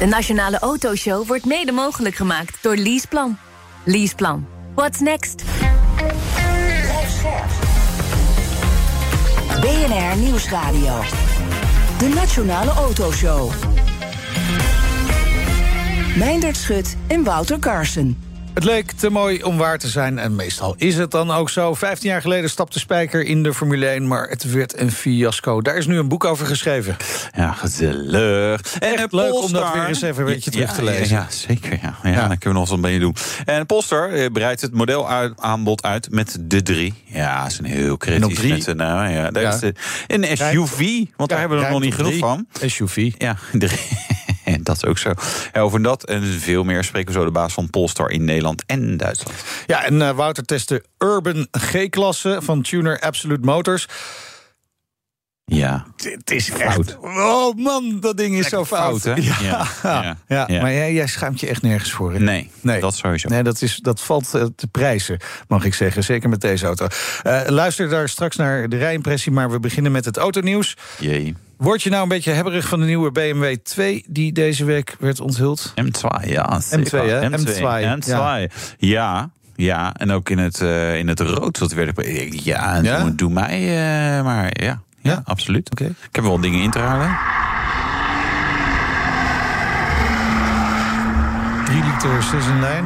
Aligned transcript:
De 0.00 0.06
Nationale 0.06 0.58
Autoshow 0.58 1.26
wordt 1.26 1.44
mede 1.44 1.72
mogelijk 1.72 2.14
gemaakt 2.14 2.62
door 2.62 2.76
Leaseplan. 2.76 3.38
Leaseplan. 3.84 4.46
What's 4.74 5.00
next? 5.00 5.44
BNR 9.60 10.16
Nieuwsradio. 10.16 11.00
De 11.98 12.08
Nationale 12.14 12.70
Autoshow. 12.70 13.52
Meindert 16.16 16.56
Schut 16.56 16.96
en 17.06 17.24
Wouter 17.24 17.58
Carson. 17.58 18.29
Het 18.60 18.68
leek 18.68 18.92
te 18.92 19.10
mooi 19.10 19.42
om 19.42 19.56
waar 19.56 19.78
te 19.78 19.88
zijn 19.88 20.18
en 20.18 20.34
meestal 20.34 20.74
is 20.78 20.96
het 20.96 21.10
dan 21.10 21.30
ook 21.30 21.50
zo. 21.50 21.74
Vijftien 21.74 22.10
jaar 22.10 22.20
geleden 22.20 22.50
stapte 22.50 22.78
Spijker 22.78 23.24
in 23.24 23.42
de 23.42 23.54
Formule 23.54 23.86
1, 23.86 24.08
maar 24.08 24.28
het 24.28 24.52
werd 24.52 24.78
een 24.78 24.92
fiasco. 24.92 25.60
Daar 25.60 25.76
is 25.76 25.86
nu 25.86 25.98
een 25.98 26.08
boek 26.08 26.24
over 26.24 26.46
geschreven. 26.46 26.96
Ja, 27.36 27.52
gezellig. 27.52 28.78
En 28.78 28.96
Echt 28.96 29.12
leuk 29.12 29.34
om 29.34 29.52
dat 29.52 29.72
weer 29.72 29.86
eens 29.86 30.02
even 30.02 30.26
een 30.26 30.32
beetje 30.32 30.50
terug 30.50 30.72
te 30.72 30.84
lezen. 30.84 31.16
Ja, 31.16 31.26
zeker. 31.30 31.78
Ja. 31.82 32.10
Ja, 32.10 32.28
Dan 32.28 32.38
kunnen 32.38 32.62
we 32.62 32.68
nog 32.68 32.70
een 32.70 32.80
beetje 32.80 32.98
doen. 32.98 33.16
En 33.44 33.66
Polestar 33.66 34.10
eh, 34.10 34.26
breidt 34.32 34.60
het 34.60 34.72
modelaanbod 34.72 35.82
uit 35.82 36.10
met 36.10 36.36
de 36.40 36.62
drie. 36.62 36.94
Ja, 37.04 37.48
ze 37.48 37.54
zijn 37.54 37.72
heel 37.72 37.96
kritisch. 37.96 38.48
Met 38.48 38.66
een, 38.66 38.76
nou, 38.76 39.10
ja, 39.10 39.30
daar 39.30 39.54
is 39.54 39.60
de, 39.60 39.74
een 40.06 40.36
SUV, 40.36 41.04
want 41.16 41.30
daar 41.30 41.38
hebben 41.38 41.58
we 41.58 41.64
er 41.64 41.70
nog 41.70 41.80
niet 41.80 41.94
genoeg 41.94 42.18
van. 42.18 42.46
SUV. 42.66 43.12
Ja, 43.18 43.36
drie. 43.52 43.78
En 44.54 44.62
dat 44.62 44.76
is 44.76 44.84
ook 44.84 44.98
zo. 44.98 45.12
over 45.52 45.82
dat 45.82 46.04
en 46.04 46.22
veel 46.22 46.64
meer 46.64 46.84
spreken 46.84 47.12
we 47.12 47.18
zo 47.18 47.24
de 47.24 47.30
baas 47.30 47.52
van 47.52 47.70
Polestar 47.70 48.10
in 48.10 48.24
Nederland 48.24 48.62
en 48.66 48.96
Duitsland. 48.96 49.36
Ja, 49.66 49.84
en 49.84 49.94
uh, 49.94 50.10
Wouter 50.10 50.44
test 50.44 50.68
de 50.68 50.84
Urban 50.98 51.46
G-klasse 51.50 52.38
van 52.42 52.62
Tuner 52.62 53.00
Absolute 53.00 53.44
Motors. 53.44 53.86
Ja. 55.44 55.86
Het 55.96 56.30
is 56.30 56.48
fout. 56.48 56.98
oh 57.00 57.56
man, 57.56 58.00
dat 58.00 58.16
ding 58.16 58.34
is 58.34 58.48
zo 58.48 58.64
fout. 58.64 59.00
fout 59.00 59.22
ja. 59.22 59.36
Ja. 59.82 60.16
Ja. 60.28 60.46
ja. 60.48 60.60
Maar 60.60 60.72
jij, 60.72 60.92
jij 60.92 61.06
schaamt 61.06 61.40
je 61.40 61.46
echt 61.46 61.62
nergens 61.62 61.92
voor. 61.92 62.12
Hè? 62.12 62.18
Nee, 62.18 62.50
nee, 62.60 62.80
dat 62.80 62.94
sowieso. 62.94 63.28
Nee, 63.28 63.42
dat, 63.42 63.62
is, 63.62 63.76
dat 63.76 64.00
valt 64.00 64.34
eh, 64.34 64.44
te 64.56 64.66
prijzen, 64.66 65.18
mag 65.48 65.64
ik 65.64 65.74
zeggen. 65.74 66.04
Zeker 66.04 66.28
met 66.28 66.40
deze 66.40 66.66
auto. 66.66 66.86
Uh, 67.26 67.40
luister 67.46 67.88
daar 67.88 68.08
straks 68.08 68.36
naar 68.36 68.68
de 68.68 68.76
rijimpressie, 68.76 69.32
maar 69.32 69.50
we 69.50 69.60
beginnen 69.60 69.92
met 69.92 70.04
het 70.04 70.16
autonieuws. 70.16 70.76
Jee. 70.98 71.34
Word 71.60 71.82
je 71.82 71.90
nou 71.90 72.02
een 72.02 72.08
beetje 72.08 72.32
hebberig 72.32 72.68
van 72.68 72.80
de 72.80 72.86
nieuwe 72.86 73.10
BMW 73.10 73.56
2 73.62 74.04
die 74.08 74.32
deze 74.32 74.64
week 74.64 74.96
werd 74.98 75.20
onthuld? 75.20 75.72
M2, 75.80 76.28
ja. 76.28 76.60
M2, 76.76 76.90
hè? 76.90 77.30
M2. 77.30 78.02
M2. 78.02 78.06
Ja. 78.06 78.46
ja. 78.78 79.30
ja. 79.56 79.94
en 79.94 80.10
ook 80.10 80.28
in 80.28 80.38
het, 80.38 80.60
uh, 80.60 80.98
in 80.98 81.08
het 81.08 81.20
rood. 81.20 81.58
Dat 81.58 81.72
werd, 81.72 81.92
ja, 82.44 82.80
ja? 82.82 83.00
Doe, 83.00 83.14
doe 83.14 83.30
mij 83.30 83.60
uh, 83.62 84.24
maar, 84.24 84.62
ja. 84.62 84.82
Ja, 85.00 85.22
absoluut. 85.24 85.70
Okay. 85.70 85.86
Ik 85.86 86.14
heb 86.16 86.24
wel 86.24 86.40
dingen 86.40 86.60
in 86.60 86.70
te 86.70 86.78
halen. 86.78 87.16
3 91.64 91.82
liter 91.84 92.22
6 92.22 92.46
in 92.46 92.60
lijn. 92.60 92.84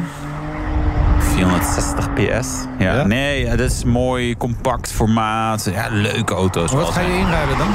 460 1.20 2.12
PS. 2.12 2.48
Ja, 2.78 2.95
ja, 2.95 3.06
Nee, 3.06 3.56
dat 3.56 3.70
is 3.70 3.84
mooi, 3.84 4.36
compact 4.36 4.92
formaat. 4.92 5.69
Ja, 5.72 5.89
leuke 5.91 6.34
auto's. 6.34 6.72
Wat 6.72 6.89
ga 6.89 7.00
je 7.00 7.18
inruilen 7.18 7.58
dan? 7.58 7.68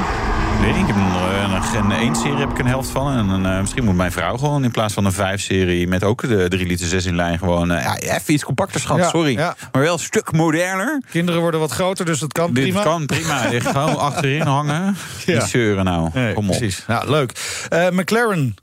Weet 0.62 0.76
ik, 0.76 0.88
heb 0.88 0.96
een, 0.96 1.92
een, 1.92 2.16
1-serie 2.16 2.38
heb 2.38 2.50
ik 2.50 2.60
een 2.60 2.68
helft 2.68 2.90
van. 2.90 3.12
En 3.12 3.30
een, 3.30 3.54
uh, 3.54 3.60
misschien 3.60 3.84
moet 3.84 3.96
mijn 3.96 4.12
vrouw 4.12 4.38
gewoon 4.38 4.64
in 4.64 4.72
plaats 4.72 4.94
van 4.94 5.06
een 5.06 5.14
5-serie... 5.14 5.88
met 5.88 6.04
ook 6.04 6.22
de 6.22 6.48
3 6.48 6.68
liter 6.68 6.88
6 6.88 7.06
in 7.06 7.16
lijn 7.16 7.38
gewoon... 7.38 7.72
Uh, 7.72 7.84
ja, 7.84 7.98
even 7.98 8.34
iets 8.34 8.44
compacter, 8.44 8.80
schat, 8.80 8.98
ja, 8.98 9.10
sorry. 9.10 9.38
Ja. 9.38 9.56
Maar 9.72 9.82
wel 9.82 9.94
een 9.94 10.00
stuk 10.00 10.32
moderner. 10.32 11.02
Kinderen 11.12 11.42
worden 11.42 11.60
wat 11.60 11.72
groter, 11.72 12.06
dus 12.06 12.20
dat 12.20 12.32
kan 12.32 12.52
prima. 12.52 12.74
Dat 12.74 12.84
kan 12.84 13.06
prima. 13.06 13.38
gewoon 13.60 13.98
achterin 13.98 14.42
hangen. 14.42 14.96
Niet 15.26 15.44
zeuren 15.44 15.86
nou. 15.86 16.10
Nee, 16.14 16.34
Kom 16.34 16.50
op. 16.50 16.58
Precies. 16.58 16.84
Ja, 16.88 17.04
leuk. 17.06 17.34
Uh, 17.74 17.90
McLaren 17.90 18.56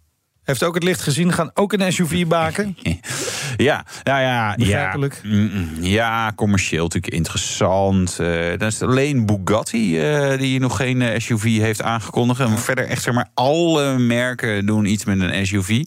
heeft 0.47 0.63
ook 0.63 0.75
het 0.75 0.83
licht 0.83 1.01
gezien, 1.01 1.33
gaan 1.33 1.51
ook 1.55 1.73
een 1.73 1.93
SUV 1.93 2.25
maken. 2.29 2.77
ja, 3.57 3.85
nou 4.03 4.21
ja. 4.21 4.55
Ja, 4.57 4.97
mm, 5.23 5.69
ja, 5.81 6.33
commercieel 6.37 6.83
natuurlijk 6.83 7.15
interessant. 7.15 8.19
Uh, 8.21 8.29
dan 8.59 8.69
is 8.69 8.81
het 8.81 8.89
alleen 8.89 9.27
Bugatti 9.27 10.13
uh, 10.31 10.39
die 10.39 10.61
nog 10.61 10.77
geen 10.77 11.01
uh, 11.01 11.19
SUV 11.19 11.59
heeft 11.59 11.83
aangekondigd. 11.83 12.41
En 12.41 12.59
verder 12.59 12.87
echt 12.87 13.03
zeg 13.03 13.15
maar 13.15 13.29
alle 13.35 13.99
merken 13.99 14.67
doen 14.67 14.85
iets 14.85 15.05
met 15.05 15.21
een 15.21 15.47
SUV. 15.47 15.85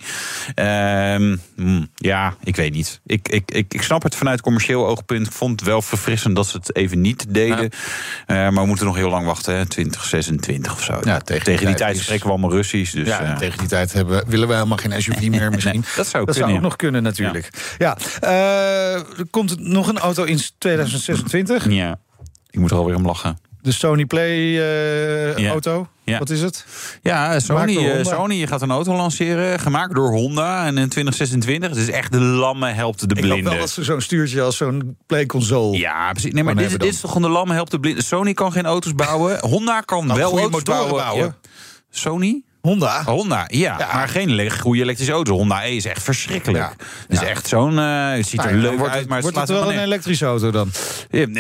Ehm, 0.55 1.35
mm, 1.55 1.87
ja, 1.95 2.35
ik 2.43 2.55
weet 2.55 2.73
niet. 2.73 2.99
Ik, 3.05 3.29
ik, 3.29 3.51
ik, 3.51 3.73
ik 3.73 3.81
snap 3.81 4.03
het 4.03 4.15
vanuit 4.15 4.41
commercieel 4.41 4.87
oogpunt. 4.87 5.27
Ik 5.27 5.33
vond 5.33 5.59
het 5.59 5.69
wel 5.69 5.81
verfrissend 5.81 6.35
dat 6.35 6.47
ze 6.47 6.57
het 6.57 6.75
even 6.75 7.01
niet 7.01 7.25
deden. 7.33 7.69
Ja. 8.27 8.51
maar 8.51 8.61
we 8.61 8.65
moeten 8.65 8.85
nog 8.85 8.95
heel 8.95 9.09
lang 9.09 9.25
wachten, 9.25 9.55
hè? 9.55 9.65
2026 9.65 10.73
of 10.73 10.83
zo. 10.83 10.99
Ja, 11.03 11.19
tegen, 11.19 11.43
tegen 11.43 11.65
die, 11.65 11.75
tijd 11.75 11.97
spreken 11.97 12.25
we 12.25 12.31
allemaal 12.31 12.51
Russisch. 12.51 12.93
Dus, 12.93 13.07
ja, 13.07 13.35
tegen 13.35 13.57
die 13.57 13.67
tijd 13.67 13.93
hebben, 13.93 14.23
willen 14.27 14.47
we 14.47 14.48
helemaal 14.55 14.77
geen 14.77 15.01
SUV 15.01 15.27
meer 15.29 15.51
misschien. 15.51 15.83
dat 15.95 16.07
zou, 16.07 16.25
dat 16.25 16.35
kunnen, 16.35 16.35
zou 16.35 16.53
ook 16.53 16.61
nog 16.61 16.75
kunnen 16.75 17.03
natuurlijk. 17.03 17.49
Ja, 17.77 17.97
ja. 18.21 18.95
Uh, 18.95 19.01
komt 19.29 19.51
er 19.51 19.57
nog 19.59 19.87
een 19.87 19.99
auto 19.99 20.23
in 20.23 20.39
2026? 20.57 21.69
Ja, 21.69 21.99
ik 22.49 22.59
moet 22.59 22.71
er 22.71 22.77
alweer 22.77 22.95
om 22.95 23.05
lachen. 23.05 23.38
De 23.61 23.71
Sony 23.71 24.05
Play 24.05 24.38
uh, 24.38 25.38
ja. 25.38 25.49
auto? 25.49 25.88
Ja. 26.03 26.19
Wat 26.19 26.29
is 26.29 26.41
het? 26.41 26.65
Ja, 27.01 27.39
Sony, 27.39 28.03
Sony 28.03 28.47
gaat 28.47 28.61
een 28.61 28.71
auto 28.71 28.95
lanceren, 28.95 29.59
gemaakt 29.59 29.95
door 29.95 30.09
Honda. 30.09 30.65
En 30.65 30.77
in 30.77 30.89
2026, 30.89 31.69
het 31.69 31.77
is 31.77 31.89
echt 31.89 32.11
de 32.11 32.19
lamme 32.19 32.69
helpt 32.69 32.99
de 32.99 33.07
blinden. 33.07 33.38
Ik 33.38 33.43
wel 33.43 33.57
dat 33.57 33.69
ze 33.69 33.83
zo'n 33.83 34.01
stuurtje 34.01 34.41
als 34.41 34.57
zo'n 34.57 34.97
Play 35.05 35.25
console. 35.25 35.77
Ja, 35.77 36.11
precies. 36.11 36.33
Nee, 36.33 36.43
maar 36.43 36.55
dit, 36.55 36.69
dit, 36.69 36.83
is 36.83 36.99
toch 36.99 37.11
gewoon 37.11 37.27
de 37.31 37.38
lamme 37.38 37.53
helpt 37.53 37.71
de 37.71 37.79
blinden. 37.79 38.03
Sony 38.03 38.33
kan 38.33 38.51
geen 38.51 38.65
auto's 38.65 38.95
bouwen. 38.95 39.39
Honda 39.39 39.81
kan 39.81 40.05
nou, 40.07 40.19
wel 40.19 40.39
auto's 40.39 40.63
bouwen. 40.63 40.95
bouwen. 40.95 41.35
Sony? 41.89 42.41
Honda? 42.61 43.03
Honda, 43.05 43.47
ja, 43.51 43.89
Maar 43.93 44.07
geen 44.07 44.51
goede 44.51 44.81
elektrische 44.81 45.13
auto. 45.13 45.33
Honda 45.33 45.63
E 45.63 45.75
is 45.75 45.85
echt 45.85 46.03
verschrikkelijk. 46.03 46.63
Ja. 46.63 46.85
Het 47.07 47.21
is 47.21 47.27
echt 47.27 47.47
zo'n... 47.47 47.73
Uh, 47.73 48.11
het 48.11 48.27
ziet 48.27 48.39
er 48.39 48.45
nou, 48.45 48.61
leuk 48.61 48.77
wordt, 48.77 48.93
uit, 48.93 49.07
maar 49.07 49.21
wordt 49.21 49.37
het, 49.37 49.49
wel 49.49 49.71
een 49.71 49.79
elektrische 49.79 50.25
auto 50.25 50.51
dan? 50.51 50.71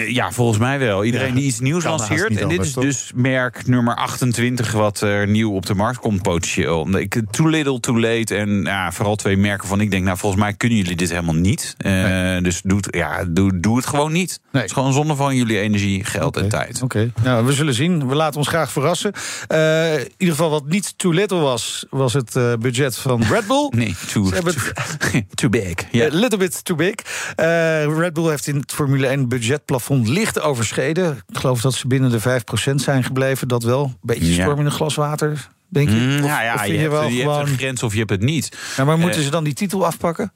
Ja, 0.07 0.31
volgens 0.31 0.57
mij 0.57 0.79
wel. 0.79 1.03
Iedereen 1.03 1.33
die 1.33 1.43
iets 1.43 1.59
nieuws 1.59 1.83
lanceert. 1.83 2.37
En 2.37 2.47
dit 2.47 2.61
is 2.61 2.73
dus 2.73 3.11
merk 3.15 3.67
nummer 3.67 3.95
28 3.95 4.71
wat 4.71 5.01
er 5.01 5.27
nieuw 5.27 5.53
op 5.53 5.65
de 5.65 5.73
markt 5.73 5.99
komt 5.99 6.21
potentieel. 6.21 6.97
Ik, 6.97 7.21
too 7.31 7.47
little, 7.47 7.79
too 7.79 7.99
late. 7.99 8.35
En 8.35 8.63
ja, 8.63 8.91
vooral 8.91 9.15
twee 9.15 9.37
merken 9.37 9.67
van 9.67 9.81
ik 9.81 9.91
denk, 9.91 10.03
nou 10.03 10.17
volgens 10.17 10.41
mij 10.41 10.53
kunnen 10.53 10.77
jullie 10.77 10.95
dit 10.95 11.09
helemaal 11.09 11.35
niet. 11.35 11.75
Uh, 11.77 11.91
nee. 11.91 12.41
Dus 12.41 12.61
doe 12.63 12.77
het, 12.77 12.95
ja, 12.95 13.25
doe, 13.27 13.59
doe 13.59 13.77
het 13.77 13.85
gewoon 13.85 14.11
niet. 14.11 14.39
Nee. 14.51 14.61
Het 14.61 14.71
is 14.71 14.77
gewoon 14.77 14.93
zonde 14.93 15.15
van 15.15 15.35
jullie 15.35 15.59
energie, 15.59 16.03
geld 16.03 16.27
okay. 16.27 16.43
en 16.43 16.49
tijd. 16.49 16.81
Oké, 16.81 16.83
okay. 16.83 17.23
nou, 17.23 17.45
we 17.45 17.53
zullen 17.53 17.73
zien. 17.73 18.07
We 18.07 18.15
laten 18.15 18.37
ons 18.37 18.47
graag 18.47 18.71
verrassen. 18.71 19.13
Uh, 19.51 19.93
in 19.93 20.11
ieder 20.17 20.35
geval 20.35 20.49
wat 20.49 20.65
niet 20.65 20.93
too 20.97 21.08
little 21.13 21.39
was, 21.39 21.85
was 21.89 22.13
het 22.13 22.35
uh, 22.35 22.53
budget 22.53 22.97
van 22.97 23.23
Red 23.23 23.47
Bull. 23.47 23.71
Nee, 23.79 23.95
too, 24.07 24.29
too, 24.29 25.21
too 25.35 25.49
big. 25.49 25.73
Yeah. 25.91 26.13
A 26.13 26.15
little 26.15 26.37
bit 26.37 26.63
too 26.63 26.75
big. 26.75 26.95
Uh, 27.39 27.97
Red 27.97 28.13
Bull 28.13 28.29
heeft 28.29 28.47
in 28.47 28.55
het 28.55 28.71
Formule 28.71 29.07
1 29.07 29.27
budgetplafond 29.27 30.07
licht 30.07 30.41
overschreden. 30.41 31.23
Ik 31.27 31.37
geloof 31.37 31.61
dat 31.61 31.73
ze 31.73 31.87
binnen 31.87 32.11
de 32.11 32.19
5% 32.19 32.75
zijn 32.75 33.03
gebleven. 33.03 33.47
Dat 33.47 33.63
wel. 33.63 33.93
Beetje 34.01 34.33
storm 34.33 34.59
in 34.59 34.65
een 34.65 34.71
glas 34.71 34.95
water 34.95 35.49
denk 35.69 35.89
je? 35.89 35.95
Mm, 35.95 36.19
of, 36.19 36.25
ja, 36.25 36.43
ja, 36.43 36.53
of 36.53 36.65
je, 36.65 36.73
je, 36.73 36.79
hebt, 36.79 36.91
wel 36.91 37.07
je 37.07 37.21
gewoon... 37.21 37.37
hebt 37.37 37.49
een 37.49 37.57
grens 37.57 37.83
of 37.83 37.91
je 37.93 37.99
hebt 37.99 38.09
het 38.09 38.21
niet. 38.21 38.57
Ja, 38.77 38.83
maar 38.83 38.97
moeten 38.97 39.19
uh, 39.19 39.25
ze 39.25 39.31
dan 39.31 39.43
die 39.43 39.53
titel 39.53 39.85
afpakken? 39.85 40.31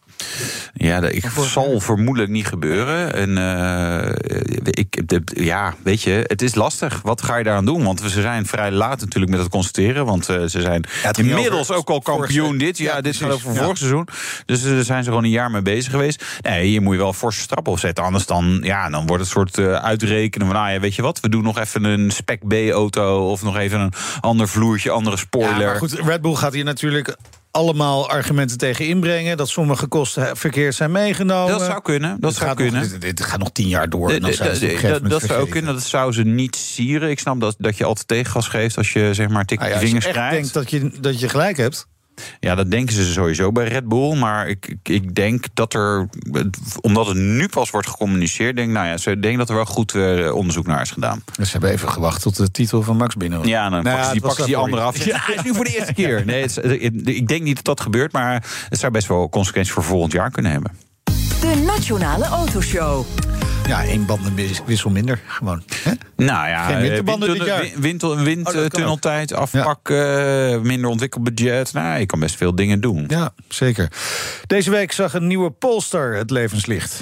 Ja, 0.73 0.99
dat 0.99 1.13
ik, 1.13 1.25
zal 1.41 1.79
vermoedelijk 1.79 2.31
niet 2.31 2.47
gebeuren. 2.47 3.13
En 3.13 3.29
uh, 3.29 4.09
ik, 4.63 5.07
de, 5.07 5.21
ja, 5.25 5.73
weet 5.83 6.01
je, 6.01 6.23
het 6.27 6.41
is 6.41 6.55
lastig. 6.55 7.01
Wat 7.01 7.21
ga 7.21 7.35
je 7.35 7.43
daaraan 7.43 7.65
doen? 7.65 7.83
Want 7.83 8.01
ze 8.01 8.21
zijn 8.21 8.45
vrij 8.45 8.71
laat 8.71 8.99
natuurlijk 8.99 9.31
met 9.31 9.39
het 9.39 9.49
constateren. 9.49 10.05
Want 10.05 10.29
uh, 10.29 10.41
ze 10.45 10.61
zijn 10.61 10.85
ja, 11.03 11.11
inmiddels 11.17 11.71
ook 11.71 11.89
al 11.89 12.01
kampioen 12.01 12.57
dit. 12.57 12.77
Ja, 12.77 12.95
ja 12.95 13.01
dit 13.01 13.15
gaat 13.15 13.31
over 13.31 13.55
vorig 13.55 13.77
seizoen. 13.77 14.07
Dus 14.45 14.63
daar 14.63 14.83
zijn 14.83 15.03
ze 15.03 15.09
gewoon 15.09 15.23
een 15.23 15.29
jaar 15.29 15.51
mee 15.51 15.61
bezig 15.61 15.91
geweest. 15.91 16.25
Nee, 16.41 16.67
hier 16.67 16.81
moet 16.81 16.93
je 16.93 16.99
wel 16.99 17.13
forse 17.13 17.41
stappen 17.41 17.71
opzetten. 17.71 18.03
Anders 18.03 18.25
dan, 18.25 18.59
ja, 18.63 18.89
dan 18.89 19.07
wordt 19.07 19.23
het 19.23 19.31
soort 19.31 19.59
uitrekenen 19.59 20.47
van... 20.47 20.55
Ah, 20.55 20.71
ja, 20.71 20.79
weet 20.79 20.95
je 20.95 21.01
wat, 21.01 21.19
we 21.19 21.29
doen 21.29 21.43
nog 21.43 21.59
even 21.59 21.83
een 21.83 22.11
spec 22.11 22.47
B-auto... 22.47 23.31
of 23.31 23.43
nog 23.43 23.57
even 23.57 23.79
een 23.79 23.93
ander 24.19 24.47
vloertje, 24.47 24.91
andere 24.91 25.17
spoiler. 25.25 25.59
Ja, 25.59 25.65
maar 25.65 25.75
goed, 25.75 25.91
Red 25.91 26.21
Bull 26.21 26.35
gaat 26.35 26.53
hier 26.53 26.63
natuurlijk 26.63 27.15
allemaal 27.51 28.09
argumenten 28.09 28.57
tegen 28.57 28.87
inbrengen. 28.87 29.37
Dat 29.37 29.49
sommige 29.49 29.87
kosten 29.87 30.37
verkeerd 30.37 30.75
zijn 30.75 30.91
meegenomen. 30.91 31.51
Dat 31.51 31.61
zou 31.61 31.81
kunnen. 31.81 32.17
Dat 32.19 32.35
zou 32.35 32.55
kunnen. 32.55 32.81
Nog, 32.81 32.91
dit, 32.91 33.01
dit, 33.17 33.25
gaat 33.25 33.39
nog 33.39 33.51
tien 33.51 33.67
jaar 33.67 33.89
door. 33.89 34.07
De, 34.07 34.19
de, 34.19 34.57
de, 34.59 34.79
dat, 34.81 35.09
dat 35.09 35.21
zou 35.21 35.41
ook 35.41 35.49
kunnen. 35.49 35.73
Dat 35.73 35.83
zou 35.83 36.11
ze 36.11 36.23
niet 36.23 36.55
sieren. 36.55 37.09
Ik 37.09 37.19
snap 37.19 37.39
dat, 37.39 37.55
dat 37.57 37.77
je 37.77 37.83
altijd 37.83 38.07
tegengas 38.07 38.47
geeft 38.47 38.77
als 38.77 38.93
je 38.93 39.13
zeg 39.13 39.27
maar 39.27 39.45
tik 39.45 39.59
nou 39.59 39.71
ja, 39.71 39.79
vingers 39.79 40.07
krijgt. 40.07 40.35
Je 40.35 40.41
denkt 40.41 40.53
dat 40.53 40.69
je, 40.69 40.99
dat 41.01 41.19
je 41.19 41.29
gelijk 41.29 41.57
hebt. 41.57 41.87
Ja, 42.39 42.55
dat 42.55 42.71
denken 42.71 42.95
ze 42.95 43.11
sowieso 43.11 43.51
bij 43.51 43.67
Red 43.67 43.87
Bull. 43.87 44.15
Maar 44.15 44.47
ik, 44.47 44.67
ik, 44.67 44.89
ik 44.89 45.15
denk 45.15 45.45
dat 45.53 45.73
er, 45.73 46.09
omdat 46.81 47.07
het 47.07 47.17
nu 47.17 47.47
pas 47.47 47.69
wordt 47.69 47.87
gecommuniceerd, 47.87 48.55
denk, 48.55 48.71
nou 48.71 48.87
ja, 48.87 48.97
ze 48.97 49.19
denken 49.19 49.39
dat 49.39 49.49
er 49.49 49.55
wel 49.55 49.65
goed 49.65 49.93
uh, 49.93 50.35
onderzoek 50.35 50.65
naar 50.65 50.81
is 50.81 50.91
gedaan. 50.91 51.23
Dus 51.35 51.45
ze 51.45 51.51
hebben 51.51 51.71
even 51.71 51.89
gewacht 51.89 52.21
tot 52.21 52.37
de 52.37 52.51
titel 52.51 52.81
van 52.81 52.97
Max 52.97 53.15
binnen. 53.15 53.47
Ja, 53.47 53.69
dan 53.69 53.83
nou, 53.83 53.95
pakken 53.95 54.11
die, 54.11 54.21
pakken 54.21 54.45
die 54.45 54.57
andere 54.57 54.81
af. 54.81 55.05
Ja, 55.05 55.33
is 55.35 55.43
nu 55.43 55.53
voor 55.55 55.65
de 55.65 55.75
eerste 55.77 55.93
keer. 55.93 56.25
Nee, 56.25 56.41
het, 56.41 56.57
ik 57.07 57.27
denk 57.27 57.43
niet 57.43 57.55
dat 57.55 57.65
dat 57.65 57.81
gebeurt, 57.81 58.11
maar 58.11 58.45
het 58.69 58.79
zou 58.79 58.91
best 58.91 59.07
wel 59.07 59.29
consequenties 59.29 59.73
voor 59.73 59.83
volgend 59.83 60.11
jaar 60.11 60.31
kunnen 60.31 60.51
hebben. 60.51 60.71
De 61.43 61.63
Nationale 61.65 62.25
Autoshow. 62.25 63.05
Ja, 63.67 63.83
één 63.83 64.05
bandenwissel 64.05 64.89
minder, 64.89 65.19
gewoon. 65.27 65.63
Hè? 65.83 65.91
Nou 66.15 66.47
ja, 66.47 66.65
Geen 66.65 66.81
winterbanden 66.81 67.27
wind, 67.27 67.39
dit 67.39 67.47
jaar. 67.47 67.65
Wind, 67.75 68.01
windtunneltijd, 68.01 69.31
oh, 69.31 69.37
afpakken, 69.37 70.61
minder 70.61 70.89
ontwikkeld 70.89 71.23
budget. 71.23 71.73
Nou, 71.73 71.99
je 71.99 72.05
kan 72.05 72.19
best 72.19 72.35
veel 72.35 72.55
dingen 72.55 72.81
doen. 72.81 73.05
Ja, 73.07 73.33
zeker. 73.47 73.91
Deze 74.47 74.71
week 74.71 74.91
zag 74.91 75.13
een 75.13 75.27
nieuwe 75.27 75.49
Polestar 75.49 76.13
het 76.13 76.29
levenslicht. 76.29 77.01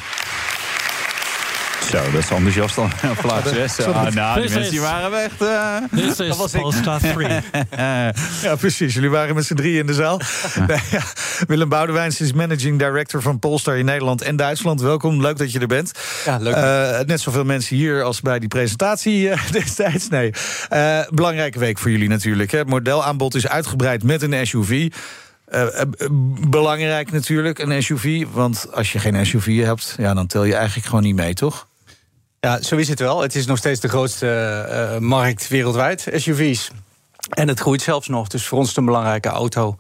Zo, 1.92 2.12
dat 2.12 2.22
is 2.22 2.30
enthousiast 2.30 2.76
dan 2.76 2.92
plaats. 3.22 3.80
Ah, 3.80 4.08
nou, 4.14 4.42
die 4.42 4.50
mensen 4.50 4.72
die 4.72 4.82
waren 4.82 5.12
weg. 5.12 5.32
Uh, 5.42 5.76
Dit 5.92 6.20
is 6.20 6.36
Polestar 6.62 7.00
3. 7.14 7.28
ja, 8.42 8.56
precies. 8.60 8.94
Jullie 8.94 9.10
waren 9.10 9.36
met 9.36 9.46
z'n 9.46 9.54
drie 9.56 9.80
in 9.80 9.86
de 9.86 9.94
zaal. 9.94 10.22
nee, 10.68 10.78
ja. 10.92 11.02
Willem 11.48 11.70
Boudewijns 11.70 12.22
is 12.22 12.34
managing 12.34 12.80
director 12.80 13.22
van 13.22 13.40
Polestar 13.40 13.78
in 13.78 13.86
Nederland 13.86 14.22
en 14.22 14.36
Duitsland. 14.36 14.82
Welkom, 14.82 15.22
leuk 15.22 15.38
dat 15.38 15.52
je 15.52 15.60
er 15.60 15.68
bent. 15.68 15.92
Ja, 16.26 16.38
leuk. 16.38 16.56
Uh, 16.56 17.00
net 17.06 17.22
zoveel 17.22 17.44
mensen 17.44 17.76
hier 17.76 18.04
als 18.04 18.22
bij 18.22 18.40
die 18.40 18.50
presentatie 18.50 19.22
uh, 19.30 19.52
destijds. 19.52 20.08
Nee. 20.10 20.32
belangrijke 21.10 21.60
week 21.60 21.78
voor 21.78 21.92
jullie 21.92 22.10
natuurlijk. 22.10 22.52
Hè. 22.52 22.58
Het 22.58 22.70
modelaanbod 22.70 23.36
is 23.36 23.48
uitgebreid 23.48 24.04
met 24.04 24.22
een 24.22 24.48
SUV. 24.48 24.88
Uh, 25.54 25.68
belangrijk 26.50 27.12
natuurlijk, 27.12 27.60
een 27.60 27.84
SUV. 27.84 28.26
Want 28.32 28.68
als 28.74 28.92
je 28.92 29.00
geen 29.00 29.26
SUV 29.26 29.64
hebt, 29.64 29.96
ja, 29.98 30.14
dan 30.14 30.28
tel 30.28 30.44
je 30.44 30.56
eigenlijk 30.56 30.86
gewoon 30.88 31.04
niet 31.04 31.16
mee, 31.16 31.34
toch? 31.34 31.70
Ja, 32.48 32.62
zo 32.62 32.76
is 32.76 32.88
het 32.88 33.00
wel. 33.00 33.22
Het 33.22 33.36
is 33.36 33.46
nog 33.46 33.58
steeds 33.58 33.80
de 33.80 33.88
grootste 33.88 34.66
uh, 34.70 35.00
markt 35.00 35.48
wereldwijd, 35.48 36.08
SUV's. 36.14 36.72
En 37.30 37.48
het 37.48 37.60
groeit 37.60 37.82
zelfs 37.82 38.08
nog. 38.08 38.28
Dus 38.28 38.48
voor 38.48 38.58
ons 38.58 38.78
een 38.78 38.86
belangrijke 38.86 39.30
auto. 39.30 39.76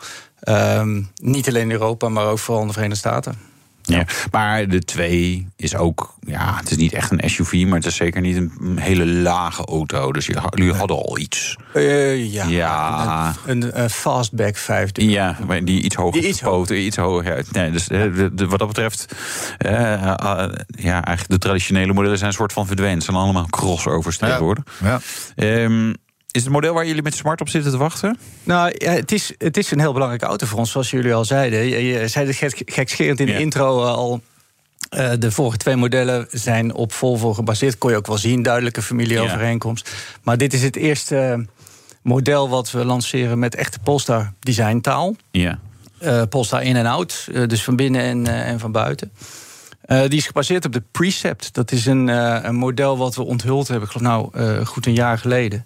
Um, 0.49 1.11
niet 1.15 1.47
alleen 1.47 1.61
in 1.61 1.71
Europa, 1.71 2.09
maar 2.09 2.25
ook 2.25 2.39
vooral 2.39 2.61
in 2.61 2.67
de 2.67 2.73
Verenigde 2.73 2.99
Staten. 2.99 3.50
Ja, 3.91 4.05
maar 4.31 4.67
de 4.67 4.79
2 4.79 5.47
is 5.55 5.75
ook, 5.75 6.15
ja, 6.19 6.55
het 6.57 6.71
is 6.71 6.77
niet 6.77 6.93
echt 6.93 7.11
een 7.11 7.29
SUV, 7.29 7.63
maar 7.65 7.77
het 7.77 7.85
is 7.85 7.95
zeker 7.95 8.21
niet 8.21 8.35
een 8.35 8.77
hele 8.79 9.05
lage 9.05 9.65
auto. 9.65 10.11
Dus 10.11 10.25
jullie 10.25 10.73
hadden 10.73 10.97
al 10.97 11.17
iets. 11.17 11.57
Uh, 11.73 12.33
ja, 12.33 12.45
ja. 12.45 13.35
Een, 13.45 13.81
een, 13.81 13.89
fastback 13.89 14.57
5. 14.57 14.89
Ja, 14.93 15.37
maar 15.47 15.65
die 15.65 15.81
iets 15.81 15.95
hoger 15.95 16.21
die 16.21 16.29
iets 16.29 16.41
iets 16.69 16.97
hoger. 16.97 17.37
Ja. 17.37 17.43
Nee, 17.51 17.71
dus 17.71 17.87
eh, 17.87 18.01
de, 18.33 18.45
wat 18.47 18.59
dat 18.59 18.67
betreft, 18.67 19.15
uh, 19.65 19.71
ja, 20.67 21.03
eigenlijk 21.03 21.27
de 21.27 21.37
traditionele 21.37 21.93
modellen 21.93 22.17
zijn 22.17 22.29
een 22.29 22.35
soort 22.35 22.53
van 22.53 22.67
verdwenen. 22.67 22.95
Het 22.95 23.03
zijn 23.03 23.17
allemaal 23.17 23.45
crossovers 23.45 24.17
tegenwoordig. 24.17 24.63
Ja. 24.83 24.99
ja. 25.35 25.63
Um, 25.63 25.95
is 26.31 26.43
het 26.43 26.51
model 26.51 26.73
waar 26.73 26.85
jullie 26.85 27.01
met 27.01 27.15
smart 27.15 27.41
op 27.41 27.49
zitten 27.49 27.71
te 27.71 27.77
wachten? 27.77 28.17
Nou, 28.43 28.73
ja, 28.77 28.91
het, 28.91 29.11
is, 29.11 29.33
het 29.37 29.57
is 29.57 29.71
een 29.71 29.79
heel 29.79 29.93
belangrijke 29.93 30.25
auto 30.25 30.45
voor 30.45 30.59
ons, 30.59 30.71
zoals 30.71 30.91
jullie 30.91 31.13
al 31.13 31.25
zeiden. 31.25 31.65
Je, 31.67 32.07
zei 32.07 32.27
het 32.27 32.35
gek, 32.35 32.61
gekscherend 32.65 33.19
in 33.19 33.25
de 33.25 33.39
intro 33.39 33.83
uh, 33.83 33.93
al. 33.93 34.21
Uh, 34.97 35.11
de 35.19 35.31
vorige 35.31 35.57
twee 35.57 35.75
modellen 35.75 36.27
zijn 36.29 36.73
op 36.73 36.91
Volvo 36.91 37.33
gebaseerd. 37.33 37.77
Kon 37.77 37.91
je 37.91 37.97
ook 37.97 38.07
wel 38.07 38.17
zien, 38.17 38.43
duidelijke 38.43 38.81
familieovereenkomst. 38.81 39.87
Ja. 39.87 40.19
Maar 40.23 40.37
dit 40.37 40.53
is 40.53 40.63
het 40.63 40.75
eerste 40.75 41.45
model 42.01 42.49
wat 42.49 42.71
we 42.71 42.85
lanceren 42.85 43.39
met 43.39 43.55
echte 43.55 43.79
Polestar 43.79 44.33
designtaal. 44.39 45.15
Ja. 45.31 45.59
Uh, 46.01 46.21
Polestar 46.29 46.63
in 46.63 46.75
en 46.75 46.85
out, 46.85 47.27
dus 47.47 47.63
van 47.63 47.75
binnen 47.75 48.01
en, 48.01 48.27
en 48.27 48.59
van 48.59 48.71
buiten. 48.71 49.11
Uh, 49.85 50.01
die 50.01 50.17
is 50.17 50.25
gebaseerd 50.25 50.65
op 50.65 50.73
de 50.73 50.83
Precept. 50.91 51.53
Dat 51.53 51.71
is 51.71 51.85
een, 51.85 52.07
uh, 52.07 52.37
een 52.41 52.55
model 52.55 52.97
wat 52.97 53.15
we 53.15 53.23
onthuld 53.23 53.67
hebben, 53.67 53.87
ik 53.87 53.93
geloof 53.93 54.31
nou 54.31 54.57
uh, 54.59 54.65
goed 54.65 54.85
een 54.85 54.93
jaar 54.93 55.17
geleden. 55.17 55.65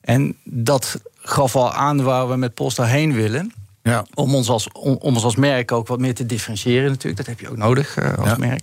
En 0.00 0.36
dat 0.44 1.00
gaf 1.16 1.56
al 1.56 1.72
aan 1.72 2.02
waar 2.02 2.28
we 2.28 2.36
met 2.36 2.54
Polestar 2.54 2.86
heen 2.86 3.12
willen. 3.12 3.52
Ja. 3.82 4.04
Om, 4.14 4.34
ons 4.34 4.48
als, 4.48 4.72
om, 4.72 4.96
ons 5.00 5.24
als 5.24 5.36
merk 5.36 5.72
ook 5.72 5.86
wat 5.86 5.98
meer 5.98 6.14
te 6.14 6.26
differentiëren 6.26 6.88
natuurlijk. 6.88 7.16
Dat 7.16 7.26
heb 7.26 7.40
je 7.40 7.48
ook 7.48 7.56
nodig 7.56 7.98
uh, 7.98 8.18
als 8.18 8.36
merk. 8.36 8.62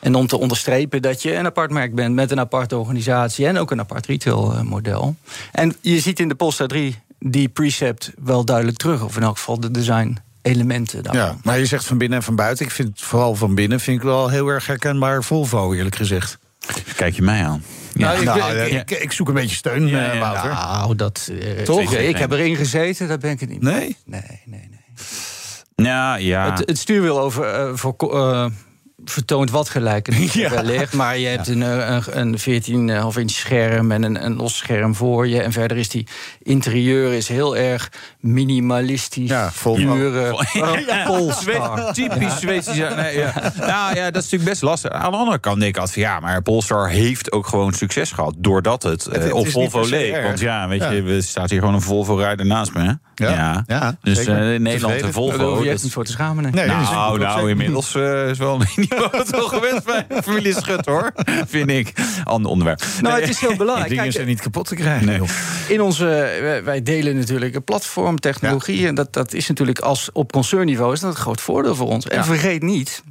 En 0.00 0.14
om 0.14 0.26
te 0.26 0.38
onderstrepen 0.38 1.02
dat 1.02 1.22
je 1.22 1.34
een 1.34 1.46
apart 1.46 1.70
merk 1.70 1.94
bent 1.94 2.14
met 2.14 2.30
een 2.30 2.40
aparte 2.40 2.76
organisatie 2.76 3.46
en 3.46 3.58
ook 3.58 3.70
een 3.70 3.80
apart 3.80 4.06
retailmodel. 4.06 5.16
En 5.52 5.76
je 5.80 6.00
ziet 6.00 6.20
in 6.20 6.28
de 6.28 6.34
Polestar 6.34 6.66
3 6.66 6.98
die 7.18 7.48
precept 7.48 8.12
wel 8.18 8.44
duidelijk 8.44 8.76
terug, 8.76 9.04
of 9.04 9.16
in 9.16 9.22
elk 9.22 9.36
geval 9.36 9.60
de 9.60 9.70
design 9.70 10.18
elementen 10.42 11.02
daarvan. 11.02 11.24
Ja, 11.24 11.36
maar 11.42 11.58
je 11.58 11.66
zegt 11.66 11.84
van 11.84 11.98
binnen 11.98 12.18
en 12.18 12.24
van 12.24 12.36
buiten. 12.36 12.64
Ik 12.64 12.72
vind 12.72 13.00
vooral 13.00 13.34
van 13.34 13.54
binnen 13.54 13.80
vind 13.80 13.96
ik 13.96 14.02
wel 14.02 14.28
heel 14.28 14.48
erg 14.48 14.66
herkenbaar 14.66 15.24
Volvo, 15.24 15.72
eerlijk 15.72 15.96
gezegd. 15.96 16.38
Kijk 16.96 17.14
je 17.14 17.22
mij 17.22 17.44
aan. 17.44 17.62
Ja, 17.94 18.06
nou, 18.06 18.18
ik, 18.18 18.24
nou, 18.24 18.58
ik, 18.58 18.90
ik, 18.90 19.12
zoek 19.12 19.28
een 19.28 19.34
beetje 19.34 19.56
steun, 19.56 19.86
ja, 19.86 20.12
ja, 20.12 20.18
Wouter. 20.18 20.50
Nou, 20.50 20.94
dat... 20.94 21.28
Uh, 21.30 21.62
Toch? 21.62 21.94
Ik, 21.94 22.16
heb 22.16 22.32
erin 22.32 22.56
gezeten, 22.56 23.08
daar 23.08 23.18
ben 23.18 23.30
ik 23.30 23.40
het 23.40 23.48
niet 23.48 23.62
Nee? 23.62 23.96
Nee, 24.04 24.22
nee, 24.44 24.68
nee. 24.70 25.86
Ja, 25.86 26.16
ja. 26.16 26.50
Het, 26.50 26.68
het 26.68 26.78
stuurwiel 26.78 27.20
over, 27.20 27.68
uh, 27.68 27.76
voor, 27.76 27.94
uh, 28.00 28.46
vertoont 29.10 29.50
wat 29.50 29.68
gelijkenis 29.68 30.32
ja. 30.42 30.50
wellicht. 30.50 30.92
Maar 30.92 31.18
je 31.18 31.26
hebt 31.26 31.48
een, 31.48 31.60
een, 31.60 32.02
een 32.18 32.38
14,5 33.12 33.18
inch 33.20 33.30
scherm 33.30 33.92
en 33.92 34.02
een, 34.02 34.24
een 34.24 34.36
los 34.36 34.56
scherm 34.56 34.94
voor 34.94 35.28
je. 35.28 35.42
En 35.42 35.52
verder 35.52 35.76
is 35.76 35.88
die 35.88 36.06
interieur 36.42 37.12
is 37.12 37.28
heel 37.28 37.56
erg 37.56 37.92
minimalistisch. 38.20 39.28
Ja, 39.28 39.50
vol 39.52 39.74
pure. 39.74 40.46
Typisch 41.92 42.40
Zweeds. 42.40 42.66
Nee, 42.66 43.18
ja. 43.18 43.52
Nou 43.58 43.94
ja, 43.94 44.10
dat 44.10 44.22
is 44.22 44.30
natuurlijk 44.30 44.50
best 44.50 44.62
lastig. 44.62 44.90
Aan 44.90 45.10
de 45.10 45.16
andere 45.16 45.38
kant 45.38 45.60
denk 45.60 45.74
ik 45.74 45.80
altijd 45.80 45.96
ja, 45.98 46.20
maar 46.20 46.42
Polestar 46.42 46.88
heeft 46.88 47.32
ook 47.32 47.46
gewoon 47.46 47.72
succes 47.72 48.12
gehad. 48.12 48.34
Doordat 48.38 48.82
het, 48.82 49.04
het, 49.04 49.22
het 49.22 49.32
op 49.32 49.48
Volvo 49.48 49.88
leek. 49.88 50.22
Want 50.22 50.40
ja, 50.40 50.68
weet 50.68 50.82
je, 50.82 51.02
er 51.06 51.22
staat 51.22 51.50
hier 51.50 51.58
gewoon 51.58 51.74
een 51.74 51.82
Volvo-rijder 51.82 52.46
naast 52.46 52.74
me. 52.74 52.80
Hè? 52.80 52.92
Ja, 53.18 53.64
ja. 53.66 53.96
dus 54.02 54.26
uh, 54.26 54.54
in 54.54 54.62
Nederland 54.62 55.02
een 55.02 55.12
Volvo. 55.12 55.62
Je 55.62 55.68
hebt 55.68 55.82
niet 55.82 55.92
voor 55.92 56.04
te 56.04 56.10
schamen. 56.10 56.52
Nee, 56.52 56.66
nou, 56.66 57.18
nou 57.18 57.50
inmiddels 57.50 57.94
uh, 57.94 58.28
is 58.28 58.38
wel 58.38 58.60
niet 58.76 58.94
wat 59.12 59.30
wel 59.30 59.48
gewenst 59.48 59.84
bij 59.84 60.06
familie 60.22 60.54
Schut, 60.54 60.86
hoor. 60.86 61.12
Vind 61.46 61.70
ik. 61.70 61.92
Ander 62.24 62.50
onderwerp. 62.50 62.82
Nou, 63.00 63.14
nee. 63.14 63.22
het 63.22 63.30
is 63.30 63.40
heel 63.40 63.56
belangrijk. 63.56 63.90
Dingen 63.98 64.12
zijn 64.12 64.26
niet 64.26 64.40
kapot 64.40 64.68
te 64.68 64.74
krijgen. 64.74 65.06
Nee. 65.06 65.20
In 65.68 65.80
onze, 65.80 66.04
wij 66.64 66.82
delen 66.82 67.16
natuurlijk 67.16 67.54
een 67.54 67.64
platform, 67.64 68.20
technologie. 68.20 68.86
En 68.86 68.94
dat, 68.94 69.12
dat 69.12 69.32
is 69.32 69.48
natuurlijk 69.48 69.78
als 69.78 70.10
op 70.12 70.32
concernniveau 70.32 70.92
is 70.92 71.00
dat 71.00 71.10
een 71.10 71.16
groot 71.16 71.40
voordeel 71.40 71.74
voor 71.74 71.88
ons. 71.88 72.08
En 72.08 72.24
vergeet 72.24 72.62
niet, 72.62 73.02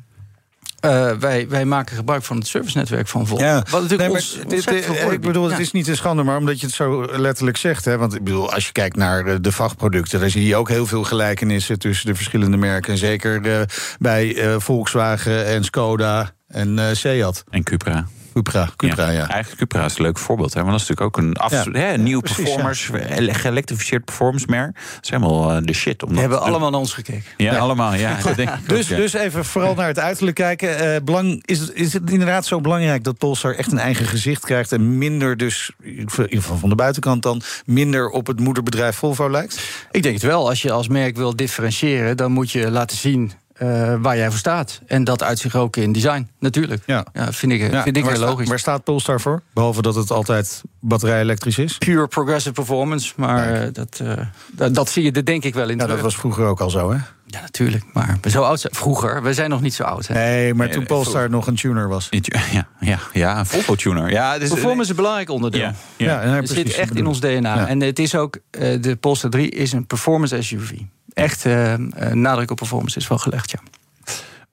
uh, 0.85 1.11
wij, 1.11 1.49
wij 1.49 1.65
maken 1.65 1.95
gebruik 1.95 2.23
van 2.23 2.37
het 2.37 2.47
servicenetwerk 2.47 3.07
van 3.07 3.27
Volvo. 3.27 3.43
Ja. 3.43 3.55
Wat 3.69 3.81
natuurlijk 3.81 4.09
nee, 4.09 4.09
ons, 4.09 4.39
dit, 4.47 4.67
dit, 4.67 5.11
ik 5.11 5.21
bedoel, 5.21 5.49
het 5.49 5.59
is 5.59 5.71
niet 5.71 5.87
een 5.87 5.95
schande, 5.95 6.23
maar 6.23 6.37
omdat 6.37 6.59
je 6.59 6.65
het 6.65 6.75
zo 6.75 7.05
letterlijk 7.11 7.57
zegt. 7.57 7.85
Hè, 7.85 7.97
want 7.97 8.15
ik 8.15 8.23
bedoel, 8.23 8.53
als 8.53 8.65
je 8.65 8.71
kijkt 8.71 8.95
naar 8.95 9.41
de 9.41 9.51
vachtproducten, 9.51 10.19
dan 10.19 10.29
zie 10.29 10.47
je 10.47 10.55
ook 10.55 10.69
heel 10.69 10.85
veel 10.85 11.03
gelijkenissen 11.03 11.79
tussen 11.79 12.07
de 12.07 12.15
verschillende 12.15 12.57
merken. 12.57 12.91
En 12.91 12.97
zeker 12.97 13.45
uh, 13.45 13.61
bij 13.99 14.35
uh, 14.35 14.55
Volkswagen 14.59 15.45
en 15.45 15.63
Skoda 15.63 16.31
en 16.47 16.95
Seat. 16.95 17.43
En 17.49 17.63
Cupra. 17.63 18.07
Cupra, 18.43 18.69
Cupra 18.75 19.09
ja, 19.09 19.29
Eigenlijk 19.29 19.57
Cupra 19.57 19.85
is 19.85 19.97
een 19.97 20.03
leuk 20.03 20.17
voorbeeld. 20.17 20.53
Hè? 20.53 20.59
Want 20.59 20.71
dat 20.71 20.81
is 20.81 20.87
natuurlijk 20.87 21.17
ook 21.17 21.23
een, 21.23 21.35
af, 21.35 21.65
hè, 21.71 21.93
een 21.93 22.03
nieuw 22.03 22.19
performance, 22.19 22.93
geëlektrificeerd 23.33 24.05
performance 24.05 24.45
merk. 24.49 24.75
Dat 24.75 25.03
is 25.03 25.09
helemaal 25.09 25.55
uh, 25.55 25.57
de 25.61 25.73
shit. 25.73 26.03
We 26.07 26.19
hebben 26.19 26.41
allemaal 26.41 26.69
naar 26.69 26.79
ons 26.79 26.93
gekeken. 26.93 27.23
Ja, 27.37 27.57
allemaal. 27.57 27.93
Ja, 27.93 28.17
denk 28.35 28.49
dus, 28.67 28.87
dus 28.87 29.13
even 29.13 29.45
vooral 29.45 29.75
naar 29.75 29.87
het 29.87 29.99
uiterlijk 29.99 30.35
kijken. 30.35 30.93
Uh, 30.93 30.95
belang, 31.03 31.43
is, 31.45 31.59
het, 31.59 31.73
is 31.73 31.93
het 31.93 32.11
inderdaad 32.11 32.45
zo 32.45 32.61
belangrijk 32.61 33.03
dat 33.03 33.17
Polestar 33.17 33.55
echt 33.55 33.71
een 33.71 33.79
eigen 33.79 34.05
gezicht 34.05 34.45
krijgt... 34.45 34.71
en 34.71 34.97
minder 34.97 35.37
dus, 35.37 35.71
in 35.81 35.97
ieder 35.97 36.27
geval 36.29 36.57
van 36.57 36.69
de 36.69 36.75
buitenkant 36.75 37.23
dan... 37.23 37.41
minder 37.65 38.09
op 38.09 38.27
het 38.27 38.39
moederbedrijf 38.39 38.95
Volvo 38.95 39.29
lijkt? 39.29 39.59
Ik 39.91 40.03
denk 40.03 40.15
het 40.15 40.23
wel. 40.23 40.49
Als 40.49 40.61
je 40.61 40.71
als 40.71 40.87
merk 40.87 41.15
wil 41.15 41.35
differentiëren... 41.35 42.17
dan 42.17 42.31
moet 42.31 42.51
je 42.51 42.71
laten 42.71 42.97
zien 42.97 43.31
uh, 43.61 43.95
waar 44.01 44.17
jij 44.17 44.29
voor 44.29 44.39
staat. 44.39 44.81
En 44.85 45.03
dat 45.03 45.23
uit 45.23 45.39
zich 45.39 45.55
ook 45.55 45.75
in 45.75 45.91
design, 45.91 46.29
natuurlijk. 46.39 46.83
Ja. 46.85 47.05
ja 47.13 47.31
vind 47.31 47.51
ik, 47.51 47.71
ja, 47.71 47.83
vind 47.83 47.97
ik 47.97 48.05
heel 48.05 48.19
logisch. 48.19 48.49
Waar 48.49 48.59
staat 48.59 48.83
Polestar 48.83 49.21
voor? 49.21 49.41
Behalve 49.53 49.81
dat 49.81 49.95
het 49.95 50.11
altijd 50.11 50.61
batterij 50.79 51.21
elektrisch 51.21 51.57
is? 51.57 51.77
Pure 51.77 52.07
progressive 52.07 52.53
performance. 52.53 53.13
Maar 53.15 53.61
uh, 53.61 53.67
dat, 53.71 53.99
uh, 54.03 54.13
dat, 54.51 54.75
dat, 54.75 54.89
zie 54.89 55.03
je 55.03 55.11
er 55.11 55.25
denk 55.25 55.43
ik 55.43 55.53
wel 55.53 55.69
in. 55.69 55.77
Ja, 55.77 55.87
dat 55.87 55.99
was 55.99 56.15
vroeger 56.15 56.45
ook 56.45 56.59
al 56.59 56.69
zo, 56.69 56.91
hè? 56.91 56.97
Ja, 57.25 57.41
natuurlijk. 57.41 57.83
Maar 57.93 58.17
zo 58.29 58.41
oud 58.41 58.59
zijn. 58.59 58.75
Vroeger, 58.75 59.23
we 59.23 59.33
zijn 59.33 59.49
nog 59.49 59.61
niet 59.61 59.73
zo 59.73 59.83
oud. 59.83 60.07
Hè? 60.07 60.13
Nee, 60.13 60.53
maar 60.53 60.69
toen 60.69 60.85
Polestar 60.85 61.29
nog 61.29 61.47
een 61.47 61.55
tuner 61.55 61.87
was. 61.87 62.09
Ja, 62.51 62.67
ja, 62.79 62.99
ja 63.13 63.39
een 63.39 63.45
Volvo-tuner. 63.45 64.09
Ja, 64.09 64.37
dus, 64.37 64.49
Performance 64.49 64.81
is 64.81 64.89
een 64.89 64.95
belangrijk 64.95 65.29
onderdeel. 65.29 65.61
Ja, 65.61 65.73
ja. 65.97 66.23
ja 66.23 66.33
het 66.33 66.49
zit 66.49 66.73
echt 66.73 66.95
in 66.95 67.05
ons 67.05 67.19
DNA. 67.19 67.67
En 67.67 67.81
het 67.81 67.99
is 67.99 68.15
ook, 68.15 68.39
de 68.49 68.97
Polestar 68.99 69.29
3 69.29 69.49
is 69.49 69.71
een 69.71 69.85
performance 69.85 70.41
SUV 70.41 70.71
echt 71.17 71.45
uh, 71.45 71.73
nadruk 72.11 72.51
op 72.51 72.57
performance 72.57 72.97
is 72.97 73.07
wel 73.07 73.17
gelegd, 73.17 73.51
ja. 73.51 73.59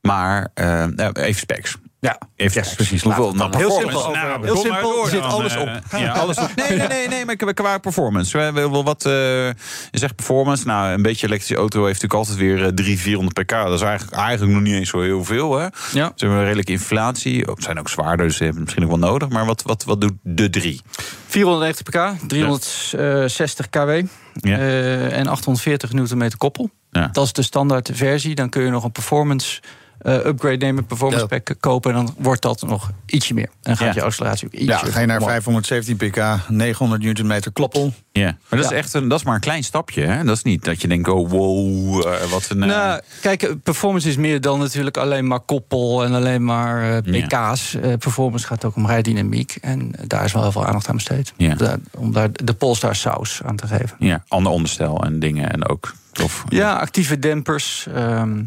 Maar 0.01 0.51
uh, 0.55 0.87
even 1.15 1.35
specs. 1.35 1.77
Ja, 2.05 2.19
Even 2.37 2.63
yes, 2.63 2.75
precies. 2.75 3.03
Hoeveel 3.03 3.33
nou, 3.33 3.57
Heel 3.57 3.71
simpel. 3.71 4.11
Nou, 4.11 4.45
Heel 4.45 4.57
simpel, 4.57 4.91
door 4.93 5.05
er 5.05 5.11
zit 5.11 5.21
dan, 5.21 5.31
alles 5.31 5.55
eh, 5.55 5.61
op. 5.61 5.69
Ja, 5.99 6.13
alles 6.23 6.39
op. 6.39 6.51
Nee, 6.55 6.77
nee, 6.79 6.89
nee, 6.89 7.09
nee, 7.09 7.25
maar 7.25 7.55
qua 7.55 7.79
performance. 7.79 8.39
We 8.39 8.43
hebben 8.43 8.85
wat, 8.85 9.05
eh, 9.07 9.13
je 9.13 9.55
zegt 9.91 10.15
performance. 10.15 10.67
Nou, 10.67 10.93
een 10.93 11.03
beetje 11.03 11.27
elektrische 11.27 11.57
auto 11.57 11.85
heeft 11.85 12.03
natuurlijk 12.03 12.29
altijd 12.29 12.37
weer 12.39 12.67
eh, 12.67 12.73
300, 12.73 13.01
400 13.01 13.39
pk. 13.39 13.51
Dat 13.51 13.73
is 13.73 13.81
eigenlijk, 13.81 14.17
eigenlijk 14.19 14.53
nog 14.53 14.63
niet 14.63 14.75
eens 14.75 14.89
zo 14.89 15.01
heel 15.01 15.25
veel. 15.25 15.59
Hè? 15.59 15.65
Ja. 15.65 15.73
Ze 15.93 16.01
hebben 16.17 16.39
een 16.39 16.45
redelijke 16.45 16.73
inflatie. 16.73 17.49
Ook, 17.49 17.63
zijn 17.63 17.79
ook 17.79 17.89
zwaarder, 17.89 18.27
dus 18.27 18.37
ze 18.37 18.45
hebben 18.45 18.63
misschien 18.63 18.83
ook 18.85 18.91
wel 18.91 19.09
nodig. 19.11 19.29
Maar 19.29 19.47
wat, 19.47 19.63
wat, 19.63 19.85
wat 19.85 20.01
doet 20.01 20.13
de 20.23 20.51
3? 20.51 20.81
490 21.27 21.85
pk, 21.85 22.29
360 22.29 23.71
kW 23.71 23.91
Ja. 24.33 24.59
eh, 24.59 25.19
en 25.19 25.27
840 25.27 25.93
Nm 25.93 26.29
koppel. 26.37 26.71
Ja. 26.91 27.09
Dat 27.13 27.25
is 27.25 27.33
de 27.33 27.43
standaard 27.43 27.91
versie. 27.93 28.35
Dan 28.35 28.49
kun 28.49 28.63
je 28.63 28.71
nog 28.71 28.85
een 28.85 28.93
performance 28.93 29.61
eh, 29.61 29.69
upgrade 30.13 30.57
nemen, 30.57 30.87
performance 30.87 31.27
Ja. 31.31 31.39
pack 31.41 31.55
kopen. 31.61 31.91
En 31.95 32.05
dan 32.05 32.15
wordt 32.19 32.43
dat 32.43 32.63
nog 32.67 32.91
ietsje 33.07 33.35
meer. 33.35 33.45
En 33.45 33.51
dan 33.63 33.77
gaat 33.77 33.87
Ja. 33.95 34.01
je 34.01 34.03
acceleratie 34.07 34.47
ook 34.47 34.53
ietsje 34.53 34.67
Ja, 34.87 34.93
ga 34.93 35.01
je 35.01 35.07
naar 35.07 35.17
omhoog. 35.17 35.31
517 35.33 35.97
pk, 35.97 36.49
900 36.49 37.03
Nm 37.03 37.41
kloppel. 37.53 37.93
Ja, 38.13 38.37
maar 38.49 38.61
dat 38.61 38.71
is 38.73 38.77
echt 38.77 38.95
een, 38.95 39.09
dat 39.09 39.19
is 39.19 39.25
maar 39.25 39.35
een 39.35 39.41
klein 39.41 39.65
stapje. 39.65 40.03
Hè? 40.03 40.25
Dat 40.25 40.37
is 40.37 40.43
niet 40.43 40.65
dat 40.65 40.81
je 40.83 40.89
denkt, 40.89 41.09
oh 41.09 41.31
wow, 41.31 42.07
eh, 42.07 42.31
wat 42.31 42.47
een... 42.49 42.63
eh, 42.63 42.69
Nou, 42.69 43.01
kijk, 43.21 43.43
eh, 43.43 43.51
performance 43.63 44.09
is 44.09 44.17
meer 44.17 44.41
dan 44.41 44.59
natuurlijk 44.59 44.97
alleen 44.97 45.27
maar 45.27 45.41
koppel 45.41 46.05
en 46.05 46.13
alleen 46.15 46.45
maar 46.45 46.83
eh, 47.05 47.13
Ja. 47.15 47.27
pk's. 47.53 47.75
Eh, 47.75 47.93
performance 47.99 48.47
gaat 48.47 48.65
ook 48.65 48.77
om 48.77 48.87
rijdynamiek. 48.87 49.59
En 49.61 49.91
daar 50.07 50.25
is 50.25 50.33
wel 50.33 50.43
heel 50.43 50.53
veel 50.53 50.67
aandacht 50.67 50.89
aan 50.89 50.95
besteed. 50.97 51.33
Ja. 51.37 51.51
Om 51.51 51.57
daar- 51.59 51.79
Om 51.97 52.13
daar 52.13 52.29
de 52.33 52.55
Polestar 52.55 52.97
saus 52.97 53.41
aan 53.45 53.57
te 53.57 53.67
geven. 53.67 53.97
ja, 53.99 54.25
ander 54.29 54.53
onderstel 54.53 55.05
en 55.05 55.19
dingen 55.19 55.51
en 55.53 55.69
ook 55.69 55.95
tof. 56.13 56.45
Ja, 56.49 56.75
actieve 56.75 57.19
dempers. 57.19 57.87
ehm, 57.95 58.43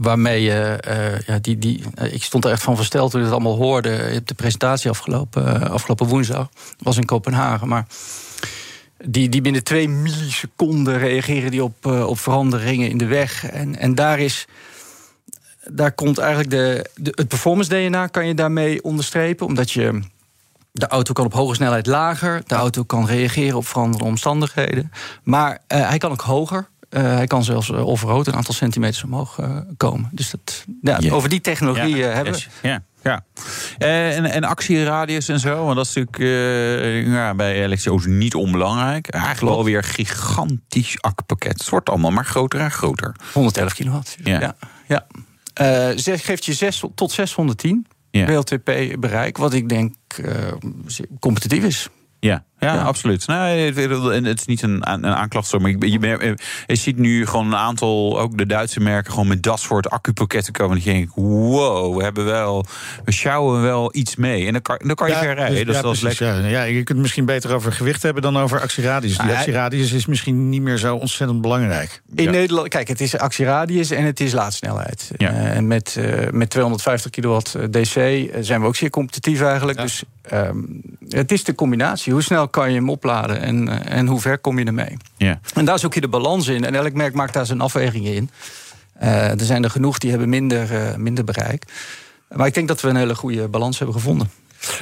waarmee 0.00 0.42
je. 0.42 0.78
eh, 0.80 1.20
ja, 1.20 1.38
die, 1.38 1.58
die, 1.58 1.84
eh, 1.94 2.12
ik 2.12 2.22
stond 2.22 2.44
er 2.44 2.50
echt 2.50 2.62
van 2.62 2.76
versteld 2.76 3.10
toen 3.10 3.20
ik 3.20 3.26
het 3.26 3.34
allemaal 3.34 3.56
hoorde. 3.56 3.88
Je 3.88 3.96
hebt 3.96 4.28
de 4.28 4.34
presentatie 4.34 4.90
afgelopen, 4.90 5.62
eh, 5.62 5.70
afgelopen 5.70 6.06
woensdag. 6.06 6.48
was 6.78 6.96
in 6.96 7.04
Kopenhagen. 7.04 7.68
Maar 7.68 7.86
die, 9.04 9.28
die 9.28 9.40
binnen 9.40 9.64
twee 9.64 9.88
milliseconden 9.88 10.98
reageren 10.98 11.50
die 11.50 11.64
op, 11.64 11.86
op 11.86 12.18
veranderingen 12.18 12.90
in 12.90 12.98
de 12.98 13.06
weg. 13.06 13.46
En, 13.46 13.78
en 13.78 13.94
daar 13.94 14.18
is. 14.18 14.46
Daar 15.70 15.92
komt 15.92 16.18
eigenlijk 16.18 16.50
de, 16.50 16.90
de, 16.94 17.12
het 17.14 17.28
performance 17.28 17.70
DNA 17.70 18.06
kan 18.06 18.26
je 18.26 18.34
daarmee 18.34 18.84
onderstrepen. 18.84 19.46
Omdat 19.46 19.70
je. 19.70 20.00
De 20.74 20.86
auto 20.86 21.12
kan 21.12 21.24
op 21.24 21.32
hoge 21.32 21.54
snelheid 21.54 21.86
lager. 21.86 22.42
De 22.46 22.54
auto 22.54 22.82
kan 22.82 23.06
reageren 23.06 23.56
op 23.56 23.66
veranderende 23.66 24.10
omstandigheden. 24.10 24.92
Maar 25.22 25.58
hij 25.66 25.98
kan 25.98 26.10
ook 26.10 26.20
hoger. 26.20 26.68
Eh, 26.92 27.02
hij 27.02 27.26
kan 27.26 27.44
zelfs 27.44 27.68
uh, 27.68 27.86
off-road 27.86 28.26
een 28.26 28.34
aantal 28.34 28.54
centimeters 28.54 29.04
omhoog 29.04 29.38
uh, 29.40 29.58
komen. 29.76 30.08
Dus 30.12 30.30
dat, 30.30 30.64
ja, 30.82 31.10
over 31.10 31.28
die 31.28 31.40
technologie 31.40 31.96
Ja, 31.96 32.08
uh, 32.08 32.14
hebben 32.14 32.32
yes. 32.32 32.48
Ja, 32.62 32.82
ja. 33.02 33.24
Eh, 33.78 34.16
en, 34.16 34.24
en 34.24 34.44
actieradius 34.44 35.28
en 35.28 35.40
zo, 35.40 35.64
want 35.64 35.76
dat 35.76 35.86
is 35.86 35.94
natuurlijk 35.94 36.18
eh, 36.18 37.12
ja, 37.12 37.34
bij 37.34 37.54
elektrische 37.54 37.88
auto's 37.90 38.06
niet 38.06 38.34
onbelangrijk. 38.34 39.08
Eigenlijk 39.08 39.54
wel 39.54 39.64
weer 39.64 39.76
een 39.76 39.84
gigantisch 39.84 40.96
akkupakket. 41.00 41.52
Het 41.58 41.68
wordt 41.68 41.88
allemaal 41.88 42.10
maar 42.10 42.24
groter 42.24 42.60
en 42.60 42.70
groter. 42.70 43.16
111 43.32 43.74
kilowatt. 43.74 44.16
Ja. 44.24 44.40
ja. 44.40 44.54
ja. 44.88 45.06
Eh, 45.54 45.96
ze- 45.98 46.18
geeft 46.18 46.44
je 46.44 46.52
zes, 46.52 46.82
tot 46.94 47.12
610 47.12 47.86
Ja. 48.10 48.26
WLTP 48.26 48.96
bereik. 48.98 49.36
Wat 49.36 49.52
ik 49.52 49.68
denk 49.68 49.94
eh, 50.24 50.52
competitief 51.20 51.64
is. 51.64 51.88
Ja, 52.26 52.44
ja, 52.58 52.74
Ja. 52.74 52.82
absoluut. 52.82 53.26
Nee, 53.26 53.72
en 54.12 54.24
het 54.24 54.38
is 54.40 54.46
niet 54.46 54.62
een, 54.62 54.92
een 54.92 55.06
aanklacht, 55.06 55.48
zo, 55.48 55.58
maar 55.58 55.70
je, 55.70 55.90
je, 55.90 56.36
je 56.66 56.76
ziet 56.76 56.98
nu 56.98 57.26
gewoon 57.26 57.46
een 57.46 57.56
aantal, 57.56 58.20
ook 58.20 58.38
de 58.38 58.46
Duitse 58.46 58.80
merken, 58.80 59.10
gewoon 59.12 59.28
met 59.28 59.42
dat 59.42 59.60
soort 59.60 59.90
accupakketten 59.90 60.52
komen. 60.52 60.74
Dat 60.76 60.84
je 60.84 60.92
denkt, 60.92 61.12
wow, 61.14 61.96
we 61.96 62.02
hebben 62.02 62.24
wel, 62.24 62.64
we 63.04 63.12
sjouwen 63.12 63.62
wel 63.62 63.96
iets 63.96 64.16
mee. 64.16 64.46
En 64.46 64.52
dan 64.52 64.62
kan, 64.62 64.78
dan 64.86 64.94
kan 64.94 65.08
je 65.08 65.14
ver 65.14 65.34
rijden. 65.34 65.56
dus- 65.56 65.64
dus 65.66 65.76
ja, 65.76 65.82
dat 65.82 65.94
is 65.94 66.00
precies, 66.00 66.18
lekker. 66.18 66.42
Ja. 66.42 66.48
Ja, 66.48 66.62
je 66.62 66.74
kunt 66.74 66.88
het 66.88 66.98
misschien 66.98 67.24
beter 67.24 67.54
over 67.54 67.72
gewicht 67.72 68.02
hebben 68.02 68.22
dan 68.22 68.36
over 68.38 68.60
actieradius. 68.60 69.18
Die 69.18 69.30
Ah, 69.30 69.36
actieradius 69.38 69.92
is 69.92 70.06
misschien 70.06 70.48
niet 70.48 70.62
meer 70.62 70.76
zo 70.76 70.96
ontzettend 70.96 71.40
belangrijk. 71.40 72.02
In 72.14 72.24
Ja. 72.24 72.30
Nederland, 72.30 72.68
kijk, 72.68 72.88
het 72.88 73.00
is 73.00 73.18
actieradius 73.18 73.90
en 73.90 74.04
het 74.04 74.20
is 74.20 74.32
laadsnelheid. 74.32 75.10
Ja. 75.16 75.28
Eh, 75.30 75.56
en 75.56 75.66
met, 75.66 75.96
eh, 75.98 76.30
met 76.30 76.50
250 76.50 77.10
kilowatt 77.10 77.54
eh, 77.54 77.64
DC 77.70 77.96
eh, 77.96 78.38
zijn 78.40 78.60
we 78.60 78.66
ook 78.66 78.76
zeer 78.76 78.90
competitief 78.90 79.40
eigenlijk. 79.40 79.78
Ja. 79.78 79.84
Dus 79.84 80.02
ehm, 80.22 80.58
het 81.08 81.32
is 81.32 81.44
de 81.44 81.54
combinatie. 81.54 82.12
Hoe 82.12 82.22
snel 82.22 82.48
kan 82.48 82.70
je 82.70 82.78
hem 82.78 82.90
opladen 82.90 83.40
en, 83.40 83.68
eh, 83.68 83.98
en 83.98 84.06
hoe 84.06 84.20
ver 84.20 84.38
kom 84.38 84.58
je 84.58 84.64
ermee? 84.64 84.96
Ja. 85.16 85.40
En 85.54 85.64
daar 85.64 85.78
zoek 85.78 85.94
je 85.94 86.00
de 86.00 86.08
balans 86.08 86.46
in. 86.46 86.64
En 86.64 86.74
elk 86.74 86.92
merk 86.92 87.14
maakt 87.14 87.32
daar 87.32 87.46
zijn 87.46 87.60
afwegingen 87.60 88.14
in. 88.14 88.30
Eh, 88.92 89.30
er 89.30 89.44
zijn 89.44 89.64
er 89.64 89.70
genoeg 89.70 89.98
die 89.98 90.10
hebben 90.10 90.28
minder, 90.28 90.74
eh, 90.74 90.94
minder 90.96 91.24
bereik. 91.24 91.64
Maar 92.28 92.46
ik 92.46 92.54
denk 92.54 92.68
dat 92.68 92.80
we 92.80 92.88
een 92.88 92.96
hele 92.96 93.14
goede 93.14 93.48
balans 93.48 93.78
hebben 93.78 93.96
gevonden. 93.96 94.30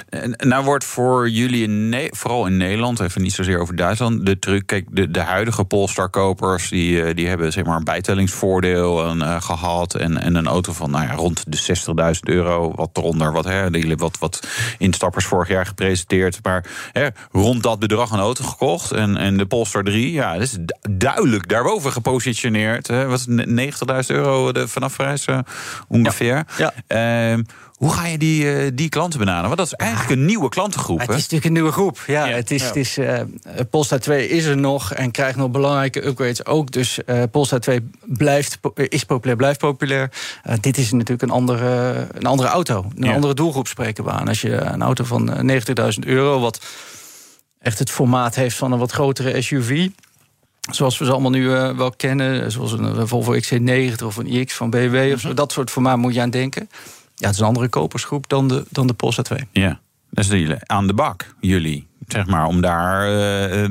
En 0.08 0.34
nou 0.38 0.64
wordt 0.64 0.84
voor 0.84 1.28
jullie, 1.28 1.62
in 1.62 2.08
vooral 2.10 2.46
in 2.46 2.56
Nederland, 2.56 3.00
even 3.00 3.22
niet 3.22 3.32
zozeer 3.32 3.58
over 3.58 3.76
Duitsland, 3.76 4.26
de 4.26 4.38
truc. 4.38 4.66
Kijk, 4.66 4.86
de, 4.90 5.10
de 5.10 5.20
huidige 5.20 5.64
Polestar-kopers 5.64 6.68
die, 6.68 7.02
eh, 7.02 7.14
die 7.14 7.28
hebben 7.28 7.52
zeg 7.52 7.64
maar 7.64 7.76
een 7.76 7.84
bijtellingsvoordeel 7.84 9.06
en, 9.06 9.22
eh, 9.22 9.42
gehad. 9.42 9.94
En, 9.94 10.18
en 10.18 10.34
een 10.34 10.46
auto 10.46 10.72
van 10.72 10.90
nou 10.90 11.04
ja, 11.04 11.14
rond 11.14 11.44
de 11.48 11.56
60.000 11.56 12.20
euro, 12.20 12.72
wat 12.74 12.90
eronder, 12.92 13.32
wat, 13.32 13.44
hè, 13.44 13.70
die, 13.70 13.96
wat, 13.96 14.18
wat 14.18 14.48
instappers 14.78 15.24
vorig 15.24 15.48
jaar 15.48 15.66
gepresenteerd. 15.66 16.38
Maar 16.42 16.64
hè, 16.92 17.08
rond 17.32 17.62
dat 17.62 17.78
bedrag 17.78 18.10
een 18.10 18.18
auto 18.18 18.44
gekocht. 18.44 18.92
En, 18.92 19.16
en 19.16 19.36
de 19.36 19.46
Polestar 19.46 19.84
3, 19.84 20.12
ja, 20.12 20.32
dat 20.32 20.42
is 20.42 20.52
du- 20.60 20.74
duidelijk 20.90 21.48
daarboven 21.48 21.92
gepositioneerd. 21.92 22.86
Hè. 22.86 23.06
Wat 23.06 23.18
is 23.18 23.26
het, 23.36 24.10
90.000 24.10 24.16
euro 24.16 24.52
de 24.52 24.68
vanaf 24.68 24.96
prijs 24.96 25.24
eh, 25.24 25.38
ongeveer. 25.88 26.44
Ja. 26.56 26.72
Ehm, 26.86 27.42
hoe 27.80 27.92
ga 27.92 28.06
je 28.06 28.18
die, 28.18 28.52
eh, 28.54 28.70
die 28.74 28.88
klanten 28.88 29.18
benaderen? 29.18 29.46
Want 29.46 29.58
dat 29.58 29.66
is 29.66 29.72
eigenlijk 29.86 30.10
een 30.10 30.24
nieuwe 30.24 30.48
klantengroep. 30.48 30.98
Het 31.00 31.08
is 31.08 31.14
natuurlijk 31.14 31.44
een 31.44 31.52
nieuwe 31.52 31.72
groep. 31.72 31.98
Ja, 32.06 32.24
Ja. 32.26 32.34
Het 32.36 32.50
is, 32.50 32.60
Ja. 32.60 32.66
Het 32.66 32.76
is, 32.76 32.98
eh, 32.98 33.20
Polestar 33.70 33.98
2 33.98 34.28
is 34.28 34.44
er 34.44 34.56
nog 34.56 34.92
en 34.92 35.10
krijgt 35.10 35.36
nog 35.36 35.50
belangrijke 35.50 36.06
upgrades 36.06 36.44
ook. 36.46 36.70
Dus 36.70 37.04
eh 37.04 37.22
Polestar 37.30 37.60
2 37.60 37.90
blijft, 38.00 38.58
is 38.74 39.04
populair, 39.04 39.36
blijft 39.36 39.58
populair. 39.58 40.10
Dit 40.60 40.78
is 40.78 40.92
natuurlijk 40.92 41.22
een 41.22 41.30
andere, 41.30 42.06
een 42.12 42.26
andere 42.26 42.48
auto. 42.48 42.84
Een 42.96 43.04
Ja. 43.06 43.14
andere 43.14 43.34
doelgroep 43.34 43.66
spreken 43.66 44.04
we 44.04 44.10
aan. 44.10 44.28
Als 44.28 44.40
je 44.40 44.52
een 44.56 44.82
auto 44.82 45.04
van 45.04 45.32
eh, 45.32 45.42
90.000 45.42 46.04
euro, 46.06 46.40
wat 46.40 46.60
echt 47.60 47.78
het 47.78 47.90
formaat 47.90 48.34
heeft 48.34 48.56
van 48.56 48.72
een 48.72 48.78
wat 48.78 48.92
grotere 48.92 49.42
SUV... 49.42 49.88
Zoals 50.70 50.98
we 50.98 51.04
ze 51.04 51.10
allemaal 51.12 51.30
nu 51.30 51.48
wel 51.48 51.90
kennen, 51.96 52.52
zoals 52.52 52.72
een 52.72 53.08
Volvo 53.08 53.34
XC90 53.34 54.04
of 54.04 54.16
een 54.16 54.26
iX 54.26 54.54
van 54.54 54.70
BMW 54.70 55.12
of 55.12 55.20
zo. 55.20 55.34
Dat 55.34 55.52
soort 55.52 55.70
formaat 55.70 55.96
moet 55.98 56.14
je 56.14 56.20
aan 56.20 56.30
denken. 56.30 56.68
Ja, 57.20 57.26
het 57.26 57.34
is 57.34 57.40
een 57.40 57.46
andere 57.46 57.68
kopersgroep 57.68 58.28
dan 58.28 58.48
de, 58.48 58.64
dan 58.70 58.86
de 58.86 58.92
Polestar 58.94 59.24
2. 59.24 59.48
Ja, 59.52 59.80
dat 60.10 60.24
is 60.24 60.30
jullie 60.30 60.56
aan 60.66 60.86
de 60.86 60.94
bak, 60.94 61.34
jullie. 61.40 61.88
Zeg 62.08 62.26
maar, 62.26 62.46
om 62.46 62.60
daar 62.60 63.02
eh, 63.06 63.12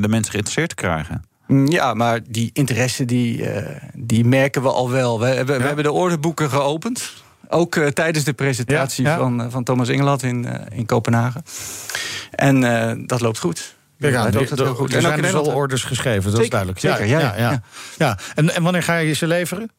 de 0.02 0.08
mensen 0.08 0.32
geïnteresseerd 0.32 0.70
te 0.70 0.76
krijgen. 0.76 1.24
Mm, 1.48 1.68
Ja, 1.68 1.94
maar 1.94 2.20
die 2.28 2.50
interesse 2.54 3.06
die, 3.06 3.46
eh, 3.50 3.82
die 3.94 4.26
merken 4.26 4.62
we 4.62 4.70
al 4.72 4.90
wel. 4.90 5.20
We, 5.20 5.36
we, 5.46 5.58
we 5.58 5.64
hebben 5.66 5.84
de 5.84 5.92
orderboeken 5.92 6.50
geopend. 6.50 7.14
Ook 7.48 7.76
eh, 7.76 7.88
tijdens 7.88 8.26
de 8.26 8.34
presentatie 8.34 9.04
Ja, 9.06 9.12
ja. 9.12 9.18
Van, 9.18 9.52
van 9.52 9.64
Thomas 9.64 9.90
Engeland 9.90 10.24
in, 10.24 10.48
in 10.72 10.86
Kopenhagen. 10.86 11.44
En 12.32 12.64
eh, 12.90 13.04
dat 13.06 13.22
loopt 13.22 13.40
goed. 13.40 13.76
Kijk 14.00 14.16
aan, 14.16 14.20
Ja, 14.22 14.26
er, 14.28 14.32
dat 14.32 14.50
loopt 14.50 14.60
heel 14.60 14.68
er- 14.70 14.76
goed. 14.76 14.90
er 14.94 14.98
En 14.98 15.06
ook 15.06 15.10
zijn 15.12 15.22
dus 15.22 15.34
al 15.34 15.46
orders 15.56 15.84
geschreven, 15.84 16.32
dat 16.32 16.42
is 16.42 16.50
duidelijk. 16.50 16.80
zeker, 16.80 17.06
ja, 17.06 17.20
ja, 17.20 17.36
ja. 17.38 17.52
ja. 17.52 17.62
ja. 17.98 18.18
En, 18.36 18.56
en 18.56 18.64
wanneer 18.64 18.84
ga 18.84 18.96
je 18.98 19.14
ze 19.14 19.28
leveren? 19.28 19.72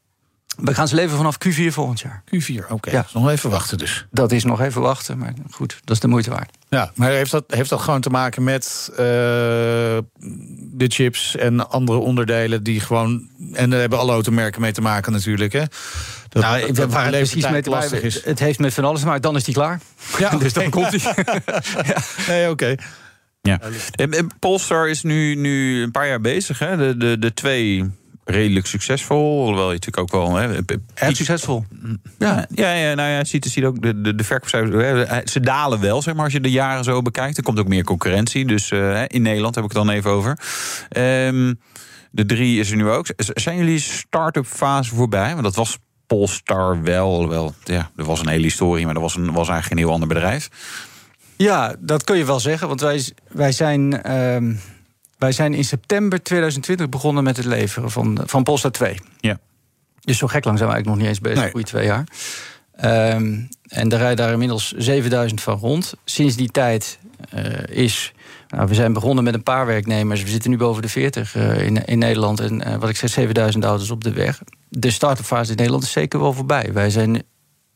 We 0.57 0.73
gaan 0.73 0.87
ze 0.87 0.95
leveren 0.95 1.17
vanaf 1.17 1.37
Q4 1.47 1.67
volgend 1.67 1.99
jaar. 1.99 2.23
Q4, 2.35 2.67
oké. 2.69 2.91
Ja. 2.91 3.05
Nog 3.13 3.29
even 3.29 3.49
wachten 3.49 3.77
dus. 3.77 4.05
Dat 4.11 4.31
is 4.31 4.43
nog 4.43 4.61
even 4.61 4.81
wachten, 4.81 5.17
maar 5.17 5.33
goed, 5.51 5.79
dat 5.83 5.95
is 5.95 6.01
de 6.01 6.07
moeite 6.07 6.29
waard. 6.29 6.57
Ja, 6.69 6.91
maar 6.95 7.09
heeft 7.09 7.31
dat, 7.31 7.43
heeft 7.47 7.69
dat 7.69 7.81
gewoon 7.81 8.01
te 8.01 8.09
maken 8.09 8.43
met 8.43 8.89
eh, 8.91 8.97
de 10.57 10.85
chips 10.87 11.35
en 11.35 11.69
andere 11.69 11.97
onderdelen 11.97 12.63
die 12.63 12.79
gewoon... 12.79 13.29
En 13.53 13.69
daar 13.69 13.79
hebben 13.79 13.99
alle 13.99 14.11
automerken 14.11 14.61
mee 14.61 14.71
te 14.71 14.81
maken 14.81 15.11
natuurlijk, 15.11 15.53
hè? 15.53 15.63
Dat, 16.29 16.43
Nou, 16.43 16.59
ik 16.59 16.75
dat 16.75 16.91
waar 16.91 17.05
het 17.05 17.15
precies 17.15 17.49
mee 17.49 17.61
te 17.61 17.69
maken 17.69 18.03
is. 18.03 18.25
Het 18.25 18.39
heeft 18.39 18.59
met 18.59 18.73
van 18.73 18.85
alles 18.85 18.99
te 18.99 19.05
maken, 19.05 19.21
dan 19.21 19.35
is 19.35 19.43
die 19.43 19.53
klaar. 19.53 19.79
Ja, 20.17 20.29
dus 20.37 20.53
dan 20.53 20.69
komt 20.69 21.03
hij. 21.03 21.25
Nee, 22.27 22.49
oké. 22.49 22.75
Ja. 23.41 23.59
En, 23.91 24.11
en 24.11 24.29
Polestar 24.39 24.89
is 24.89 25.03
nu, 25.03 25.35
nu 25.35 25.83
een 25.83 25.91
paar 25.91 26.07
jaar 26.07 26.21
bezig. 26.21 26.59
Hè? 26.59 26.77
De, 26.77 26.97
de, 26.97 27.19
de 27.19 27.33
twee 27.33 27.91
redelijk 28.31 28.65
succesvol. 28.65 29.45
Hoewel 29.45 29.67
je 29.67 29.79
natuurlijk 29.79 29.97
ook 29.97 30.11
wel... 30.11 30.35
Hè, 30.35 30.57
Erg 30.93 31.15
succesvol. 31.15 31.65
Ja, 32.17 32.45
ja, 32.49 32.73
ja, 32.73 32.93
nou 32.93 33.09
ja, 33.09 33.23
ziet, 33.23 33.43
je 33.43 33.49
ziet 33.49 33.63
ook 33.63 33.81
de, 33.81 34.01
de, 34.01 34.15
de 34.15 34.23
verkoopcijfers. 34.23 35.09
hè, 35.09 35.21
Ze 35.25 35.39
dalen 35.39 35.79
wel, 35.79 36.01
zeg 36.01 36.13
maar, 36.13 36.23
als 36.23 36.33
je 36.33 36.41
de 36.41 36.51
jaren 36.51 36.83
zo 36.83 37.01
bekijkt. 37.01 37.37
Er 37.37 37.43
komt 37.43 37.59
ook 37.59 37.67
meer 37.67 37.83
concurrentie. 37.83 38.45
Dus 38.45 38.71
eh, 38.71 39.03
in 39.07 39.21
Nederland 39.21 39.55
heb 39.55 39.63
ik 39.63 39.71
het 39.71 39.85
dan 39.85 39.95
even 39.95 40.11
over. 40.11 40.39
Ehm, 40.89 41.53
de 42.11 42.25
drie 42.25 42.59
is 42.59 42.71
er 42.71 42.77
nu 42.77 42.89
ook. 42.89 43.05
Zijn 43.17 43.57
jullie 43.57 43.79
start-up 43.79 44.45
fase 44.45 44.95
voorbij? 44.95 45.31
Want 45.31 45.43
dat 45.43 45.55
was 45.55 45.77
Polestar 46.07 46.83
wel. 46.83 47.29
wel 47.29 47.53
ja, 47.63 47.91
er 47.95 48.05
was 48.05 48.19
een 48.19 48.27
hele 48.27 48.43
historie, 48.43 48.85
maar 48.85 48.93
dat 48.93 49.03
was, 49.03 49.15
een, 49.15 49.31
was 49.31 49.49
eigenlijk 49.49 49.71
een 49.71 49.85
heel 49.87 49.93
ander 49.93 50.07
bedrijf. 50.07 50.49
Ja, 51.37 51.75
dat 51.79 52.03
kun 52.03 52.17
je 52.17 52.25
wel 52.25 52.39
zeggen. 52.39 52.67
Want 52.67 52.81
wij, 52.81 53.03
wij, 53.27 53.51
zijn, 53.51 54.03
ehm, 54.03 54.53
wij 55.21 55.31
zijn 55.31 55.53
in 55.53 55.63
september 55.63 56.23
2020 56.23 56.89
begonnen 56.89 57.23
met 57.23 57.37
het 57.37 57.45
leveren 57.45 57.91
van, 57.91 58.19
van 58.25 58.43
Polestar 58.43 58.71
2. 58.71 58.99
Ja. 59.19 59.39
Dus 59.99 60.17
zo 60.17 60.27
gek 60.27 60.45
lang 60.45 60.57
zijn 60.57 60.69
we 60.69 60.75
eigenlijk 60.75 60.85
nog 60.85 60.97
niet 60.97 61.07
eens 61.07 61.19
bezig, 61.19 61.39
Nee. 61.39 61.51
goede 61.51 61.65
twee 61.65 61.85
jaar. 61.85 62.07
Ehm, 62.75 63.39
en 63.67 63.91
er 63.91 63.97
rijden 63.97 64.15
daar 64.15 64.31
inmiddels 64.31 64.71
7000 64.71 65.41
van 65.41 65.57
rond. 65.57 65.93
Sinds 66.05 66.35
die 66.35 66.49
tijd 66.51 66.99
uh, 67.35 67.77
is. 67.77 68.13
Nou, 68.49 68.67
we 68.67 68.73
zijn 68.73 68.93
begonnen 68.93 69.23
met 69.23 69.33
een 69.33 69.43
paar 69.43 69.65
werknemers. 69.65 70.23
We 70.23 70.29
zitten 70.29 70.49
nu 70.49 70.57
boven 70.57 70.81
de 70.81 70.89
40 70.89 71.35
uh, 71.35 71.65
in, 71.65 71.85
in 71.85 71.97
Nederland. 71.97 72.39
En 72.39 72.67
uh, 72.67 72.75
wat 72.75 72.89
ik 72.89 72.95
zeg, 72.95 73.09
7000 73.09 73.63
auto's 73.63 73.89
op 73.89 74.03
de 74.03 74.13
weg. 74.13 74.41
De 74.69 74.91
start-up 74.91 75.25
fase 75.25 75.51
in 75.51 75.57
Nederland 75.57 75.83
is 75.83 75.91
zeker 75.91 76.19
wel 76.19 76.33
voorbij. 76.33 76.73
Wij 76.73 76.89
zijn. 76.89 77.23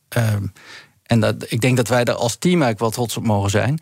Ehm, 0.10 0.46
en 1.04 1.20
dat, 1.20 1.52
ik 1.52 1.62
denk 1.62 1.78
dat 1.78 1.88
wij 1.88 2.04
daar 2.04 2.16
als 2.16 2.36
team 2.36 2.62
eigenlijk 2.62 2.80
wel 2.80 2.90
trots 2.90 3.18
op 3.18 3.26
mogen 3.26 3.50
zijn. 3.50 3.80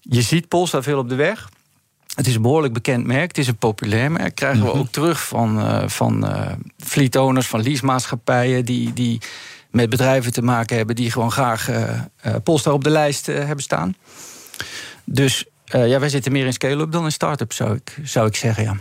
Je 0.00 0.22
ziet 0.22 0.48
Polestar 0.48 0.82
veel 0.82 0.98
op 0.98 1.08
de 1.08 1.14
weg. 1.14 1.48
Het 2.18 2.26
is 2.26 2.34
een 2.34 2.42
behoorlijk 2.42 2.72
bekend 2.72 3.06
merk. 3.06 3.28
Het 3.28 3.38
is 3.38 3.46
een 3.46 3.56
populair 3.56 4.12
merk. 4.12 4.34
Krijgen 4.34 4.64
we 4.64 4.72
ook 4.72 4.88
terug 4.90 5.26
van, 5.26 5.58
uh, 5.58 5.88
van 5.88 6.24
uh, 6.24 6.52
fleet 6.78 7.16
owners, 7.16 7.46
van 7.46 7.62
leasemaatschappijen... 7.62 8.64
Die, 8.64 8.92
die 8.92 9.20
met 9.70 9.90
bedrijven 9.90 10.32
te 10.32 10.42
maken 10.42 10.76
hebben... 10.76 10.96
die 10.96 11.10
gewoon 11.10 11.32
graag 11.32 11.70
uh, 11.70 12.00
Polestar 12.42 12.72
op 12.72 12.84
de 12.84 12.90
lijst 12.90 13.26
hebben 13.26 13.62
staan. 13.62 13.94
Dus 15.04 15.44
ja, 15.64 15.98
wij 15.98 16.08
zitten 16.08 16.32
meer 16.32 16.46
in 16.46 16.52
scale-up 16.52 16.92
dan 16.92 17.04
in 17.04 17.12
start-up, 17.12 17.52
zou 17.52 17.74
ik, 17.74 17.96
zou 18.02 18.26
ik 18.26 18.36
zeggen, 18.36 18.64
ja. 18.64 18.76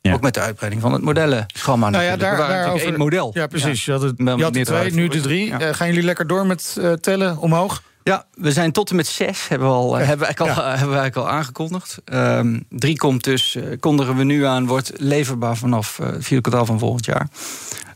Ja. 0.00 0.12
Ook 0.12 0.20
met 0.20 0.34
de 0.34 0.40
uitbreiding 0.40 0.82
van 0.82 0.92
het 0.92 1.02
modellenschema. 1.02 1.90
Nou 1.90 2.04
ja, 2.04 2.16
daar, 2.16 2.36
daar 2.36 2.72
over 2.72 2.86
één 2.86 2.98
model. 2.98 3.30
Ja, 3.34 3.46
precies. 3.46 3.84
Ja. 3.84 3.92
Je 3.94 4.00
had, 4.00 4.08
het, 4.08 4.38
je 4.38 4.42
had 4.42 4.54
de 4.54 4.64
twee, 4.64 4.92
nu 4.92 5.08
de 5.08 5.20
drie. 5.20 5.46
Ja. 5.46 5.60
Uh, 5.60 5.74
gaan 5.74 5.86
jullie 5.86 6.02
lekker 6.02 6.26
door 6.26 6.46
met 6.46 6.76
uh, 6.78 6.92
tellen 6.92 7.38
omhoog? 7.38 7.82
Ja, 8.04 8.26
we 8.34 8.52
zijn 8.52 8.72
tot 8.72 8.90
en 8.90 8.96
met 8.96 9.06
zes, 9.06 9.48
hebben 9.48 9.68
we, 9.68 9.74
al, 9.74 9.98
ja. 9.98 10.04
hebben 10.04 10.18
we 10.18 10.24
eigenlijk, 10.24 10.58
al, 10.58 10.64
hebben 10.64 10.88
we 10.88 10.96
eigenlijk 10.96 11.16
al 11.16 11.28
aangekondigd. 11.28 11.98
Um, 12.12 12.64
drie 12.68 12.96
komt 12.96 13.24
dus, 13.24 13.54
uh, 13.54 13.64
kondigen 13.80 14.16
we 14.16 14.24
nu 14.24 14.44
aan, 14.44 14.66
wordt 14.66 14.92
leverbaar 14.96 15.56
vanaf 15.56 15.98
uh, 15.98 16.06
het 16.06 16.24
vierde 16.24 16.42
kwartaal 16.42 16.66
van 16.66 16.78
volgend 16.78 17.04
jaar. 17.04 17.28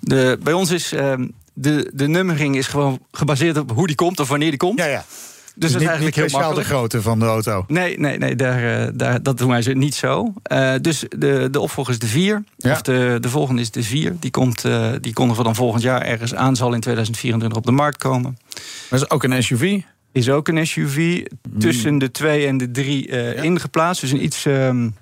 De, 0.01 0.39
bij 0.43 0.53
ons 0.53 0.71
is 0.71 0.93
um, 0.93 1.33
de, 1.53 1.91
de 1.95 2.09
nummering 2.09 2.57
is 2.57 2.67
gewoon 2.67 2.99
gebaseerd 3.11 3.59
op 3.59 3.71
hoe 3.71 3.87
die 3.87 3.97
komt 3.97 4.21
of 4.21 4.29
wanneer 4.29 4.49
die 4.49 4.59
komt. 4.59 4.79
Ja, 4.79 4.85
ja. 4.85 5.05
Dus, 5.59 5.71
dus 5.71 5.73
dat 5.73 5.81
is 5.81 5.87
eigenlijk 5.89 6.17
niet 6.17 6.31
heel 6.31 6.41
makkelijk. 6.41 6.69
de 6.69 6.75
grootte 6.75 7.03
van 7.03 7.19
de 7.19 7.25
auto. 7.25 7.65
Nee, 7.67 7.99
nee, 7.99 8.19
nee 8.19 8.37
daar, 8.37 8.91
daar, 8.97 9.23
dat 9.23 9.39
doen 9.39 9.49
wij 9.49 9.75
niet 9.75 9.95
zo. 9.95 10.33
Uh, 10.53 10.75
dus 10.81 11.05
de, 11.09 11.49
de 11.51 11.61
opvolger 11.61 11.93
is 11.93 11.99
de 11.99 12.07
4. 12.07 12.45
Ja. 12.57 12.73
Of 12.73 12.83
de, 12.83 13.19
de 13.21 13.29
volgende 13.29 13.61
is 13.61 13.71
de 13.71 13.83
4. 13.83 14.17
Die, 14.21 14.31
komt, 14.31 14.65
uh, 14.65 14.91
die 15.01 15.13
kondigen 15.13 15.43
we 15.43 15.49
dan 15.49 15.55
volgend 15.55 15.83
jaar 15.83 16.03
ergens 16.03 16.35
aan. 16.35 16.57
Zal 16.57 16.73
in 16.73 16.81
2024 16.81 17.59
op 17.59 17.67
de 17.67 17.73
markt 17.73 17.97
komen. 17.97 18.39
Maar 18.91 18.99
is 18.99 19.11
ook 19.11 19.23
een 19.23 19.43
SUV? 19.43 19.81
Is 20.19 20.31
ook 20.31 20.49
een 20.49 20.67
SUV. 20.67 21.25
Tussen 21.59 21.99
de 21.99 22.11
2 22.11 22.47
en 22.47 22.59
de 22.59 22.71
3 22.71 23.09
uh, 23.09 23.35
ja. 23.35 23.43
ingeplaatst. 23.43 24.01
Dus 24.01 24.11
een 24.11 24.25
iets 24.25 24.45
um, 24.45 24.95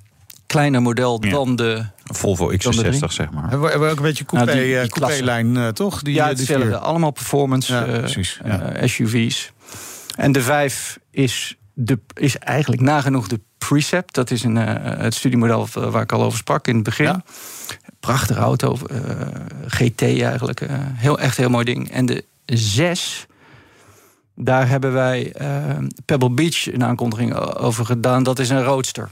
kleiner 0.47 0.83
model 0.83 1.19
ja. 1.25 1.31
dan 1.31 1.57
de... 1.57 1.85
Volvo 2.05 2.53
XC60, 2.53 3.07
zeg 3.09 3.31
maar. 3.31 3.43
Hebben 3.43 3.61
we, 3.61 3.69
hebben 3.69 3.91
ook 3.91 3.97
een 3.97 4.03
beetje 4.03 4.25
coupé, 4.25 4.53
nou, 4.55 4.65
die, 4.65 4.81
die 4.81 4.89
coupé-lijn, 4.89 5.55
uh, 5.55 5.69
toch? 5.69 6.03
Die, 6.03 6.15
ja, 6.15 6.29
hetzelfde. 6.29 6.67
Die 6.67 6.77
allemaal 6.77 7.11
performance 7.11 7.73
ja, 8.45 8.87
SUV's. 8.87 9.53
En 10.17 10.33
de 10.33 10.43
5 10.43 10.99
is, 11.11 11.57
de, 11.73 11.99
is 12.15 12.39
eigenlijk 12.39 12.83
nagenoeg 12.83 13.29
de 13.29 13.41
Precept. 13.59 14.15
Dat 14.15 14.31
is 14.31 14.43
een, 14.43 14.57
uh, 14.57 14.65
het 14.79 15.15
studiemodel 15.15 15.69
waar 15.73 16.03
ik 16.03 16.13
al 16.13 16.23
over 16.23 16.39
sprak 16.39 16.69
in 16.69 16.75
het 16.75 16.85
begin. 16.85 17.05
Ja. 17.05 17.23
Prachtige 18.01 18.41
auto, 18.41 18.79
uh, 18.91 18.99
GT 19.67 20.03
eigenlijk. 20.03 20.61
Uh, 20.61 20.69
heel, 20.79 21.19
echt 21.19 21.37
heel 21.37 21.49
mooi 21.49 21.65
ding. 21.65 21.91
En 21.91 22.07
de 22.07 22.25
6, 22.45 23.27
daar 24.37 24.69
hebben 24.69 24.93
wij 24.93 25.33
Pebble 26.05 26.31
Beach 26.31 26.73
een 26.73 26.85
aankondiging 26.85 27.35
over 27.35 27.85
gedaan. 27.85 28.23
Dat 28.23 28.39
is 28.39 28.49
een 28.49 28.65
roadster. 28.65 29.11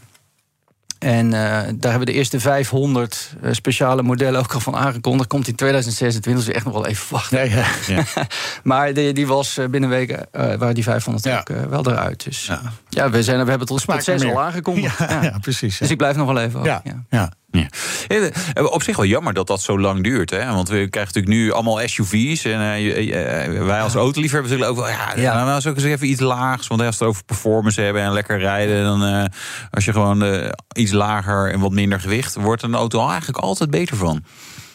En 1.05 1.27
uh, 1.27 1.33
daar 1.33 1.91
hebben 1.91 1.99
we 1.99 2.05
de 2.05 2.13
eerste 2.13 2.41
500 2.41 3.35
uh, 3.43 3.53
speciale 3.53 4.03
modellen 4.03 4.41
ook 4.41 4.53
al 4.53 4.61
van 4.61 4.77
aangekondigd. 4.77 5.29
Komt 5.29 5.49
in 5.49 5.55
2026, 5.55 6.45
dus 6.45 6.55
echt 6.55 6.65
nog 6.65 6.75
wel 6.75 6.87
even 6.87 7.07
wachten. 7.11 7.37
Nee, 7.37 7.51
ja. 7.51 7.67
ja. 7.87 8.05
maar 8.63 8.95
die, 8.95 9.13
die 9.13 9.27
was 9.27 9.59
uh, 9.59 9.67
binnen 9.67 9.91
weken, 9.91 10.27
waren 10.33 10.75
die 10.75 10.85
500 10.85 11.25
ja. 11.25 11.39
ook 11.39 11.69
wel 11.69 11.87
eruit. 11.87 12.25
Dus 12.25 12.47
ja, 12.47 12.61
ja 12.89 13.11
we, 13.11 13.23
zijn, 13.23 13.45
we 13.45 13.51
hebben 13.51 13.69
het 13.69 13.85
proces 13.85 14.25
al 14.25 14.43
aangekondigd. 14.43 14.99
Ja, 14.99 15.39
precies. 15.41 15.79
Dus 15.79 15.91
ik 15.91 15.97
blijf 15.97 16.17
nog 16.17 16.27
wel 16.27 16.39
even. 16.39 16.63
Ja. 16.63 17.33
Ja. 17.55 17.67
Ja. 18.09 18.65
Op 18.65 18.83
zich 18.83 18.97
wel 18.97 19.07
jammer 19.07 19.35
dat 19.35 19.47
dat 19.47 19.61
zo 19.61 19.79
lang 19.79 20.03
duurt. 20.03 20.31
Hè? 20.31 20.53
Want 20.53 20.69
we 20.69 20.89
krijgen 20.89 21.15
natuurlijk 21.15 21.35
nu 21.45 21.53
allemaal 21.53 21.81
SUV's. 21.85 22.45
En 22.45 22.81
uh, 22.81 23.67
wij 23.67 23.81
als 23.81 23.95
autoliefhebbers 23.95 24.53
zullen 24.53 24.69
ook 24.69 24.77
wel... 24.77 24.89
Ja, 24.89 25.13
ja. 25.17 25.45
nou, 25.45 25.69
ook 25.69 25.75
eens 25.75 25.85
even 25.85 26.09
iets 26.09 26.21
laags. 26.21 26.67
Want 26.67 26.81
als 26.81 26.99
we 26.99 27.05
het 27.05 27.13
over 27.13 27.25
performance 27.25 27.81
hebben 27.81 28.03
en 28.03 28.13
lekker 28.13 28.39
rijden... 28.39 28.85
dan 28.85 29.05
uh, 29.05 29.25
als 29.71 29.85
je 29.85 29.93
gewoon 29.93 30.25
uh, 30.25 30.49
iets 30.73 30.93
lager 30.93 31.53
en 31.53 31.61
wat 31.61 31.73
minder 31.73 32.01
gewicht... 32.01 32.35
wordt 32.35 32.63
een 32.63 32.75
auto 32.75 33.09
eigenlijk 33.09 33.39
altijd 33.39 33.71
beter 33.71 33.97
van. 33.97 34.25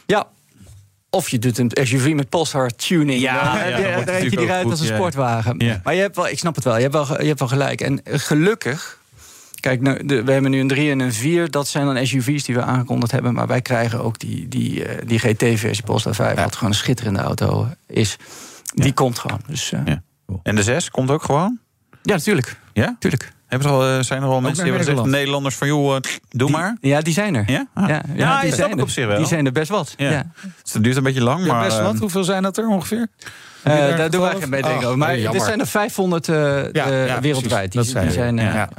Ja, 0.06 0.28
of 1.10 1.30
je 1.30 1.40
doet 1.40 1.58
een 1.58 1.72
SUV 1.74 2.14
met 2.14 2.30
Polestar 2.30 2.70
tuning. 2.70 3.22
Ja, 3.22 3.44
dan, 3.44 3.70
ja, 3.70 3.76
dan, 3.76 3.82
dan, 3.82 3.92
dan 3.94 4.04
rijdt 4.04 4.32
je 4.32 4.38
die 4.38 4.46
rijdt 4.46 4.70
als 4.70 4.80
een 4.80 4.96
sportwagen. 4.96 5.56
Ja. 5.58 5.80
Maar 5.84 5.96
je 5.96 6.02
hebt 6.02 6.16
wel, 6.16 6.28
ik 6.28 6.40
snap 6.40 6.56
het 6.56 6.64
wel, 6.64 6.76
je 6.76 6.82
hebt 6.82 6.94
wel, 6.94 7.22
je 7.22 7.28
hebt 7.28 7.40
wel 7.40 7.48
gelijk. 7.48 7.82
En 7.82 8.02
gelukkig 8.04 8.99
Kijk, 9.60 9.82
nou, 9.82 10.06
de, 10.06 10.24
we 10.24 10.32
hebben 10.32 10.52
nu 10.52 10.60
een 10.60 10.68
3 10.68 10.92
en 10.92 11.00
een 11.00 11.14
4. 11.14 11.52
Dat 11.52 11.68
zijn 11.68 11.86
dan 11.86 12.08
SUV's 12.08 12.44
die 12.44 12.56
we 12.56 12.62
aangekondigd 12.62 13.12
hebben. 13.12 13.34
Maar 13.34 13.48
wij 13.48 13.62
krijgen 13.62 14.04
ook 14.04 14.20
die, 14.20 14.48
die, 14.48 14.86
uh, 14.86 14.92
die 15.06 15.20
GT-versie 15.20 15.84
Polestar 15.84 16.16
5. 16.16 16.36
Ja. 16.36 16.44
Wat 16.44 16.56
gewoon 16.56 16.70
een 16.70 16.78
schitterende 16.78 17.20
auto 17.20 17.68
is. 17.88 18.18
Die 18.74 18.86
ja. 18.86 18.92
komt 18.92 19.20
gewoon. 19.20 19.42
Dus, 19.48 19.72
uh, 19.72 19.80
ja. 19.86 20.02
En 20.44 20.56
de 20.56 20.64
6 20.64 20.90
komt 20.90 21.12
ook 21.12 21.24
gewoon? 21.24 21.60
Ja, 22.02 22.16
natuurlijk. 22.16 22.60
Ja? 22.74 22.96
Tuurlijk. 23.00 23.32
Hebben 23.48 23.68
er 23.68 23.74
al, 23.74 24.04
zijn 24.04 24.22
er 24.22 24.28
al 24.28 24.42
mensen 24.42 24.64
die 24.64 24.74
hebben 24.74 24.94
gezegd, 24.94 25.10
Nederlanders 25.10 25.56
van 25.56 25.68
joh, 25.68 25.92
doe 25.92 26.02
die, 26.30 26.50
maar? 26.50 26.78
Ja, 26.82 27.02
die 27.02 27.14
zijn 27.14 27.36
er. 27.36 27.52
Ja? 27.52 27.68
Ah. 27.74 27.88
ja, 27.88 28.04
ja, 28.08 28.14
ja, 28.16 28.42
die 28.42 28.54
zijn 28.54 28.78
er. 28.78 28.82
op 28.82 28.90
zich 28.90 29.08
wel. 29.08 29.18
Die 29.18 29.28
zijn 29.28 29.46
er 29.46 29.52
best 29.52 29.70
wat. 29.70 29.94
Ja. 29.98 30.10
ja. 30.10 30.32
Dus 30.64 30.74
het 30.74 30.84
duurt 30.84 30.98
een 30.98 31.04
beetje 31.04 31.24
lang, 31.24 31.46
maar... 31.46 31.66
best 31.66 31.82
wat? 31.82 31.98
Hoeveel 31.98 32.24
zijn 32.24 32.44
dat 32.44 32.58
er 32.58 32.68
ongeveer? 32.68 33.08
Uh, 33.68 33.98
daar 33.98 34.10
doen 34.10 34.22
wij 34.22 34.36
geen 34.36 34.50
mededeling 34.50 34.84
over. 34.84 34.98
Maar 34.98 35.18
er 35.18 35.42
zijn 35.42 35.60
er 35.60 35.68
500 35.68 36.28
uh, 36.28 36.36
ja, 36.72 36.88
ja, 36.88 37.22
wereldwijd. 37.22 37.72
Die, 37.72 37.82
die 37.82 38.12
zijn, 38.12 38.38
ja. 38.38 38.54
Ja. 38.54 38.70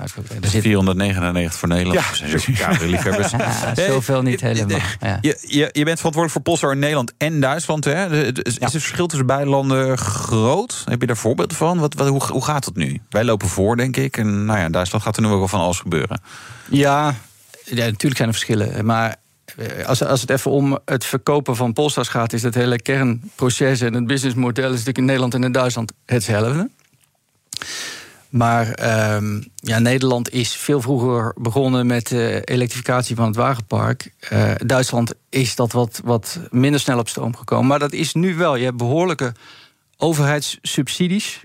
Er 0.42 0.48
zit 0.48 0.62
499 0.62 1.58
voor 1.58 1.68
Nederland. 1.68 2.18
Ja, 2.46 2.70
liefhebbers. 2.80 3.32
Zoveel 3.74 4.22
niet 4.22 4.40
helemaal. 4.40 4.78
Je, 5.20 5.38
je, 5.40 5.68
je 5.72 5.84
bent 5.84 5.98
verantwoordelijk 5.98 6.30
voor 6.32 6.42
Polestar 6.42 6.72
in 6.72 6.78
Nederland 6.78 7.12
en 7.18 7.40
Duitsland. 7.40 7.84
Hè? 7.84 8.26
Is 8.42 8.56
het 8.60 8.70
verschil 8.70 9.06
tussen 9.06 9.26
beide 9.26 9.50
landen 9.50 9.98
groot? 9.98 10.82
Heb 10.88 11.00
je 11.00 11.06
daar 11.06 11.16
voorbeelden 11.16 11.56
van? 11.56 11.78
Wat, 11.78 11.94
wat, 11.94 12.08
hoe, 12.08 12.22
hoe 12.26 12.44
gaat 12.44 12.64
het 12.64 12.76
nu? 12.76 13.00
Wij 13.08 13.24
lopen 13.24 13.48
voor, 13.48 13.76
denk 13.76 13.96
ik. 13.96 14.16
En 14.16 14.44
nou 14.44 14.58
ja, 14.58 14.64
in 14.64 14.72
Duitsland 14.72 15.04
gaat 15.04 15.16
er 15.16 15.22
nu 15.22 15.28
ook 15.28 15.38
wel 15.38 15.48
van 15.48 15.60
alles 15.60 15.78
gebeuren. 15.78 16.20
Ja, 16.70 17.14
ja 17.64 17.84
natuurlijk 17.84 18.16
zijn 18.16 18.28
er 18.28 18.34
verschillen. 18.34 18.84
Maar 18.86 19.16
als, 19.86 20.02
als 20.02 20.20
het 20.20 20.30
even 20.30 20.50
om 20.50 20.78
het 20.84 21.04
verkopen 21.04 21.56
van 21.56 21.72
Polstars 21.72 22.08
gaat, 22.08 22.32
is 22.32 22.42
het 22.42 22.54
hele 22.54 22.82
kernproces 22.82 23.80
en 23.80 23.94
het 23.94 24.06
businessmodel 24.06 24.64
is 24.64 24.70
natuurlijk 24.70 24.98
in 24.98 25.04
Nederland 25.04 25.34
en 25.34 25.44
in 25.44 25.52
Duitsland 25.52 25.92
hetzelfde. 26.06 26.70
Maar 28.30 28.66
um, 29.14 29.44
ja, 29.54 29.78
Nederland 29.78 30.32
is 30.32 30.56
veel 30.56 30.80
vroeger 30.80 31.34
begonnen 31.36 31.86
met 31.86 32.08
de 32.08 32.42
elektrificatie 32.44 33.16
van 33.16 33.26
het 33.26 33.36
wagenpark. 33.36 34.12
Uh, 34.32 34.50
Duitsland 34.56 35.14
is 35.28 35.54
dat 35.54 35.72
wat, 35.72 36.00
wat 36.04 36.40
minder 36.50 36.80
snel 36.80 36.98
op 36.98 37.08
stroom 37.08 37.36
gekomen. 37.36 37.66
Maar 37.66 37.78
dat 37.78 37.92
is 37.92 38.14
nu 38.14 38.34
wel. 38.34 38.56
Je 38.56 38.64
hebt 38.64 38.76
behoorlijke 38.76 39.32
overheidssubsidies. 39.96 41.40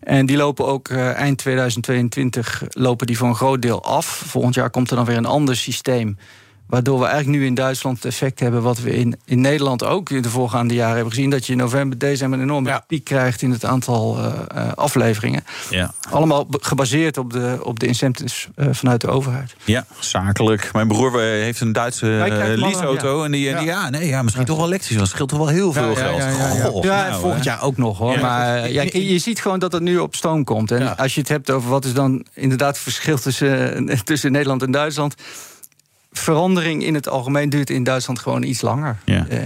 En 0.00 0.26
die 0.26 0.36
lopen 0.36 0.66
ook 0.66 0.88
uh, 0.88 1.12
eind 1.12 1.38
2022 1.38 2.62
lopen 2.68 3.06
die 3.06 3.18
voor 3.18 3.28
een 3.28 3.34
groot 3.34 3.62
deel 3.62 3.84
af. 3.84 4.06
Volgend 4.06 4.54
jaar 4.54 4.70
komt 4.70 4.90
er 4.90 4.96
dan 4.96 5.04
weer 5.04 5.16
een 5.16 5.24
ander 5.24 5.56
systeem 5.56 6.18
Waardoor 6.66 6.98
we 6.98 7.06
eigenlijk 7.06 7.38
nu 7.38 7.46
in 7.46 7.54
Duitsland 7.54 7.96
het 7.96 8.04
effect 8.04 8.40
hebben 8.40 8.62
wat 8.62 8.80
we 8.80 8.96
in, 8.96 9.16
in 9.24 9.40
Nederland 9.40 9.84
ook 9.84 10.10
in 10.10 10.22
de 10.22 10.30
voorgaande 10.30 10.74
jaren 10.74 10.94
hebben 10.94 11.12
gezien. 11.12 11.30
Dat 11.30 11.46
je 11.46 11.52
in 11.52 11.58
november, 11.58 11.98
december 11.98 12.38
een 12.38 12.44
enorme 12.44 12.68
ja. 12.68 12.84
piek 12.86 13.04
krijgt 13.04 13.42
in 13.42 13.50
het 13.50 13.64
aantal 13.64 14.18
uh, 14.18 14.72
afleveringen. 14.74 15.44
Ja. 15.70 15.94
Allemaal 16.10 16.46
gebaseerd 16.50 17.18
op 17.18 17.32
de, 17.32 17.58
op 17.62 17.80
de 17.80 17.86
incentives 17.86 18.48
uh, 18.56 18.66
vanuit 18.70 19.00
de 19.00 19.08
overheid. 19.08 19.54
Ja, 19.64 19.86
zakelijk. 19.98 20.72
Mijn 20.72 20.88
broer 20.88 21.20
heeft 21.20 21.60
een 21.60 21.72
Duitse 21.72 22.06
uh, 22.06 22.60
leaseauto. 22.60 23.18
Ja. 23.18 23.24
En 23.24 23.32
die, 23.32 23.48
ja. 23.48 23.58
die, 23.58 23.66
ja, 23.66 23.90
nee, 23.90 24.08
ja, 24.08 24.22
misschien 24.22 24.44
toch 24.44 24.56
wel 24.56 24.66
elektrisch. 24.66 24.96
Dat 24.96 25.08
scheelt 25.08 25.28
toch 25.28 25.38
wel 25.38 25.48
heel 25.48 25.72
veel 25.72 25.94
geld. 25.94 26.16
Ja, 26.82 27.08
nou, 27.08 27.20
volgend 27.20 27.44
jaar 27.44 27.62
ook 27.62 27.76
nog 27.76 27.98
hoor. 27.98 28.20
Maar 28.20 28.70
ja, 28.70 28.82
je, 28.82 29.12
je, 29.12 29.18
ziet 29.18 29.40
gewoon 29.40 29.58
dat 29.58 29.72
het 29.72 29.82
nu 29.82 29.98
op 29.98 30.14
stoom 30.14 30.44
komt. 30.44 30.70
En 30.70 30.96
als 30.96 31.14
je 31.14 31.20
het 31.20 31.28
hebt 31.28 31.50
over 31.50 31.70
wat 31.70 31.84
is 31.84 31.92
dan 31.92 32.24
inderdaad 32.32 32.74
het 32.74 32.78
verschil 32.78 33.18
tussen, 33.18 34.04
tussen 34.04 34.32
Nederland 34.32 34.62
en 34.62 34.70
Duitsland 34.70 35.14
verandering 36.18 36.84
in 36.84 36.94
het 36.94 37.08
algemeen 37.08 37.48
duurt 37.48 37.70
in 37.70 37.84
Duitsland 37.84 38.18
gewoon 38.18 38.42
iets 38.42 38.60
langer. 38.60 38.96
Ja. 39.04 39.26
Uh. 39.30 39.38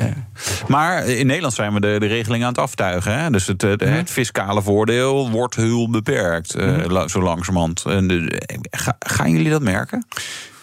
Maar 0.69 1.07
in 1.07 1.27
Nederland 1.27 1.55
zijn 1.55 1.75
we 1.75 1.81
de, 1.81 1.97
de 1.99 2.07
regeling 2.07 2.43
aan 2.43 2.49
het 2.49 2.59
aftuigen. 2.59 3.19
Hè? 3.19 3.31
Dus 3.31 3.47
het, 3.47 3.63
het, 3.63 3.85
mm. 3.85 3.93
het, 3.93 4.11
fiscale 4.11 4.63
voordeel 4.63 5.31
wordt 5.31 5.55
heel 5.55 5.91
beperkt, 5.91 6.55
mm. 6.57 6.91
uh, 6.91 7.07
zo 7.07 7.23
langzamerhand. 7.23 7.85
En 7.85 8.09
de, 8.09 8.43
ga, 8.71 8.97
gaan 8.99 9.31
jullie 9.31 9.51
dat 9.51 9.63
merken? 9.63 10.07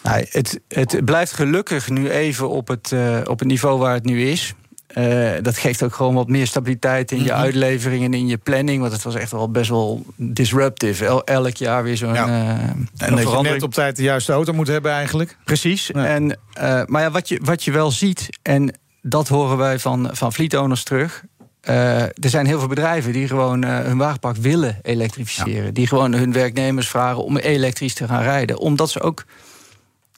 Nou, 0.02 0.26
het, 0.30 0.60
het 0.68 1.04
blijft 1.04 1.32
gelukkig 1.32 1.90
nu 1.90 2.10
even 2.10 2.48
op 2.50 2.68
het, 2.68 2.90
uh, 2.94 3.18
op 3.24 3.38
het 3.38 3.48
niveau 3.48 3.78
waar 3.78 3.94
het 3.94 4.04
nu 4.04 4.22
is. 4.22 4.54
Uh, 4.98 5.30
dat 5.42 5.58
geeft 5.58 5.82
ook 5.82 5.94
gewoon 5.94 6.14
wat 6.14 6.28
meer 6.28 6.46
stabiliteit 6.46 7.10
in 7.10 7.18
je 7.18 7.24
mm-hmm. 7.24 7.40
uitlevering 7.40 8.04
en 8.04 8.14
in 8.14 8.26
je 8.26 8.36
planning. 8.36 8.80
Want 8.80 8.92
het 8.92 9.02
was 9.02 9.14
echt 9.14 9.30
wel 9.30 9.50
best 9.50 9.70
wel 9.70 10.06
disruptive. 10.16 11.04
El, 11.04 11.24
elk 11.24 11.56
jaar 11.56 11.82
weer 11.82 11.96
zo'n. 11.96 12.14
Ja. 12.14 12.26
Uh, 12.26 12.48
en 12.96 13.16
dat 13.16 13.30
je 13.30 13.40
net 13.42 13.62
op 13.62 13.74
tijd 13.74 13.96
de 13.96 14.02
juiste 14.02 14.32
auto 14.32 14.52
moet 14.52 14.66
hebben, 14.66 14.92
eigenlijk. 14.92 15.36
Precies. 15.44 15.90
Ja. 15.92 16.06
En, 16.06 16.38
uh, 16.58 16.82
maar 16.86 17.02
ja, 17.02 17.10
wat 17.10 17.28
je, 17.28 17.40
wat 17.42 17.64
je 17.64 17.72
wel 17.72 17.90
ziet, 17.90 18.28
en 18.42 18.74
dat 19.02 19.28
horen 19.28 19.56
wij 19.56 19.78
van, 19.78 20.08
van 20.12 20.32
fleet 20.32 20.56
owners 20.56 20.82
terug. 20.82 21.24
eh, 21.60 22.02
er 22.02 22.12
zijn 22.30 22.46
heel 22.46 22.58
veel 22.58 22.68
bedrijven 22.68 23.12
die 23.12 23.28
gewoon 23.28 23.64
hun 23.64 23.96
wagenpark 23.96 24.36
willen 24.36 24.78
elektrificeren. 24.82 25.74
Die 25.74 25.86
gewoon 25.86 26.12
hun 26.12 26.32
werknemers 26.32 26.88
vragen 26.88 27.24
om 27.24 27.36
elektrisch 27.36 27.94
te 27.94 28.06
gaan 28.06 28.22
rijden. 28.22 28.58
Omdat 28.58 28.90
ze 28.90 29.00
ook 29.00 29.24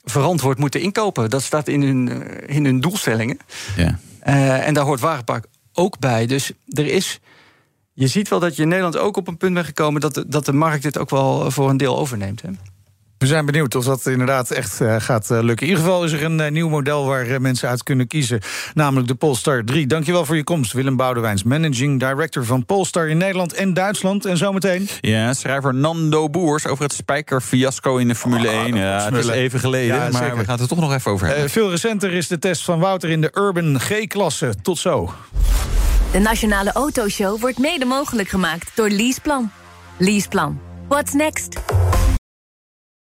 verantwoord 0.03 0.57
moeten 0.57 0.81
inkopen. 0.81 1.29
Dat 1.29 1.43
staat 1.43 1.67
in 1.67 1.81
hun, 1.81 2.09
eh, 2.09 2.55
in 2.55 2.65
hun 2.65 2.79
doelstellingen. 2.79 3.39
Ja. 3.75 3.99
En 4.65 4.73
daar 4.73 4.85
hoort 4.85 4.99
wagenpark 4.99 5.45
ook 5.73 5.99
bij. 5.99 6.25
Dus 6.25 6.51
er 6.67 6.85
is. 6.85 7.19
Je 7.93 8.07
ziet 8.07 8.29
wel 8.29 8.39
dat 8.39 8.55
je 8.55 8.61
in 8.61 8.67
Nederland 8.67 8.97
ook 8.97 9.17
op 9.17 9.27
een 9.27 9.37
punt 9.37 9.53
bent 9.53 9.65
gekomen 9.65 10.01
dat 10.01 10.13
de, 10.13 10.27
dat 10.27 10.45
de 10.45 10.53
markt 10.53 10.83
dit 10.83 10.97
ook 10.97 11.09
wel 11.09 11.51
voor 11.51 11.69
een 11.69 11.77
deel 11.77 11.97
overneemt. 11.97 12.41
Hè? 12.41 12.49
We 13.19 13.27
zijn 13.27 13.45
benieuwd 13.45 13.75
of 13.75 13.85
dat 13.85 14.05
inderdaad 14.05 14.51
echt 14.51 14.81
uh, 14.81 14.95
gaat 14.99 15.29
uh, 15.31 15.39
lukken. 15.41 15.67
In 15.67 15.71
ieder 15.71 15.85
geval 15.85 16.03
is 16.03 16.11
er 16.11 16.23
een 16.23 16.39
uh, 16.39 16.49
nieuw 16.49 16.69
model 16.69 17.05
waar 17.05 17.41
mensen 17.41 17.69
uit 17.69 17.83
kunnen 17.83 18.07
kiezen. 18.07 18.39
Namelijk 18.73 19.07
de 19.07 19.15
Polestar 19.15 19.63
3. 19.63 19.87
Dankjewel 19.87 20.25
voor 20.25 20.35
je 20.35 20.43
komst, 20.43 20.71
Willem 20.71 20.95
Boudewijns. 20.95 21.43
Managing 21.43 21.99
Director 21.99 22.45
van 22.45 22.65
Polestar 22.65 23.07
in 23.07 23.17
Nederland 23.17 23.53
en 23.53 23.73
Duitsland. 23.73 24.25
En 24.25 24.37
zometeen... 24.37 24.89
Ja, 25.01 25.33
schrijver 25.33 25.75
Nando 25.75 26.29
Boers 26.29 26.67
over 26.67 26.83
het 26.83 26.93
spijkerfiasco 26.93 27.97
in 27.97 28.07
de 28.07 28.15
Formule 28.15 28.47
oh, 28.47 28.63
1. 28.63 28.75
Ja, 28.75 29.05
het 29.05 29.15
is 29.15 29.27
even 29.27 29.59
geleden, 29.59 29.95
ja, 29.95 30.09
maar 30.09 30.37
we 30.37 30.43
gaan 30.43 30.51
het 30.51 30.59
er 30.59 30.67
toch 30.67 30.79
nog 30.79 30.93
even 30.93 31.11
over 31.11 31.27
hebben. 31.27 31.49
veel 31.49 31.69
recenter 31.69 32.13
is 32.13 32.27
de 32.27 32.39
test 32.39 32.63
van 32.63 32.79
Wouter 32.79 33.09
in 33.09 33.21
de 33.21 33.31
Urban 33.33 33.79
G-klasse. 33.79 34.53
Tot 34.61 34.77
zo. 34.77 35.13
De 36.11 36.19
Nationale 36.19 36.71
Autoshow 36.71 37.39
wordt 37.39 37.57
mede 37.57 37.85
mogelijk 37.85 38.29
gemaakt 38.29 38.71
door 38.75 38.89
Leaseplan. 38.89 39.51
Leaseplan. 39.97 40.59
What's 40.87 41.13
next? 41.13 41.59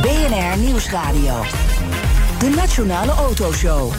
BNR 0.00 0.58
Nieuwsradio. 0.58 1.44
De 2.38 2.48
Nationale 2.56 3.12
Autoshow. 3.12 3.92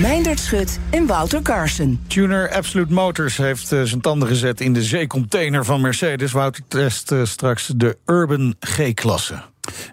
Meindert 0.00 0.40
Schut 0.40 0.78
en 0.90 1.06
Wouter 1.06 1.42
Carson. 1.42 2.00
Tuner 2.06 2.50
Absolute 2.52 2.92
Motors 2.92 3.36
heeft 3.36 3.72
uh, 3.72 3.82
zijn 3.82 4.00
tanden 4.00 4.28
gezet 4.28 4.60
in 4.60 4.72
de 4.72 4.82
zeecontainer 4.82 5.64
van 5.64 5.80
Mercedes. 5.80 6.32
Wouter 6.32 6.62
test 6.68 7.12
uh, 7.12 7.24
straks 7.24 7.72
de 7.76 7.98
Urban 8.06 8.54
G-klasse. 8.60 9.42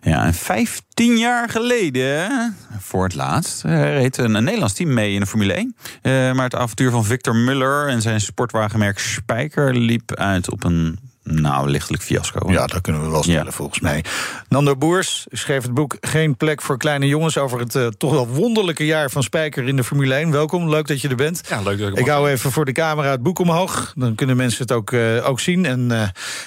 Ja, 0.01 0.25
en 0.25 0.33
15 0.33 1.17
jaar 1.17 1.49
geleden, 1.49 2.55
voor 2.79 3.03
het 3.03 3.15
laatst, 3.15 3.65
uh, 3.65 3.81
reed 3.81 4.17
een, 4.17 4.35
een, 4.35 4.43
Nederlands 4.43 4.73
team 4.73 4.93
mee 4.93 5.13
in 5.13 5.19
de 5.19 5.25
Formule 5.25 5.53
1. 5.53 5.75
maar 6.35 6.43
het 6.43 6.55
avontuur 6.55 6.91
van 6.91 7.05
Victor 7.05 7.35
Muller 7.35 7.87
en 7.87 8.01
zijn 8.01 8.21
sportwagenmerk 8.21 8.99
Spijker 8.99 9.75
liep 9.75 10.15
uit 10.15 10.51
op 10.51 10.63
een 10.63 10.99
nou, 11.27 11.69
lichtelijk 11.69 12.03
fiasco. 12.03 12.51
Ja, 12.51 12.65
dat 12.65 12.81
kunnen 12.81 13.01
we 13.01 13.09
wel 13.09 13.23
stellen, 13.23 13.53
volgens 13.53 13.79
mij. 13.79 14.03
Nando 14.49 14.75
Boers 14.75 15.25
schreef 15.31 15.63
het 15.63 15.73
boek 15.73 15.97
Geen 16.01 16.37
plek 16.37 16.61
voor 16.61 16.77
kleine 16.77 17.07
jongens... 17.07 17.37
over 17.37 17.59
het 17.59 17.75
uh, 17.75 17.87
toch 17.87 18.11
wel 18.11 18.27
wonderlijke 18.27 18.85
jaar 18.85 19.09
van 19.09 19.23
Spijker 19.23 19.67
in 19.67 19.75
de 19.75 19.83
Formule 19.83 20.13
1. 20.13 20.31
Welkom, 20.31 20.69
leuk 20.69 20.87
dat 20.87 21.01
je 21.01 21.07
er 21.07 21.15
bent. 21.15 21.41
Ja, 21.49 21.61
leuk 21.61 21.79
dat 21.79 21.89
ik 21.89 21.97
Ik 21.97 22.07
hou 22.07 22.29
even 22.29 22.51
voor 22.51 22.65
de 22.65 22.71
camera 22.71 23.11
het 23.11 23.23
boek 23.23 23.39
omhoog. 23.39 23.93
Dan 23.95 24.15
kunnen 24.15 24.37
mensen 24.37 24.61
het 24.61 24.71
ook, 24.71 24.91
uh, 24.91 25.29
ook 25.29 25.39
zien. 25.39 25.65
En 25.65 25.89
uh, 25.91 26.01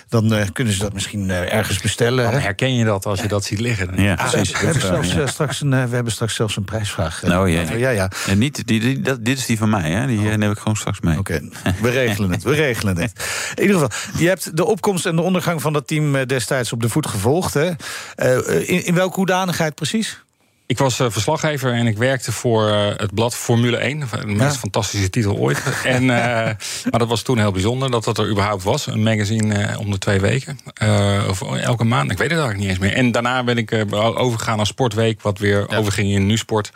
dan 0.08 0.52
kunnen 0.52 0.72
ze 0.72 0.78
dat 0.78 0.92
misschien 0.92 1.30
ergens 1.30 1.78
bestellen. 1.80 2.32
Dan 2.32 2.40
herken 2.40 2.74
je 2.74 2.84
dat 2.84 3.06
als 3.06 3.20
je 3.20 3.28
dat 3.28 3.44
ziet 3.44 3.60
liggen. 3.60 4.02
Ja, 4.02 4.14
precies. 4.14 4.50
We, 4.50 4.58
hebben 4.58 4.82
zelfs, 5.06 5.32
straks 5.32 5.60
een, 5.60 5.70
we 5.70 5.94
hebben 5.94 6.12
straks 6.12 6.34
zelfs 6.34 6.56
een 6.56 6.64
prijsvraag. 6.64 7.22
Nou, 7.22 7.50
ja. 7.50 7.72
ja, 7.76 7.90
ja. 7.90 8.10
En 8.26 8.38
niet, 8.38 8.66
die, 8.66 8.80
die, 8.80 9.00
dat, 9.00 9.24
dit 9.24 9.38
is 9.38 9.46
die 9.46 9.58
van 9.58 9.70
mij, 9.70 9.90
hè? 9.90 10.06
die 10.06 10.18
oh. 10.18 10.34
neem 10.34 10.50
ik 10.50 10.58
gewoon 10.58 10.76
straks 10.76 11.00
mee. 11.00 11.18
Oké, 11.18 11.40
okay. 11.62 11.74
we 11.82 11.90
regelen 11.90 12.30
het. 12.30 12.42
We 12.42 12.54
regelen 12.54 12.96
het. 12.96 13.12
In 13.54 13.62
ieder 13.62 13.80
geval, 13.80 14.20
je 14.20 14.28
hebt 14.28 14.56
de 14.56 14.64
opkomst 14.70 15.06
en 15.06 15.16
de 15.16 15.22
ondergang 15.22 15.62
van 15.62 15.72
dat 15.72 15.86
team 15.86 16.16
eh, 16.16 16.26
destijds 16.26 16.72
op 16.72 16.82
de 16.82 16.88
voet 16.88 17.06
gevolgd. 17.06 17.54
Hè? 17.54 17.70
Uh, 18.16 18.68
in, 18.68 18.84
in 18.84 18.94
welke 18.94 19.14
hoedanigheid 19.14 19.74
precies? 19.74 20.22
Ik 20.66 20.78
was 20.78 21.00
uh, 21.00 21.10
verslaggever 21.10 21.72
en 21.72 21.86
ik 21.86 21.98
werkte 21.98 22.32
voor 22.32 22.68
uh, 22.68 22.86
het 22.96 23.14
blad 23.14 23.34
Formule 23.34 23.76
1. 23.76 24.00
De 24.00 24.26
meest 24.26 24.56
fantastische 24.56 25.10
titel 25.10 25.36
ooit. 25.36 25.62
en, 25.84 26.02
uh, 26.02 26.08
maar 26.90 26.98
dat 26.98 27.08
was 27.08 27.22
toen 27.22 27.38
heel 27.38 27.52
bijzonder 27.52 27.90
dat 27.90 28.04
dat 28.04 28.18
er 28.18 28.30
überhaupt 28.30 28.62
was. 28.62 28.86
Een 28.86 29.02
magazine 29.02 29.78
om 29.78 29.90
de 29.90 29.98
twee 29.98 30.20
weken. 30.20 30.58
of 31.28 31.42
elke 31.42 31.84
maand. 31.84 32.10
Ik 32.10 32.18
weet 32.18 32.30
het 32.30 32.38
eigenlijk 32.38 32.58
niet 32.58 32.68
eens 32.68 32.78
meer. 32.78 32.92
En 32.92 33.12
daarna 33.12 33.44
ben 33.44 33.58
ik 33.58 33.84
overgegaan 33.94 34.56
naar 34.56 34.66
Sportweek. 34.66 35.22
Wat 35.22 35.38
weer 35.38 35.66
ja. 35.68 35.76
overging 35.76 36.12
in 36.12 36.26
Nu-sport. 36.26 36.70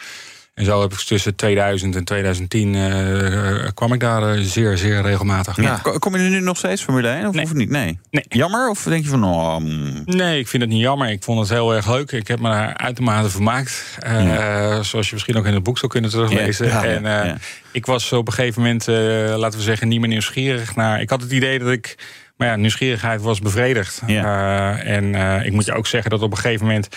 En 0.54 0.64
zo 0.64 0.80
heb 0.80 0.92
ik 0.92 0.98
tussen 0.98 1.34
2000 1.34 1.96
en 1.96 2.04
2010 2.04 2.74
uh, 2.74 3.68
kwam 3.74 3.92
ik 3.92 4.00
daar 4.00 4.36
uh, 4.36 4.44
zeer, 4.44 4.78
zeer 4.78 5.02
regelmatig. 5.02 5.56
Ja. 5.60 5.80
Kom 5.98 6.16
je 6.16 6.28
nu 6.28 6.40
nog 6.40 6.56
steeds 6.56 6.82
Formule 6.82 7.08
1 7.08 7.26
of, 7.26 7.34
nee. 7.34 7.44
of 7.44 7.54
niet? 7.54 7.70
Nee. 7.70 7.98
nee. 8.10 8.24
Jammer? 8.28 8.70
Of 8.70 8.82
denk 8.82 9.04
je 9.04 9.10
van... 9.10 9.24
Oh, 9.24 9.56
mm. 9.56 10.02
Nee, 10.04 10.38
ik 10.38 10.48
vind 10.48 10.62
het 10.62 10.72
niet 10.72 10.80
jammer. 10.80 11.10
Ik 11.10 11.22
vond 11.22 11.40
het 11.40 11.48
heel 11.48 11.74
erg 11.74 11.88
leuk. 11.88 12.12
Ik 12.12 12.28
heb 12.28 12.40
me 12.40 12.48
daar 12.48 12.76
uitermate 12.76 13.30
vermaakt. 13.30 13.98
Uh, 14.06 14.34
ja. 14.34 14.82
Zoals 14.82 15.06
je 15.06 15.14
misschien 15.14 15.36
ook 15.36 15.46
in 15.46 15.54
het 15.54 15.62
boek 15.62 15.78
zou 15.78 15.92
kunnen 15.92 16.10
teruglezen. 16.10 16.66
Ja. 16.66 16.84
En 16.84 17.40
ik 17.72 17.86
was 17.86 18.12
op 18.12 18.26
een 18.26 18.32
gegeven 18.32 18.62
moment, 18.62 18.86
laten 19.38 19.58
we 19.58 19.64
zeggen, 19.64 19.88
niet 19.88 20.00
meer 20.00 20.08
nieuwsgierig 20.08 20.76
naar... 20.76 21.00
Ik 21.00 21.10
had 21.10 21.22
het 21.22 21.32
idee 21.32 21.58
dat 21.58 21.70
ik... 21.70 21.94
Maar 22.36 22.48
ja, 22.48 22.56
nieuwsgierigheid 22.56 23.22
was 23.22 23.40
bevredigd. 23.40 24.02
Ja. 24.06 24.78
en 24.78 25.14
ik 25.44 25.52
moet 25.52 25.64
je 25.64 25.74
ook 25.74 25.86
zeggen 25.86 26.10
dat 26.10 26.22
op 26.22 26.30
een 26.30 26.38
gegeven 26.38 26.66
moment... 26.66 26.88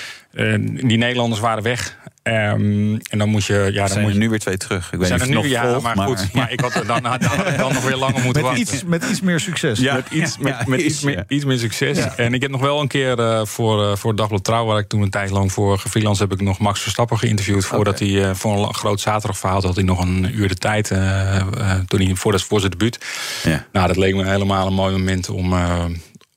die 0.87 0.97
Nederlanders 0.97 1.41
waren 1.41 1.63
weg. 1.63 1.97
Um, 2.27 2.99
en 3.09 3.17
dan 3.17 3.29
moet 3.29 3.45
je. 3.45 3.69
Ja, 3.71 3.79
dan 3.79 3.87
zijn 3.87 4.01
moet 4.01 4.13
je, 4.13 4.17
nu 4.17 4.29
weer 4.29 4.39
twee 4.39 4.57
terug. 4.57 4.91
Ik 4.91 4.99
weet 4.99 5.07
zijn 5.07 5.19
er 5.19 5.29
nu, 5.29 5.47
ja, 5.47 5.67
volgt, 5.67 5.83
maar, 5.83 5.95
maar 5.95 6.07
goed. 6.07 6.33
Maar 6.33 6.51
ik 6.51 6.59
had 6.59 6.73
dan, 6.73 6.85
dan, 6.85 7.01
dan, 7.01 7.19
dan 7.57 7.73
nog 7.73 7.83
weer 7.83 7.95
langer 7.95 8.23
moeten 8.25 8.41
met 8.43 8.57
wachten. 8.57 8.75
Iets, 8.75 8.83
met 8.83 9.03
iets 9.03 9.21
meer 9.21 9.39
succes. 9.39 9.79
Ja, 9.79 9.93
met 9.93 10.09
iets, 10.09 10.37
met, 10.37 10.53
ja, 10.53 10.63
met 10.67 10.81
iets, 10.81 11.01
meer, 11.01 11.23
iets 11.27 11.45
meer 11.45 11.57
succes. 11.57 12.15
En 12.15 12.33
ik 12.33 12.41
heb 12.41 12.51
nog 12.51 12.61
wel 12.61 12.81
een 12.81 12.87
keer 12.87 13.19
uh, 13.19 13.45
voor, 13.45 13.83
uh, 13.83 13.95
voor 13.95 14.15
Dagblad 14.15 14.43
Trouw, 14.43 14.65
waar 14.65 14.79
ik 14.79 14.87
toen 14.87 15.01
een 15.01 15.09
tijd 15.09 15.29
lang 15.29 15.51
voor 15.51 15.79
gefreelance 15.79 16.21
heb 16.21 16.31
ik 16.31 16.41
nog 16.41 16.59
Max 16.59 16.81
Verstappen 16.81 17.17
geïnterviewd. 17.17 17.65
Voordat 17.65 18.01
okay. 18.01 18.13
hij 18.13 18.29
uh, 18.29 18.35
voor 18.35 18.67
een 18.67 18.73
groot 18.73 18.99
zaterdagverhaal 18.99 19.61
had 19.61 19.75
hij 19.75 19.83
nog 19.83 20.01
een 20.01 20.31
uur 20.33 20.47
de 20.47 20.55
tijd. 20.55 20.87
toen 21.87 22.01
hij 22.01 22.15
voor, 22.15 22.39
voor 22.39 22.59
zijn 22.59 22.71
debuut. 22.71 22.99
Ja. 23.43 23.65
Nou, 23.71 23.87
dat 23.87 23.97
leek 23.97 24.15
me 24.15 24.25
helemaal 24.25 24.67
een 24.67 24.73
mooi 24.73 24.91
moment 24.91 25.29
om 25.29 25.53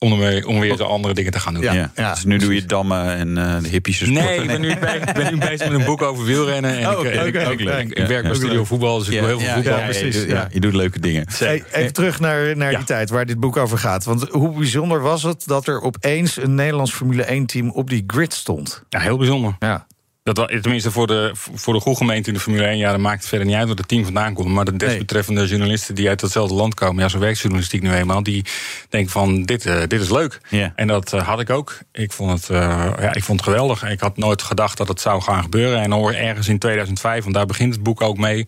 om, 0.04 0.18
weer, 0.18 0.46
om 0.46 0.60
weer 0.60 0.76
zo 0.76 0.84
andere 0.84 1.14
dingen 1.14 1.32
te 1.32 1.40
gaan 1.40 1.54
doen. 1.54 1.62
Ja, 1.62 1.90
ja. 1.94 2.14
Dus 2.14 2.24
nu 2.24 2.38
doe 2.38 2.54
je 2.54 2.64
dammen 2.64 3.16
en 3.16 3.28
uh, 3.28 3.62
de 3.62 3.68
hippies 3.68 4.00
Nee, 4.00 4.40
ik 4.40 4.46
ben 4.46 4.60
nu, 4.60 4.76
bij, 4.78 4.96
ik 4.96 5.12
ben 5.12 5.32
nu 5.32 5.38
bezig 5.38 5.70
met 5.70 5.80
een 5.80 5.86
boek 5.86 6.02
over 6.02 6.24
wielrennen. 6.24 6.78
En 6.78 6.86
oh, 6.86 6.92
ik, 6.92 6.98
okay, 6.98 7.26
ik, 7.26 7.36
okay, 7.36 7.52
ik, 7.52 7.60
ik, 7.60 7.98
ik 7.98 8.06
werk 8.06 8.22
bij 8.22 8.34
Studio 8.34 8.64
Voetbal, 8.64 8.98
dus 8.98 9.08
ik 9.08 9.18
doe 9.18 9.26
heel 9.26 9.38
veel 9.40 9.54
voetbal. 9.54 9.78
Ja, 9.78 9.84
precies. 9.84 10.24
Ja, 10.24 10.48
je 10.52 10.60
doet 10.60 10.74
leuke 10.74 11.00
dingen. 11.00 11.26
Hey, 11.38 11.64
even 11.72 11.92
terug 11.92 12.20
naar, 12.20 12.56
naar 12.56 12.76
die 12.76 12.84
tijd 12.84 13.10
waar 13.10 13.26
dit 13.26 13.40
boek 13.40 13.56
over 13.56 13.78
gaat. 13.78 14.04
Want 14.04 14.28
hoe 14.28 14.52
bijzonder 14.52 15.00
was 15.00 15.22
het 15.22 15.46
dat 15.46 15.66
er 15.66 15.80
opeens 15.80 16.36
een 16.36 16.54
Nederlands 16.54 16.92
Formule 16.92 17.42
1-team 17.42 17.70
op 17.70 17.90
die 17.90 18.04
grid 18.06 18.34
stond? 18.34 18.82
Ja, 18.88 19.00
heel 19.00 19.16
bijzonder. 19.16 19.56
Ja. 19.58 19.86
Dat, 20.32 20.48
tenminste, 20.48 20.90
voor 20.90 21.06
de, 21.06 21.30
voor 21.34 21.74
de 21.74 21.80
goede 21.80 21.98
gemeente 21.98 22.28
in 22.28 22.34
de 22.34 22.40
Formule 22.40 22.64
1, 22.64 22.78
ja, 22.78 22.90
dat 22.90 23.00
maakt 23.00 23.18
het 23.18 23.28
verder 23.28 23.46
niet 23.46 23.56
uit 23.56 23.68
waar 23.68 23.76
het 23.76 23.88
team 23.88 24.04
vandaan 24.04 24.34
komt. 24.34 24.48
Maar 24.48 24.64
de 24.64 24.76
desbetreffende 24.76 25.46
journalisten 25.46 25.94
die 25.94 26.08
uit 26.08 26.20
hetzelfde 26.20 26.54
land 26.54 26.74
komen, 26.74 27.02
ja, 27.02 27.08
zo 27.08 27.18
werkt 27.18 27.38
journalistiek 27.38 27.82
nu 27.82 27.92
eenmaal, 27.92 28.22
die 28.22 28.44
denken 28.88 29.10
van 29.10 29.42
dit, 29.42 29.66
uh, 29.66 29.80
dit 29.86 30.00
is 30.00 30.10
leuk. 30.10 30.40
Yeah. 30.48 30.70
En 30.74 30.86
dat 30.86 31.12
uh, 31.12 31.26
had 31.26 31.40
ik 31.40 31.50
ook. 31.50 31.78
Ik 31.92 32.12
vond, 32.12 32.30
het, 32.30 32.48
uh, 32.50 32.58
ja, 33.00 33.14
ik 33.14 33.24
vond 33.24 33.40
het 33.40 33.48
geweldig. 33.48 33.90
Ik 33.90 34.00
had 34.00 34.16
nooit 34.16 34.42
gedacht 34.42 34.76
dat 34.76 34.88
het 34.88 35.00
zou 35.00 35.22
gaan 35.22 35.42
gebeuren. 35.42 35.80
En 35.82 35.92
hoor 35.92 36.12
ergens 36.12 36.48
in 36.48 36.58
2005, 36.58 37.22
want 37.22 37.34
daar 37.34 37.46
begint 37.46 37.74
het 37.74 37.82
boek 37.82 38.00
ook 38.00 38.16
mee, 38.16 38.46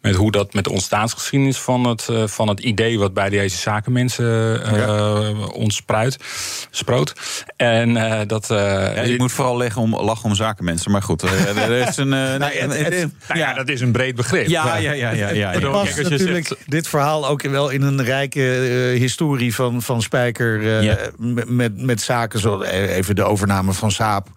met 0.00 0.14
hoe 0.14 0.30
dat 0.30 0.54
met 0.54 0.64
de 0.64 0.70
ontstaansgeschiedenis 0.70 1.58
van 1.58 1.84
het, 1.84 2.08
van 2.24 2.48
het 2.48 2.60
idee 2.60 2.98
wat 2.98 3.14
bij 3.14 3.28
deze 3.28 3.56
zakenmensen 3.56 4.24
ja. 4.76 5.30
ontspruit, 5.46 6.18
sproot. 6.70 7.14
En 7.56 7.94
dat. 8.26 8.46
Ja, 8.48 9.02
je 9.02 9.14
moet 9.18 9.32
vooral 9.32 9.56
leggen 9.56 9.82
om, 9.82 9.96
lachen 9.96 10.24
om 10.24 10.34
zakenmensen, 10.34 10.90
maar 10.90 11.02
goed. 11.02 11.23
Er 11.56 11.88
is 11.88 11.96
een, 11.96 12.12
uh, 12.12 12.36
nee, 12.36 12.58
het, 12.58 12.78
het, 12.78 12.94
het, 12.94 13.12
nou 13.28 13.40
ja, 13.40 13.54
dat 13.54 13.68
is 13.68 13.80
een 13.80 13.92
breed 13.92 14.14
begrip. 14.14 14.46
Ja, 14.46 14.76
ja, 14.76 14.92
ja. 14.92 15.10
ja, 15.30 15.70
past 15.70 16.02
natuurlijk 16.02 16.46
zegt... 16.46 16.60
dit 16.66 16.88
verhaal 16.88 17.28
ook 17.28 17.42
wel 17.42 17.68
in 17.68 17.82
een 17.82 18.04
rijke 18.04 18.40
uh, 18.40 18.98
historie 18.98 19.54
van, 19.54 19.82
van 19.82 20.02
Spijker... 20.02 20.82
Uh, 20.82 20.92
met, 21.46 21.82
met 21.82 22.00
zaken 22.00 22.40
zoals 22.40 22.66
even 22.66 23.14
de 23.14 23.24
overname 23.24 23.72
van 23.72 23.90
Saab 23.90 24.28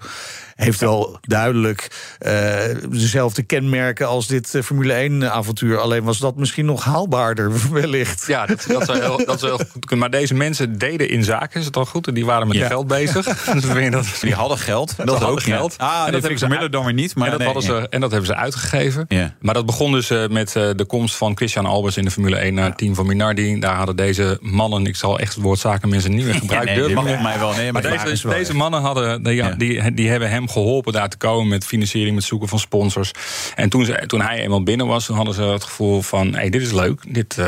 heeft 0.58 0.80
wel 0.80 1.18
duidelijk 1.22 1.88
uh, 2.20 2.32
dezelfde 2.90 3.44
kenmerken 3.44 4.08
als 4.08 4.28
dit 4.28 4.54
uh, 4.54 4.62
Formule 4.62 5.10
1-avontuur. 5.10 5.78
Alleen 5.80 6.04
was 6.04 6.18
dat 6.18 6.36
misschien 6.36 6.66
nog 6.66 6.84
haalbaarder, 6.84 7.52
wellicht. 7.72 8.28
Ja, 8.28 8.46
dat, 8.46 8.66
dat, 8.68 8.86
zou, 8.86 9.00
heel, 9.00 9.26
dat 9.26 9.40
zou 9.40 9.56
heel 9.56 9.66
goed 9.72 9.86
kunnen. 9.86 10.10
Maar 10.10 10.20
deze 10.20 10.34
mensen 10.34 10.78
deden 10.78 11.10
in 11.10 11.24
zaken, 11.24 11.60
is 11.60 11.66
het 11.66 11.78
al 11.78 11.86
goed? 11.86 12.08
En 12.08 12.14
die 12.14 12.26
waren 12.26 12.48
met 12.48 12.58
ja. 12.58 12.68
geld 12.68 12.88
bezig. 12.88 13.26
dat... 13.90 14.06
Die 14.22 14.34
hadden 14.34 14.58
geld. 14.58 14.98
Dat, 14.98 15.08
dat 15.08 15.24
ook 15.24 15.42
geld. 15.42 15.78
Ah, 15.78 16.06
en 16.06 16.12
dat, 16.12 16.22
hebben 16.22 16.40
ze 16.40 16.48
Miller 16.48 16.72
dan 16.72 16.86
weer 16.86 16.94
niet. 16.94 17.16
Maar 17.16 17.26
en, 17.26 17.32
dat 17.32 17.40
nee, 17.40 17.54
hadden 17.54 17.82
ze, 17.82 17.88
en 17.90 18.02
dat 18.02 18.12
hebben 18.12 18.30
ze 18.30 18.36
uitgegeven. 18.36 19.06
Ja. 19.08 19.36
Maar 19.42 19.54
dat 19.54 19.66
begon 19.66 19.92
dus 19.92 20.12
uh, 20.12 20.28
met 20.28 20.52
de 20.52 20.86
komst 20.88 21.16
van 21.16 21.36
Christian 21.36 21.66
Albers 21.66 21.98
in 21.98 22.04
de 22.04 22.12
Formule 22.12 22.36
1 22.36 22.54
naar 22.54 22.66
het 22.66 22.78
team 22.78 22.96
van 22.96 23.06
Minardi. 23.06 23.60
Daar 23.60 23.76
hadden 23.76 23.96
deze 23.96 24.38
mannen, 24.42 24.86
ik 24.86 24.96
zal 24.96 25.20
echt 25.20 25.34
het 25.34 25.44
woord 25.44 25.60
zakenmensen 25.60 26.16
niet 26.16 26.26
meer 26.26 26.34
gebruiken. 26.34 26.76
nee, 26.76 26.86
nee, 26.86 26.96
mag 26.96 27.22
mij 27.22 27.40
wel. 27.40 27.54
Nee, 27.54 27.72
maar, 27.72 27.84
maar 27.84 28.06
deze, 28.06 28.28
deze 28.28 28.56
mannen 28.56 28.82
hadden, 28.82 29.24
die, 29.24 29.56
die, 29.58 29.94
die 29.94 30.10
hebben 30.10 30.30
hem 30.30 30.47
geholpen 30.50 30.94
daar 30.94 31.10
te 31.10 31.18
komen 31.18 31.48
met 31.48 31.66
financiering, 31.66 32.16
met 32.16 32.24
zoeken 32.24 32.48
van 32.48 32.60
sponsors. 32.60 33.12
En 33.56 33.70
toen, 33.70 33.86
ze, 33.86 34.04
toen 34.06 34.22
hij 34.22 34.40
eenmaal 34.40 34.64
binnen 34.64 34.88
was, 34.88 35.08
hadden 35.08 35.34
ze 35.34 35.42
het 35.42 35.64
gevoel 35.64 36.02
van: 36.02 36.36
hey, 36.36 36.50
dit 36.50 36.62
is 36.62 36.72
leuk, 36.72 37.02
dit 37.08 37.38
uh, 37.40 37.46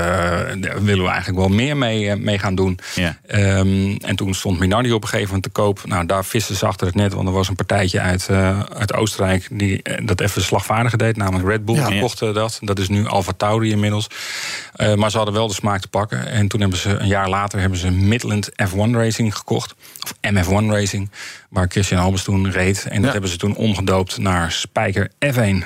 willen 0.81 1.03
we 1.03 1.09
eigenlijk 1.09 1.37
wel 1.37 1.49
meer 1.49 1.77
mee, 1.77 2.03
uh, 2.03 2.13
mee 2.13 2.39
gaan 2.39 2.55
doen. 2.55 2.79
Ja. 2.95 3.17
Um, 3.27 3.97
en 3.97 4.15
toen 4.15 4.33
stond 4.33 4.59
Minardi 4.59 4.91
op 4.91 5.01
een 5.01 5.07
gegeven 5.07 5.33
moment 5.33 5.53
te 5.53 5.61
koop. 5.61 5.81
Nou, 5.85 6.05
daar 6.05 6.25
visten 6.25 6.55
ze 6.55 6.65
achter 6.65 6.87
het 6.87 6.95
net, 6.95 7.13
want 7.13 7.27
er 7.27 7.33
was 7.33 7.47
een 7.47 7.55
partijtje 7.55 7.99
uit, 7.99 8.27
uh, 8.31 8.59
uit 8.59 8.93
Oostenrijk 8.93 9.47
die 9.51 9.81
dat 10.03 10.21
even 10.21 10.41
slagvaardiger 10.41 10.97
deed, 10.97 11.17
namelijk 11.17 11.47
Red 11.47 11.65
Bull. 11.65 11.75
Ja. 11.75 11.87
Die 11.87 11.99
kochten 11.99 12.33
dat. 12.33 12.59
Dat 12.61 12.79
is 12.79 12.87
nu 12.87 13.07
Alfa 13.07 13.31
Tauri 13.37 13.71
inmiddels. 13.71 14.07
maar 14.95 15.11
ze 15.11 15.17
hadden 15.17 15.35
wel 15.35 15.47
de 15.47 15.53
smaak 15.53 15.81
te 15.81 15.87
pakken. 15.87 16.27
En 16.27 16.47
toen 16.47 16.61
hebben 16.61 16.79
ze 16.79 16.89
een 16.89 17.07
jaar 17.07 17.29
later 17.29 17.59
hebben 17.59 17.79
ze 17.79 17.91
Midland 17.91 18.49
F1 18.51 18.91
Racing 18.91 19.35
gekocht, 19.35 19.75
of 20.01 20.13
MF1 20.31 20.65
Racing 20.69 21.09
waar 21.49 21.67
Christian 21.69 22.01
Albers 22.01 22.23
toen 22.23 22.51
reed. 22.51 22.87
En 22.89 22.95
dat 22.95 23.05
ja. 23.05 23.11
hebben 23.11 23.29
ze 23.29 23.37
toen 23.37 23.55
omgedoopt 23.55 24.17
naar 24.17 24.51
Spijker 24.51 25.11
F1. 25.25 25.63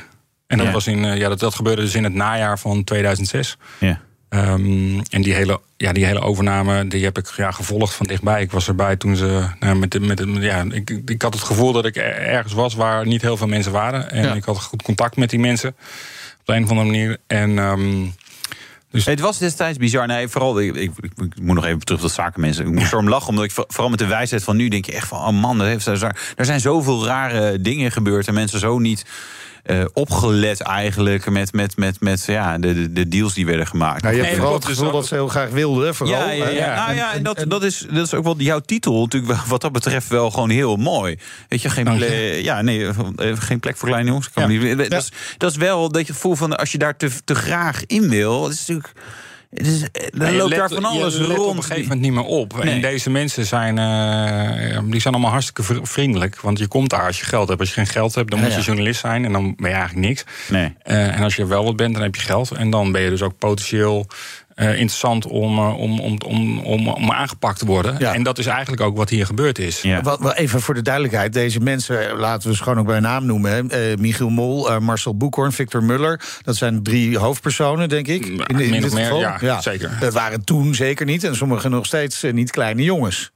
En 0.48 0.58
dat, 0.58 0.68
ja. 0.68 0.72
was 0.72 0.88
in, 0.88 1.18
ja, 1.18 1.30
dat, 1.30 1.40
dat 1.40 1.56
gebeurde 1.56 1.82
dus 1.82 1.96
in 1.96 2.04
het 2.04 2.14
najaar 2.14 2.60
van 2.60 2.84
2006. 2.84 3.58
Ja. 3.80 4.02
Um, 4.30 5.02
en 5.10 5.22
die 5.22 5.34
hele, 5.34 5.62
ja, 5.78 5.94
die 5.94 6.06
hele 6.06 6.20
overname 6.20 6.88
die 6.88 7.04
heb 7.04 7.18
ik 7.18 7.28
ja, 7.36 7.52
gevolgd 7.52 7.94
van 7.94 8.06
dichtbij. 8.06 8.42
Ik 8.42 8.52
was 8.52 8.68
erbij 8.68 8.96
toen 8.96 9.16
ze. 9.16 9.48
Nou, 9.60 9.76
met, 9.76 10.00
met, 10.00 10.24
ja, 10.40 10.66
ik, 10.72 10.90
ik 11.06 11.22
had 11.22 11.34
het 11.34 11.44
gevoel 11.44 11.72
dat 11.72 11.86
ik 11.86 11.96
ergens 11.96 12.54
was 12.54 12.74
waar 12.74 13.06
niet 13.06 13.22
heel 13.22 13.38
veel 13.38 13.48
mensen 13.48 13.72
waren. 13.72 14.12
En 14.12 14.24
ja. 14.24 14.34
ik 14.34 14.44
had 14.44 14.62
goed 14.62 14.82
contact 14.82 15.16
met 15.16 15.30
die 15.30 15.40
mensen. 15.40 15.70
Op 16.40 16.46
de 16.46 16.54
een 16.54 16.64
of 16.64 16.70
andere 16.70 16.88
manier. 16.90 17.18
En. 17.28 17.58
Um, 17.58 18.14
dus... 18.94 19.06
Het 19.06 19.20
was 19.20 19.38
destijds 19.38 19.78
bizar. 19.78 20.08
Nee, 20.08 20.28
vooral, 20.28 20.60
ik, 20.60 20.76
ik, 20.76 20.92
ik, 21.02 21.42
moet 21.42 21.56
nog 21.56 21.66
even 21.66 21.80
terug 21.80 22.02
tot 22.02 22.12
zakenmensen. 22.12 22.66
Ik 22.66 22.72
moest 22.72 22.92
erom 22.92 23.10
lachen, 23.10 23.30
omdat 23.30 23.46
ik 23.46 23.52
vooral 23.52 23.90
met 23.90 24.00
de 24.00 24.08
wijsheid 24.08 24.44
van 24.44 24.56
nu 24.56 24.68
denk 24.68 24.86
je 24.86 24.92
echt 24.92 25.08
van... 25.08 25.20
oh 25.20 25.42
man, 25.42 25.62
heeft, 25.62 25.86
er 25.86 26.46
zijn 26.46 26.60
zoveel 26.60 27.06
rare 27.06 27.62
dingen 27.62 27.92
gebeurd... 27.92 28.28
en 28.28 28.34
mensen 28.34 28.60
zo 28.60 28.80
niet 28.80 29.06
uh, 29.66 29.86
opgelet 29.94 30.62
eigenlijk 30.62 31.30
met, 31.30 31.54
met, 31.54 31.78
met, 31.78 32.00
met 32.00 32.26
ja, 32.26 32.58
de, 32.58 32.94
de 32.94 33.08
deals 33.08 33.34
die 33.34 33.46
werden 33.46 33.68
gemaakt. 33.68 34.04
Nou, 34.04 34.16
je 34.16 34.22
hebt 34.22 34.36
vooral 34.36 34.54
het 34.54 34.66
gevoel 34.66 34.92
dat 34.92 35.06
ze 35.06 35.14
heel 35.14 35.28
graag 35.28 35.50
wilden. 35.50 35.96
Vooral, 35.96 36.20
ja, 36.20 36.32
ja, 36.32 36.50
ja. 36.50 36.76
Nou 36.76 36.96
ja, 36.96 37.14
en 37.14 37.24
dat, 37.24 37.46
dat, 37.48 37.64
is, 37.64 37.86
dat 37.92 38.06
is 38.06 38.14
ook 38.14 38.24
wel 38.24 38.36
jouw 38.38 38.60
titel 38.60 39.02
natuurlijk 39.02 39.34
wat 39.48 39.62
dat 39.62 39.72
betreft 39.72 40.08
wel 40.08 40.32
gewoon 40.32 40.50
heel 40.50 40.76
mooi. 40.76 41.18
Weet 41.48 41.62
je, 41.62 41.70
geen, 41.70 41.96
plek, 41.96 42.44
ja, 42.44 42.62
nee, 42.62 42.90
geen 43.36 43.60
plek 43.60 43.78
voor 43.78 43.88
kleine 43.88 44.10
jongens. 44.10 44.30
Ja. 44.36 44.48
Niet, 44.48 44.78
dat, 44.78 45.02
is, 45.04 45.12
dat 45.38 45.52
is 45.52 45.58
wel 45.58 45.92
dat 45.92 46.08
je 46.08 46.14
voelt 46.14 46.38
van 46.38 46.58
als 46.58 46.72
je 46.72 46.78
daar 46.78 46.98
te, 46.98 47.10
te 47.24 47.36
graag 47.36 47.86
in 47.86 48.10
wil, 48.10 48.42
dat 48.42 48.52
is 48.52 48.60
natuurlijk... 48.60 48.92
Is, 49.54 49.84
dan 50.12 50.36
loopt 50.36 50.56
daar 50.56 50.70
van 50.70 50.86
alles 50.86 51.18
rond. 51.18 51.40
op 51.40 51.56
een 51.56 51.64
gegeven 51.64 51.82
moment 51.82 52.02
niet 52.02 52.12
meer 52.12 52.24
op. 52.24 52.64
Nee. 52.64 52.74
En 52.74 52.82
deze 52.82 53.10
mensen 53.10 53.46
zijn, 53.46 53.78
uh, 53.78 54.80
die 54.92 55.02
zijn 55.02 55.14
allemaal 55.14 55.32
hartstikke 55.32 55.64
vriendelijk. 55.84 56.42
Want 56.42 56.60
je 56.60 56.68
komt 56.68 56.90
daar 56.90 57.06
als 57.06 57.20
je 57.20 57.26
geld 57.26 57.48
hebt. 57.48 57.60
Als 57.60 57.70
je 57.70 57.76
geen 57.76 57.88
geld 57.88 58.16
hebt, 58.16 58.30
dan 58.30 58.40
ja, 58.40 58.46
moet 58.46 58.54
je 58.54 58.60
ja. 58.60 58.66
journalist 58.66 59.00
zijn. 59.00 59.26
En 59.26 59.32
dan 59.32 59.56
ben 59.56 59.70
je 59.70 59.76
eigenlijk 59.76 60.08
niks. 60.08 60.24
Nee. 60.48 60.74
Uh, 60.86 61.16
en 61.16 61.24
als 61.24 61.36
je 61.36 61.46
wel 61.46 61.64
wat 61.64 61.76
bent, 61.76 61.94
dan 61.94 62.04
heb 62.04 62.16
je 62.16 62.22
geld. 62.22 62.52
En 62.52 62.70
dan 62.70 62.92
ben 62.92 63.02
je 63.02 63.10
dus 63.10 63.22
ook 63.22 63.38
potentieel 63.38 64.08
uh, 64.56 64.70
interessant 64.70 65.26
om, 65.26 65.58
uh, 65.58 65.80
om, 65.80 66.00
om, 66.00 66.18
om, 66.26 66.60
om, 66.60 66.88
om 66.88 67.12
aangepakt 67.12 67.60
te 67.60 67.66
worden. 67.66 67.96
Ja. 68.00 68.14
En 68.14 68.24
dat 68.24 68.38
is 68.38 68.46
eigenlijk 68.46 68.82
ook 68.82 68.98
wat 68.98 69.10
hier 69.10 69.26
gebeurd 69.26 69.60
is. 69.60 69.82
Ja. 69.82 70.02
Wat, 70.02 70.20
wel 70.20 70.34
even 70.34 70.62
voor 70.62 70.74
de 70.74 70.82
duidelijkheid. 70.82 71.34
Deze 71.34 71.60
mensen, 71.60 72.18
laten 72.18 72.50
we 72.50 72.56
ze 72.56 72.64
gewoon 72.64 72.80
ook 72.80 72.86
bij 72.86 73.00
naam 73.00 73.26
noemen. 73.26 73.70
Uh, 73.72 73.96
Michiel 73.98 74.30
Mol, 74.30 74.80
Marcel 74.80 75.18
Boekhoorn, 75.18 75.52
Victor 75.52 75.84
Muller. 75.84 76.22
Dat 76.42 76.56
zijn 76.56 76.84
drie 76.84 77.18
hoofdpersonen, 77.18 77.90
denk 77.90 78.08
ik. 78.08 78.26
In, 78.26 78.46
in 78.48 78.70
Min 78.70 78.86
of 78.86 78.94
meer, 78.94 79.04
geval. 79.04 79.20
Ja, 79.20 79.38
ja, 79.42 79.62
zeker. 79.62 79.98
Dat 80.00 80.14
waren 80.14 80.44
toen 80.44 80.76
zeker 80.76 81.06
niet. 81.06 81.24
En 81.24 81.36
sommigen 81.36 81.72
nog 81.72 81.86
steeds 81.86 82.24
niet 82.32 82.52
kleine 82.52 82.84
jongens. 82.84 83.32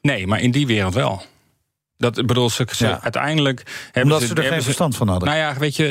Nee, 0.00 0.26
maar 0.26 0.40
in 0.40 0.50
die 0.50 0.66
wereld 0.66 0.94
wel. 0.94 1.22
Dat 2.12 2.26
bedoel, 2.26 2.50
ze, 2.50 2.66
ja. 2.76 3.00
uiteindelijk 3.02 3.62
hebben 3.92 4.12
Omdat 4.12 4.28
ze, 4.28 4.34
er 4.34 4.42
geen 4.42 4.62
verstand 4.62 4.96
van 4.96 5.08
hadden. 5.08 5.28
Nou 5.28 5.40
ja, 5.40 5.54
weet 5.58 5.76
je, 5.76 5.84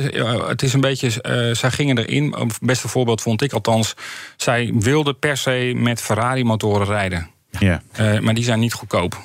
het 0.48 0.62
is 0.62 0.74
een 0.74 0.82
beetje. 0.82 1.08
Uh, 1.08 1.56
zij 1.56 1.72
gingen 1.72 1.98
erin. 1.98 2.36
Het 2.38 2.58
beste 2.62 2.88
voorbeeld 2.88 3.22
vond 3.22 3.42
ik 3.42 3.54
althans. 3.54 3.96
Zij 4.38 4.72
wilden 4.76 5.20
per 5.20 5.38
se 5.38 5.74
met 5.76 6.02
Ferrari-motoren 6.02 6.88
rijden. 6.88 7.30
Ja. 7.60 7.82
Uh, 8.00 8.20
maar 8.20 8.34
die 8.34 8.44
zijn 8.44 8.60
niet 8.60 8.74
goedkoop. 8.74 9.18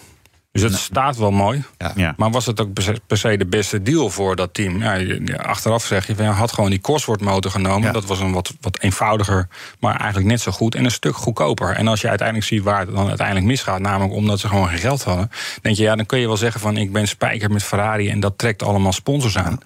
Dus 0.62 0.70
het 0.70 0.80
staat 0.80 1.16
wel 1.16 1.30
mooi. 1.30 1.64
Ja. 1.94 2.14
Maar 2.16 2.30
was 2.30 2.46
het 2.46 2.60
ook 2.60 2.72
per 3.06 3.18
se 3.18 3.36
de 3.36 3.46
beste 3.46 3.82
deal 3.82 4.10
voor 4.10 4.36
dat 4.36 4.54
team? 4.54 4.82
Ja, 4.82 5.36
achteraf 5.36 5.84
zeg 5.84 6.06
je, 6.06 6.14
je 6.16 6.22
had 6.22 6.52
gewoon 6.52 6.70
die 6.70 6.80
Cosworth 6.80 7.20
motor 7.20 7.50
genomen. 7.50 7.82
Ja. 7.82 7.92
Dat 7.92 8.06
was 8.06 8.20
een 8.20 8.32
wat, 8.32 8.54
wat 8.60 8.78
eenvoudiger, 8.80 9.48
maar 9.80 9.96
eigenlijk 9.96 10.26
net 10.26 10.40
zo 10.40 10.52
goed. 10.52 10.74
En 10.74 10.84
een 10.84 10.90
stuk 10.90 11.16
goedkoper. 11.16 11.74
En 11.74 11.88
als 11.88 12.00
je 12.00 12.08
uiteindelijk 12.08 12.48
ziet 12.48 12.62
waar 12.62 12.80
het 12.80 12.94
dan 12.94 13.08
uiteindelijk 13.08 13.46
misgaat... 13.46 13.80
namelijk 13.80 14.14
omdat 14.14 14.40
ze 14.40 14.48
gewoon 14.48 14.68
geen 14.68 14.78
geld 14.78 15.04
hadden... 15.04 15.30
denk 15.62 15.76
je, 15.76 15.82
ja, 15.82 15.96
dan 15.96 16.06
kun 16.06 16.18
je 16.18 16.26
wel 16.26 16.36
zeggen 16.36 16.60
van... 16.60 16.76
ik 16.76 16.92
ben 16.92 17.08
spijker 17.08 17.50
met 17.50 17.62
Ferrari 17.62 18.08
en 18.08 18.20
dat 18.20 18.38
trekt 18.38 18.62
allemaal 18.62 18.92
sponsors 18.92 19.38
aan. 19.38 19.58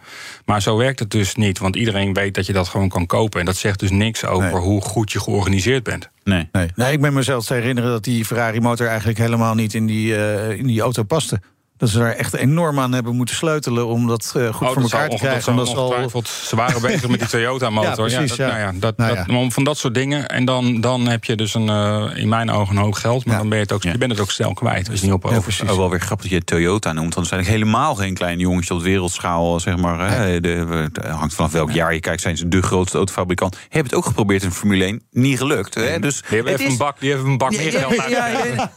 Maar 0.45 0.63
zo 0.63 0.77
werkt 0.77 0.99
het 0.99 1.11
dus 1.11 1.35
niet. 1.35 1.59
Want 1.59 1.77
iedereen 1.77 2.13
weet 2.13 2.35
dat 2.35 2.47
je 2.47 2.53
dat 2.53 2.69
gewoon 2.69 2.89
kan 2.89 3.07
kopen. 3.07 3.41
En 3.41 3.47
dat 3.47 3.57
zegt 3.57 3.81
dus 3.81 3.91
niks 3.91 4.25
over 4.25 4.53
nee. 4.53 4.61
hoe 4.61 4.81
goed 4.81 5.13
je 5.13 5.21
georganiseerd 5.21 5.83
bent. 5.83 6.11
Nee. 6.25 6.49
Nee. 6.53 6.69
nee, 6.75 6.93
ik 6.93 7.01
ben 7.01 7.13
mezelf 7.13 7.45
te 7.47 7.55
herinneren 7.55 7.91
dat 7.91 8.05
die 8.05 8.25
Ferrari-motor 8.25 8.87
eigenlijk 8.87 9.19
helemaal 9.19 9.55
niet 9.55 9.75
in 9.75 9.87
die, 9.87 10.13
uh, 10.13 10.51
in 10.51 10.67
die 10.67 10.81
auto 10.81 11.03
paste. 11.03 11.41
Dat 11.83 11.91
ze 11.91 11.99
daar 11.99 12.13
echt 12.13 12.35
enorm 12.35 12.79
aan 12.79 12.93
hebben 12.93 13.17
moeten 13.17 13.35
sleutelen 13.35 13.87
om 13.87 14.07
dat 14.07 14.35
uh, 14.37 14.55
goed 14.55 14.69
oh, 14.69 14.73
voor 14.73 14.83
elkaar 14.83 15.09
te 15.09 15.17
krijgen. 15.17 15.57
Dat 15.57 15.77
al... 15.77 16.23
Ze 16.25 16.57
waren 16.57 16.83
bezig 16.91 17.09
met 17.09 17.21
die 17.21 17.29
Toyota-motor. 17.29 18.11
ja, 18.11 18.17
precies, 18.17 18.19
ja, 18.19 18.27
dat, 18.27 18.37
ja. 18.37 18.47
Nou 18.47 18.59
ja, 18.59 18.81
dat, 18.81 18.97
nou 18.97 19.45
dat, 19.45 19.53
van 19.53 19.65
dat 19.65 19.79
soort 19.79 19.95
dingen. 19.95 20.29
En 20.29 20.45
dan, 20.45 20.81
dan 20.81 21.09
heb 21.09 21.25
je 21.25 21.37
dus 21.37 21.55
een, 21.55 21.67
uh, 21.67 22.05
in 22.15 22.29
mijn 22.29 22.51
ogen 22.51 22.77
een 22.77 22.83
hoog 22.83 23.01
geld. 23.01 23.25
Maar 23.25 23.37
dan 23.39 23.49
ben 23.49 23.59
je 23.59 23.65
het 23.65 23.73
ook, 23.73 23.83
je 23.83 23.99
bent 23.99 24.11
het 24.11 24.21
ook 24.21 24.31
snel 24.31 24.53
kwijt. 24.53 24.87
Dus 24.87 25.03
niet 25.03 25.13
op 25.13 25.31
ja, 25.31 25.41
precies. 25.41 25.69
Ook 25.69 25.77
wel 25.77 25.91
weer 25.91 26.01
grappig 26.01 26.31
dat 26.31 26.39
je 26.39 26.45
Toyota 26.45 26.93
noemt. 26.93 27.15
Want 27.15 27.31
er 27.31 27.35
zijn 27.35 27.47
helemaal 27.47 27.95
geen 27.95 28.15
kleine 28.15 28.43
jongens 28.43 28.71
op 28.71 28.83
wereldschaal. 28.83 29.61
Zeg 29.61 29.77
maar, 29.77 30.11
hè, 30.11 30.41
de, 30.41 30.89
het 30.93 31.07
hangt 31.07 31.35
vanaf 31.35 31.53
welk 31.53 31.71
jaar 31.71 31.95
je 31.95 32.01
kijkt. 32.01 32.21
Zijn 32.21 32.37
ze 32.37 32.49
de 32.49 32.63
grootste 32.63 32.97
autofabrikant. 32.97 33.59
Hebben 33.63 33.85
het 33.85 33.95
ook 33.95 34.07
geprobeerd 34.07 34.43
in 34.43 34.51
Formule 34.51 34.85
1. 34.85 35.03
Niet 35.11 35.39
gelukt. 35.39 35.75
Hè? 35.75 35.99
Dus 35.99 36.21
die 36.21 36.35
hebben 36.35 36.53
even, 36.53 36.65
is... 36.65 36.73
een 36.73 36.79
bak, 36.79 37.01
die 37.01 37.11
hebben 37.11 37.31
een 37.31 37.39
bak 37.39 37.51
meer 37.51 37.73
geld. 37.73 38.09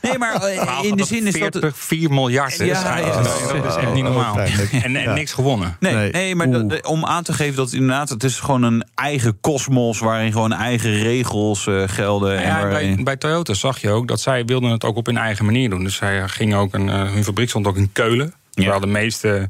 Nee, 0.02 0.18
maar 0.18 0.50
in 0.82 0.96
de 0.96 1.06
zin 1.06 1.28
is 1.28 1.40
dat... 1.40 1.60
4 1.74 2.10
miljard 2.10 2.58
is. 3.04 3.16
Dat 3.62 3.66
is 3.66 3.76
echt 3.76 3.94
niet 3.94 4.04
normaal. 4.04 4.40
en, 4.40 4.96
en 4.96 5.02
ja. 5.02 5.14
niks 5.14 5.34
gewonnen. 5.34 5.78
Nee, 5.80 5.94
nee. 5.94 6.12
nee 6.12 6.36
maar 6.36 6.52
de, 6.52 6.66
de, 6.66 6.84
om 6.88 7.06
aan 7.06 7.24
te 7.24 7.34
geven 7.34 7.56
dat 7.56 7.74
inderdaad... 7.74 8.10
het 8.10 8.24
is 8.24 8.40
gewoon 8.40 8.64
een 8.64 8.86
eigen 8.96 9.40
kosmos... 9.42 10.00
waarin 10.00 10.32
gewoon 10.32 10.54
eigen 10.54 10.92
regels 10.92 11.66
uh, 11.66 11.84
gelden. 11.86 12.36
Nou 12.36 12.46
ja, 12.46 12.80
en 12.80 12.96
bij, 12.96 13.04
bij, 13.04 13.16
Toyota 13.16 13.54
zag 13.54 13.80
je 13.82 13.90
ook 13.90 14.08
dat 14.08 14.22
zij 14.22 14.46
wilden 14.46 14.70
het 14.70 14.84
ook 14.84 14.96
op 14.96 15.06
hun 15.06 15.18
eigen 15.18 15.46
manier 15.46 15.70
doen. 15.70 15.84
Dus 15.84 15.96
zij 15.96 16.28
gingen 16.28 16.58
ook 16.58 16.74
een, 16.74 16.88
uh, 16.88 17.14
hun 17.14 17.24
fabriek 17.24 17.50
stond 17.50 17.68
ook 17.68 17.78
in 17.78 17.90
Keulen. 17.92 18.34
Terwijl 18.54 18.80
de 18.80 18.88
meeste... 18.88 19.50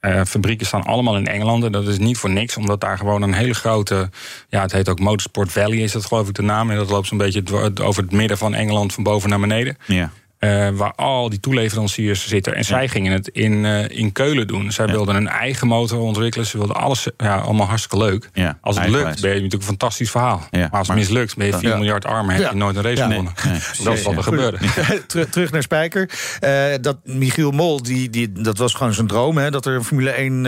Uh, 0.00 0.20
fabrieken 0.24 0.66
staan 0.66 0.82
allemaal 0.82 1.16
in 1.16 1.26
Engeland. 1.26 1.64
En 1.64 1.72
dat 1.72 1.86
is 1.86 1.98
niet 1.98 2.18
voor 2.18 2.30
niks, 2.30 2.56
omdat 2.56 2.80
daar 2.80 2.98
gewoon 2.98 3.22
een 3.22 3.32
hele 3.32 3.54
grote. 3.54 4.10
Ja, 4.48 4.62
het 4.62 4.72
heet 4.72 4.88
ook 4.88 5.00
Motorsport 5.00 5.52
Valley, 5.52 5.76
is 5.78 5.92
dat 5.92 6.04
geloof 6.04 6.28
ik 6.28 6.34
de 6.34 6.42
naam. 6.42 6.70
En 6.70 6.76
dat 6.76 6.90
loopt 6.90 7.06
zo'n 7.06 7.18
beetje 7.18 7.42
over 7.82 8.02
het 8.02 8.12
midden 8.12 8.38
van 8.38 8.54
Engeland, 8.54 8.92
van 8.92 9.02
boven 9.02 9.28
naar 9.28 9.40
beneden. 9.40 9.76
Ja. 9.86 10.10
Uh, 10.44 10.68
waar 10.68 10.92
al 10.94 11.28
die 11.28 11.40
toeleveranciers 11.40 12.28
zitten. 12.28 12.52
En 12.52 12.58
ja. 12.58 12.64
zij 12.64 12.88
gingen 12.88 13.12
het 13.12 13.28
in, 13.28 13.52
uh, 13.52 13.88
in 13.88 14.12
Keulen 14.12 14.46
doen. 14.46 14.72
Zij 14.72 14.86
ja. 14.86 14.92
wilden 14.92 15.14
een 15.14 15.28
eigen 15.28 15.66
motor 15.66 15.98
ontwikkelen. 15.98 16.46
Ze 16.46 16.58
wilden 16.58 16.76
alles, 16.76 17.08
ja, 17.16 17.36
allemaal 17.36 17.66
hartstikke 17.66 18.04
leuk. 18.04 18.30
Ja, 18.32 18.58
als 18.60 18.78
het 18.78 18.88
lukt, 18.88 19.20
ben 19.20 19.30
je 19.30 19.34
natuurlijk 19.34 19.62
een 19.62 19.68
fantastisch 19.68 20.10
verhaal. 20.10 20.42
Maar 20.50 20.70
als 20.70 20.88
het 20.88 20.96
mislukt, 20.96 21.36
ben 21.36 21.46
je 21.46 21.58
4 21.58 21.76
miljard 21.76 22.04
armen... 22.04 22.34
heb 22.34 22.50
je 22.50 22.56
nooit 22.56 22.76
een 22.76 22.82
race 22.82 23.02
gewonnen. 23.02 23.32
Nee. 23.44 23.52
Nee. 23.52 23.60
Dat 23.84 23.94
is 23.94 24.02
wat 24.02 24.16
er 24.16 24.22
gebeurde. 24.22 24.58
Ter, 25.06 25.30
terug 25.30 25.50
naar 25.50 25.62
Spijker. 25.62 26.10
Uh, 26.40 26.74
dat 26.80 26.96
Michiel 27.04 27.50
Mol, 27.50 27.82
die, 27.82 28.10
die, 28.10 28.32
dat 28.32 28.58
was 28.58 28.74
gewoon 28.74 28.94
zijn 28.94 29.06
droom... 29.06 29.36
Hè, 29.36 29.50
dat 29.50 29.66
er 29.66 29.74
een 29.74 29.84
Formule 29.84 30.10
1 30.10 30.42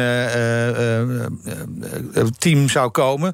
team 2.39 2.69
zou 2.69 2.91
komen. 2.91 3.33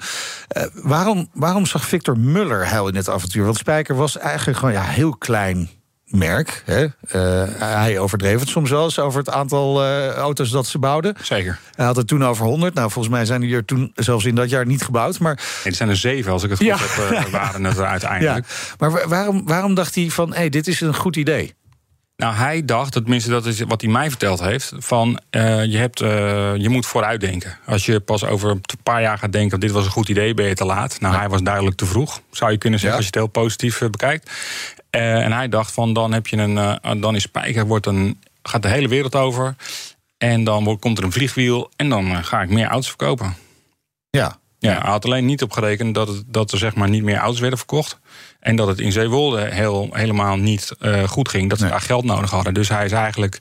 waarom, 0.73 1.29
waarom 1.33 1.67
zag 1.67 1.87
Victor 1.87 2.19
Muller 2.19 2.69
heil 2.69 2.89
in 2.89 2.97
het 2.97 3.09
avontuur? 3.09 3.45
Want 3.45 3.57
Spijker 3.57 3.95
was 3.97 4.19
eigenlijk 4.19 4.59
gewoon 4.59 4.75
ja, 4.75 4.83
heel 4.83 5.17
klein 5.17 5.69
merk. 6.13 6.63
Hè? 6.65 6.83
Uh, 6.85 6.91
hij 7.59 7.99
overdreef 7.99 8.41
het 8.41 8.49
soms 8.49 8.71
wel 8.71 8.85
eens 8.85 8.99
over 8.99 9.19
het 9.19 9.31
aantal 9.31 9.85
uh, 9.85 10.09
auto's 10.09 10.51
dat 10.51 10.67
ze 10.67 10.79
bouwden. 10.79 11.15
Zeker. 11.23 11.59
Hij 11.75 11.85
had 11.85 11.97
het 11.97 12.07
toen 12.09 12.25
over 12.25 12.45
100. 12.45 12.75
Nou, 12.75 12.91
volgens 12.91 13.15
mij 13.15 13.25
zijn 13.25 13.41
die 13.41 13.55
er 13.55 13.65
toen 13.65 13.93
zelfs 13.95 14.25
in 14.25 14.35
dat 14.35 14.51
jaar 14.51 14.67
niet 14.67 14.83
gebouwd. 14.83 15.19
Maar... 15.19 15.35
Nee, 15.35 15.65
er 15.65 15.75
zijn 15.75 15.89
er 15.89 15.97
zeven, 15.97 16.33
als 16.33 16.43
ik 16.43 16.51
het 16.51 16.59
goed 16.59 16.67
ja. 16.67 16.77
heb, 16.79 17.13
uh, 17.13 17.33
waren 17.41 17.65
het 17.65 17.79
er 17.79 17.87
uiteindelijk. 17.87 18.47
Ja. 18.47 18.75
Maar 18.79 19.09
waarom, 19.09 19.47
waarom 19.47 19.75
dacht 19.75 19.95
hij 19.95 20.11
van, 20.11 20.31
hé, 20.31 20.37
hey, 20.37 20.49
dit 20.49 20.67
is 20.67 20.81
een 20.81 20.95
goed 20.95 21.17
idee? 21.17 21.55
Nou, 22.23 22.35
hij 22.35 22.65
dacht, 22.65 22.93
tenminste 22.93 23.31
dat 23.31 23.47
is 23.47 23.61
wat 23.61 23.81
hij 23.81 23.91
mij 23.91 24.09
verteld 24.09 24.41
heeft... 24.41 24.73
van 24.77 25.21
uh, 25.31 25.65
je, 25.65 25.79
hebt, 25.79 26.01
uh, 26.01 26.09
je 26.57 26.69
moet 26.69 26.87
vooruitdenken. 26.87 27.59
Als 27.67 27.87
je 27.87 28.01
pas 28.01 28.25
over 28.25 28.51
een 28.51 28.63
paar 28.83 29.03
jaar 29.03 29.19
gaat 29.19 29.33
denken... 29.33 29.61
dit 29.61 29.71
was 29.71 29.85
een 29.85 29.91
goed 29.91 30.09
idee, 30.09 30.35
ben 30.35 30.47
je 30.47 30.55
te 30.55 30.65
laat. 30.65 31.01
Nou, 31.01 31.15
ja. 31.15 31.21
hij 31.21 31.29
was 31.29 31.43
duidelijk 31.43 31.77
te 31.77 31.87
vroeg, 31.87 32.21
zou 32.31 32.51
je 32.51 32.59
kunnen 32.59 32.79
zeggen... 32.79 32.99
Ja. 32.99 33.05
als 33.05 33.15
je 33.15 33.21
het 33.21 33.33
heel 33.33 33.43
positief 33.43 33.81
uh, 33.81 33.89
bekijkt. 33.89 34.31
En 35.01 35.33
hij 35.33 35.49
dacht 35.49 35.73
van, 35.73 35.93
dan, 35.93 36.13
heb 36.13 36.27
je 36.27 36.37
een, 36.37 37.01
dan 37.01 37.15
is 37.15 37.23
Spijker, 37.23 37.67
wordt 37.67 37.87
een, 37.87 38.21
gaat 38.43 38.63
de 38.63 38.69
hele 38.69 38.89
wereld 38.89 39.15
over... 39.15 39.57
en 40.19 40.45
dan 40.45 40.65
wordt, 40.65 40.81
komt 40.81 40.99
er 40.99 41.05
een 41.05 41.13
vliegwiel... 41.13 41.71
en 41.77 41.89
dan 41.89 42.25
ga 42.25 42.43
ik 42.43 42.49
meer 42.49 42.67
auto's 42.67 42.89
verkopen. 42.89 43.37
Ja, 44.11 44.39
ja, 44.59 44.81
hij 44.81 44.91
had 44.91 45.05
alleen 45.05 45.25
niet 45.25 45.43
op 45.43 45.53
gerekend 45.53 45.95
dat, 45.95 46.09
het, 46.09 46.23
dat 46.27 46.53
er 46.53 46.59
zeg 46.59 46.75
maar 46.75 46.89
niet 46.89 47.03
meer 47.03 47.17
auto's 47.17 47.41
werden 47.41 47.59
verkocht. 47.59 47.99
En 48.41 48.57
dat 48.57 48.67
het 48.67 48.79
in 48.79 48.93
Zeewolde 48.93 49.41
heel, 49.41 49.89
helemaal 49.93 50.37
niet 50.37 50.73
goed 51.07 51.29
ging. 51.29 51.49
Dat 51.49 51.59
ze 51.59 51.65
nee. 51.65 51.73
daar 51.73 51.83
geld 51.83 52.05
nodig 52.05 52.31
hadden. 52.31 52.55
Dus 52.55 52.69
hij 52.69 52.85
is 52.85 52.93
eigenlijk 52.93 53.39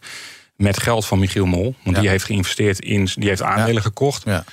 met 0.55 0.79
geld 0.79 1.05
van 1.05 1.19
Michiel 1.19 1.45
Mol. 1.45 1.75
Want 1.83 1.95
ja. 1.95 2.01
die 2.01 2.09
heeft 2.11 2.23
geïnvesteerd 2.23 2.79
in. 2.79 3.09
Die 3.13 3.29
heeft 3.29 3.41
aandelen 3.41 3.73
ja. 3.73 3.81
gekocht. 3.81 4.23
Ja. 4.25 4.43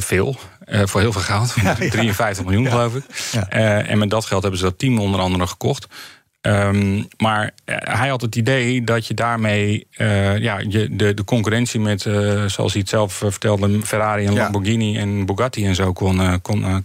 Veel. 0.00 0.36
Uh, 0.66 0.80
voor 0.84 1.00
heel 1.00 1.12
veel 1.12 1.20
geld. 1.20 1.54
53 1.90 2.44
miljoen 2.44 2.66
geloof 2.66 2.94
ik. 2.94 3.04
en 3.48 3.98
met 3.98 4.10
dat 4.10 4.24
geld 4.24 4.42
hebben 4.42 4.60
ze 4.60 4.66
dat 4.66 4.78
team 4.78 4.98
onder 4.98 5.20
andere 5.20 5.46
gekocht. 5.46 5.86
Um, 6.40 7.08
maar 7.16 7.50
hij 7.64 8.08
had 8.08 8.20
het 8.20 8.36
idee 8.36 8.84
dat 8.84 9.06
je 9.06 9.14
daarmee 9.14 9.86
uh, 9.98 10.38
ja, 10.38 10.58
je, 10.68 10.96
de, 10.96 11.14
de 11.14 11.24
concurrentie 11.24 11.80
met, 11.80 12.02
zoals 12.46 12.72
hij 12.72 12.80
het 12.80 12.88
zelf 12.88 13.12
vertelde, 13.12 13.82
Ferrari 13.82 14.26
en. 14.26 14.34
Lamborghini 14.34 14.98
en 14.98 15.26
Bugatti 15.26 15.66
en 15.66 15.74
zo 15.74 15.92
kon, 15.92 16.40
kon, 16.40 16.82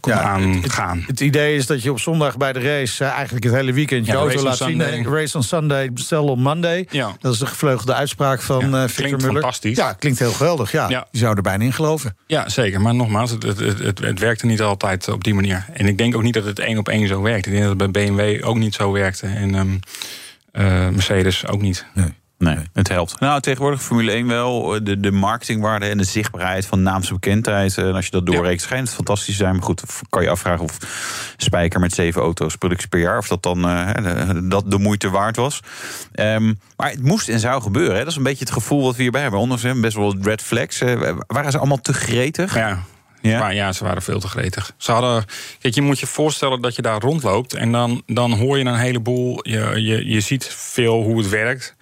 kon 0.00 0.12
ja, 0.12 0.20
aangaan. 0.20 0.98
Het, 0.98 1.06
het, 1.06 1.20
idee 1.20 1.56
is 1.56 1.66
dat 1.66 1.82
je 1.82 1.90
op 1.90 2.00
zondag 2.00 2.36
bij 2.36 2.52
de 2.52 2.60
race 2.60 3.04
eigenlijk 3.04 3.44
het 3.44 3.54
hele 3.54 3.72
weekend 3.72 4.06
je 4.06 4.12
ja, 4.12 4.18
auto 4.18 4.42
laat 4.42 4.56
zien. 4.56 5.04
Race 5.04 5.36
on 5.36 5.42
Sunday, 5.42 5.90
sell 5.94 6.18
on 6.18 6.40
Monday. 6.40 6.86
Ja. 6.90 7.16
Dat 7.20 7.32
is 7.32 7.38
de 7.38 7.46
gevleugelde 7.46 7.94
uitspraak 7.94 8.42
van 8.42 8.70
ja, 8.70 8.88
Victor 8.88 9.04
klinkt 9.04 9.24
Muller. 9.24 9.40
fantastisch. 9.40 9.76
Ja, 9.76 9.92
klinkt 9.92 10.18
heel 10.18 10.32
geweldig. 10.32 10.72
Ja. 10.72 10.88
ja. 10.88 11.06
Je 11.10 11.18
zou 11.18 11.36
er 11.36 11.42
bijna 11.42 11.64
in 11.64 11.72
geloven. 11.72 12.16
Ja, 12.26 12.48
zeker. 12.48 12.80
Maar 12.80 12.94
nogmaals, 12.94 13.30
het, 13.30 13.42
het, 13.42 13.58
het, 13.58 13.98
het 13.98 14.18
werkte 14.18 14.46
niet 14.46 14.62
altijd 14.62 15.08
op 15.08 15.24
die 15.24 15.34
manier. 15.34 15.66
En 15.72 15.86
ik 15.86 15.98
denk 15.98 16.16
ook 16.16 16.22
niet 16.22 16.34
dat 16.34 16.44
het 16.44 16.58
één 16.58 16.78
op 16.78 16.88
één 16.88 17.08
zo 17.08 17.22
werkt. 17.22 17.46
Ik 17.46 17.52
denk 17.52 17.64
dat 17.64 17.80
het 17.80 17.92
bij 17.92 18.06
BMW 18.10 18.46
ook 18.46 18.56
niet 18.56 18.74
zo 18.74 18.92
werkte. 18.92 19.26
En 19.26 19.54
um, 19.54 19.80
uh, 20.52 20.88
Mercedes 20.88 21.46
ook 21.46 21.60
niet. 21.60 21.86
Nee. 21.94 22.14
Nee, 22.38 22.56
het 22.72 22.88
helpt. 22.88 23.20
Nou, 23.20 23.40
tegenwoordig 23.40 23.82
Formule 23.82 24.10
1 24.10 24.26
wel. 24.26 24.84
De, 24.84 25.00
de 25.00 25.10
marketingwaarde 25.10 25.86
en 25.86 25.98
de 25.98 26.04
zichtbaarheid 26.04 26.66
van 26.66 26.82
naamse 26.82 27.12
bekendheid. 27.12 27.78
En 27.78 27.94
als 27.94 28.04
je 28.04 28.10
dat 28.10 28.26
doorrekent, 28.26 28.60
ja. 28.60 28.66
schijnt 28.66 28.86
het 28.86 28.96
fantastisch 28.96 29.36
te 29.36 29.42
zijn. 29.42 29.54
Maar 29.54 29.62
goed, 29.62 29.82
kan 30.08 30.22
je 30.22 30.30
afvragen 30.30 30.64
of 30.64 30.78
Spijker 31.36 31.80
met 31.80 31.94
zeven 31.94 32.22
auto's 32.22 32.56
productie 32.56 32.88
per 32.88 33.00
jaar... 33.00 33.18
of 33.18 33.28
dat 33.28 33.42
dan 33.42 33.58
uh, 33.58 33.94
de, 33.94 34.46
dat 34.48 34.70
de 34.70 34.78
moeite 34.78 35.10
waard 35.10 35.36
was. 35.36 35.60
Um, 36.14 36.58
maar 36.76 36.90
het 36.90 37.02
moest 37.02 37.28
en 37.28 37.40
zou 37.40 37.62
gebeuren. 37.62 37.92
Hè. 37.92 37.98
Dat 37.98 38.10
is 38.10 38.16
een 38.16 38.22
beetje 38.22 38.44
het 38.44 38.52
gevoel 38.52 38.82
wat 38.82 38.96
we 38.96 39.02
hierbij 39.02 39.22
hebben. 39.22 39.40
Ondanks 39.40 39.80
best 39.80 39.96
wel 39.96 40.16
red 40.22 40.42
flags. 40.42 40.82
Uh, 40.82 41.12
waren 41.26 41.50
ze 41.50 41.58
allemaal 41.58 41.80
te 41.80 41.92
gretig? 41.92 42.54
Ja, 42.54 42.82
ja? 43.20 43.38
Maar 43.38 43.54
ja, 43.54 43.72
ze 43.72 43.84
waren 43.84 44.02
veel 44.02 44.20
te 44.20 44.28
gretig. 44.28 44.72
Ze 44.76 44.92
hadden, 44.92 45.24
kijk, 45.60 45.74
je 45.74 45.82
moet 45.82 45.98
je 45.98 46.06
voorstellen 46.06 46.60
dat 46.60 46.76
je 46.76 46.82
daar 46.82 47.00
rondloopt 47.00 47.54
en 47.54 47.72
dan, 47.72 48.02
dan 48.06 48.32
hoor 48.32 48.58
je 48.58 48.64
een 48.64 48.74
heleboel. 48.74 49.40
Je, 49.42 49.82
je, 49.82 50.08
je 50.08 50.20
ziet 50.20 50.44
veel 50.44 51.02
hoe 51.02 51.18
het 51.18 51.28
werkt. 51.28 51.76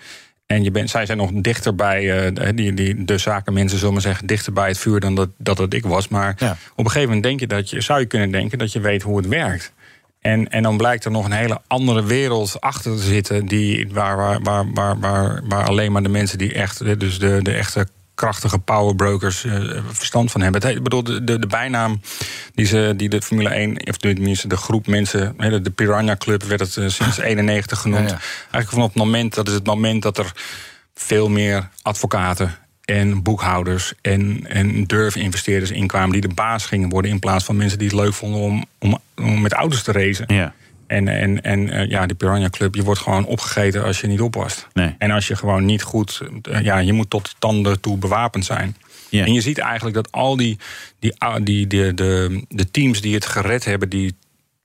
En 0.47 0.65
je 0.65 0.71
bent, 0.71 0.91
zij 0.91 1.07
zijn 1.07 1.19
nog 1.19 1.31
dichter 1.35 1.75
bij, 1.75 2.27
uh, 2.35 2.49
die, 2.55 2.75
die, 2.75 3.05
de 3.05 3.19
zakenmensen 3.19 3.79
zullen 3.79 3.93
maar 3.93 4.03
zeggen, 4.03 4.27
dichter 4.27 4.53
bij 4.53 4.69
het 4.69 4.79
vuur 4.79 5.01
dan 5.01 5.15
dat, 5.15 5.29
dat 5.39 5.59
het 5.59 5.75
ik 5.75 5.87
was. 5.87 6.09
Maar 6.09 6.35
ja. 6.39 6.51
op 6.51 6.85
een 6.85 6.91
gegeven 6.91 7.07
moment 7.07 7.23
denk 7.23 7.41
je 7.41 7.47
dat 7.47 7.71
je, 7.71 7.81
zou 7.81 8.01
je 8.01 8.07
kunnen 8.07 8.31
denken 8.31 8.59
dat 8.59 8.73
je 8.73 8.81
weet 8.81 9.03
hoe 9.03 9.17
het 9.17 9.27
werkt. 9.29 9.73
En, 10.21 10.49
en 10.49 10.63
dan 10.63 10.77
blijkt 10.77 11.05
er 11.05 11.11
nog 11.11 11.25
een 11.25 11.33
hele 11.33 11.61
andere 11.67 12.05
wereld 12.05 12.61
achter 12.61 12.97
te 12.97 13.03
zitten, 13.03 13.47
die, 13.47 13.89
waar, 13.93 14.17
waar, 14.17 14.43
waar, 14.43 14.73
waar, 14.73 14.99
waar, 14.99 15.41
waar 15.45 15.65
alleen 15.65 15.93
maar 15.93 16.03
de 16.03 16.09
mensen 16.09 16.39
die 16.39 16.53
echt, 16.53 17.01
dus 17.01 17.19
de, 17.19 17.39
de 17.43 17.53
echte 17.53 17.87
krachtige 18.15 18.59
powerbrokers 18.59 19.45
uh, 19.45 19.81
verstand 19.91 20.31
van 20.31 20.41
hebben. 20.41 20.63
Het, 20.63 20.77
ik 20.77 20.83
bedoel, 20.83 21.03
de, 21.03 21.25
de, 21.25 21.39
de, 21.39 21.47
bijnaam 21.47 22.01
die, 22.55 22.67
ze, 22.67 22.95
die 22.97 23.09
de 23.09 23.23
Formule 23.23 23.49
1, 23.49 23.89
of 23.89 23.97
tenminste 23.97 24.49
de 24.49 24.57
groep 24.57 24.87
mensen, 24.87 25.35
de, 25.37 25.61
de 25.61 25.71
Piranha 25.71 26.17
Club 26.17 26.43
werd 26.43 26.61
het 26.61 26.77
uh, 26.77 26.89
sinds 26.89 27.19
91 27.33 27.79
genoemd. 27.81 28.11
Ja, 28.11 28.15
ja. 28.15 28.21
Eigenlijk 28.41 28.71
vanaf 28.71 28.87
het 28.87 28.97
moment, 28.97 29.35
dat 29.35 29.49
is 29.49 29.55
het 29.55 29.67
moment 29.67 30.03
dat 30.03 30.19
er 30.19 30.33
veel 30.95 31.29
meer 31.29 31.69
advocaten 31.83 32.55
en 32.85 33.23
boekhouders 33.23 33.93
en, 34.01 34.47
en 34.49 34.85
durfinvesteerders 34.85 35.71
inkwamen 35.71 36.13
die 36.13 36.21
de 36.21 36.35
baas 36.35 36.67
gingen 36.67 36.89
worden 36.89 37.11
in 37.11 37.19
plaats 37.19 37.45
van 37.45 37.57
mensen 37.57 37.79
die 37.79 37.89
het 37.89 37.97
leuk 37.97 38.15
vonden 38.15 38.41
om, 38.41 38.65
om, 38.79 38.99
om 39.17 39.41
met 39.41 39.53
auto's 39.53 39.83
te 39.83 39.93
racen. 39.93 40.25
Ja. 40.35 40.55
En, 40.87 41.09
en, 41.09 41.43
en 41.43 41.61
uh, 41.61 41.89
ja, 41.89 42.07
die 42.07 42.17
Piranha 42.17 42.49
Club, 42.49 42.75
je 42.75 42.83
wordt 42.83 43.01
gewoon 43.01 43.25
opgegeten 43.25 43.85
als 43.85 44.01
je 44.01 44.07
niet 44.07 44.21
oppast. 44.21 44.67
Nee. 44.73 44.95
En 44.99 45.11
als 45.11 45.27
je 45.27 45.37
gewoon 45.37 45.65
niet 45.65 45.83
goed, 45.83 46.21
uh, 46.49 46.61
ja, 46.61 46.79
je 46.79 46.93
moet 46.93 47.11
tot 47.11 47.25
de 47.25 47.35
tanden 47.39 47.81
toe 47.81 47.97
bewapend 47.97 48.45
zijn. 48.45 48.77
En 49.23 49.33
je 49.33 49.41
ziet 49.41 49.59
eigenlijk 49.59 49.97
dat 49.97 50.13
al 50.13 50.37
die, 50.37 50.59
die, 50.99 51.15
die, 51.43 51.67
die 51.67 51.95
de, 51.95 52.45
de 52.49 52.71
teams 52.71 53.01
die 53.01 53.15
het 53.15 53.27
gered 53.27 53.65
hebben, 53.65 53.89
die 53.89 54.15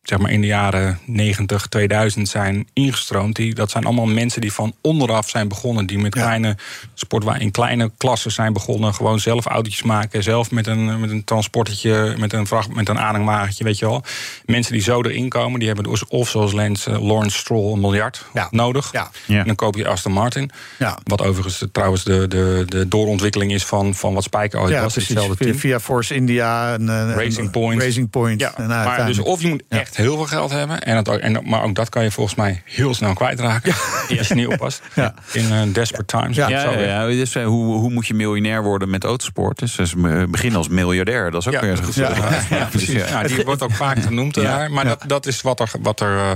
zeg 0.04 0.20
maar 0.20 0.32
in 0.32 0.42
de 0.42 0.48
jaren 0.48 1.00
90, 1.06 1.68
2000 1.68 2.30
zijn 2.30 2.68
ingestroomd. 2.74 3.36
Die, 3.36 3.56
dat 3.56 3.72
zijn 3.72 3.86
allemaal 3.86 4.06
mensen 4.06 4.42
die 4.42 4.54
van 4.54 4.74
onderaf 4.82 5.30
zijn 5.30 5.48
begonnen. 5.48 5.86
Die 5.86 6.00
met 6.00 6.16
ja. 6.16 6.22
kleine 6.22 6.58
sport, 6.94 7.40
in 7.40 7.52
kleine 7.52 7.92
klassen 7.98 8.32
zijn 8.32 8.54
begonnen. 8.54 8.94
Gewoon 8.94 9.20
zelf 9.20 9.46
autootjes 9.46 9.84
maken. 9.84 10.24
Zelf 10.24 10.52
met 10.52 10.68
een, 10.68 11.00
met 11.00 11.10
een 11.10 11.24
transportetje, 11.24 12.16
met 12.18 12.34
een, 12.34 12.48
vracht, 12.48 12.74
met 12.74 12.90
een 12.90 13.00
aanhangwagentje, 13.00 13.64
weet 13.64 13.80
je 13.80 13.86
wel. 13.86 14.04
Mensen 14.46 14.74
die 14.74 14.82
zo 14.82 15.02
erin 15.02 15.30
komen, 15.30 15.60
die 15.60 15.68
hebben 15.68 15.86
dus 15.86 16.06
of 16.08 16.30
zoals 16.30 16.52
Lance, 16.52 16.92
uh, 16.92 17.02
Lawrence 17.02 17.38
Stroll 17.38 17.74
een 17.74 17.80
miljard 17.80 18.26
ja. 18.34 18.48
nodig. 18.52 18.92
Ja. 18.92 19.12
En 19.28 19.46
dan 19.46 19.56
koop 19.56 19.76
je 19.76 19.88
Aston 19.88 20.12
Martin. 20.12 20.52
Ja. 20.80 20.98
Wat 21.04 21.22
overigens 21.22 21.60
de, 21.60 21.72
trouwens 21.72 22.04
de, 22.04 22.28
de, 22.28 22.64
de 22.68 22.88
doorontwikkeling 22.88 23.52
is 23.52 23.66
van, 23.66 23.96
van 23.96 24.14
wat 24.14 24.24
Spijker 24.24 24.60
ooit 24.60 24.74
ja, 24.74 24.82
was. 24.82 24.94
Precies. 24.94 25.18
Via, 25.38 25.54
via 25.54 25.80
Force 25.80 26.16
India. 26.16 26.74
En, 26.74 26.82
uh, 26.82 27.16
Racing 27.16 27.52
Point. 27.52 27.82
Racing 27.82 28.10
Point. 28.10 28.40
Ja. 28.40 28.54
maar 28.58 29.06
dus 29.06 29.20
of 29.20 29.42
je 29.42 29.48
moet 29.48 29.64
echt 29.70 29.88
heel 29.95 30.15
veel 30.15 30.25
geld 30.25 30.52
hebben. 30.52 30.82
En, 30.82 30.95
het, 30.95 31.08
en, 31.08 31.41
maar 31.43 31.63
ook 31.63 31.75
dat 31.75 31.89
kan 31.89 32.04
je 32.04 32.12
volgens 32.12 32.36
mij 32.36 32.62
heel 32.65 32.93
snel 32.93 33.13
kwijtraken. 33.13 33.73
Ja. 34.08 34.17
Als 34.17 34.28
je 34.28 34.36
niet 34.36 34.47
oppast. 34.47 34.82
Ja. 34.95 35.13
In 35.32 35.52
uh, 35.52 35.73
desperate 35.73 36.17
times. 36.17 36.36
Ja, 36.36 36.49
ja, 36.49 36.80
ja, 36.80 37.06
dus, 37.06 37.36
uh, 37.36 37.45
hoe, 37.45 37.75
hoe 37.75 37.91
moet 37.91 38.08
je 38.08 38.13
miljonair 38.13 38.63
worden 38.63 38.89
met 38.89 39.04
autosport? 39.04 39.60
Dus, 39.60 39.75
dus 39.75 39.93
begin 40.30 40.56
als 40.56 40.67
miljardair. 40.67 41.32
Dat 41.32 41.41
is 41.41 41.47
ook 41.47 41.54
ja, 41.54 41.62
weer 41.62 41.71
een 41.71 41.93
ja, 41.93 42.39
ja, 42.49 42.65
precies. 42.65 43.10
Ja, 43.10 43.23
die 43.23 43.45
wordt 43.45 43.63
ook 43.63 43.71
vaak 43.71 43.99
genoemd 43.99 44.34
daar. 44.34 44.71
Maar 44.71 44.86
dat, 44.86 45.04
dat 45.08 45.25
is 45.25 45.41
wat 45.41 45.60
er... 45.60 45.69
Wat 45.82 45.99
er 45.99 46.15
uh, 46.15 46.32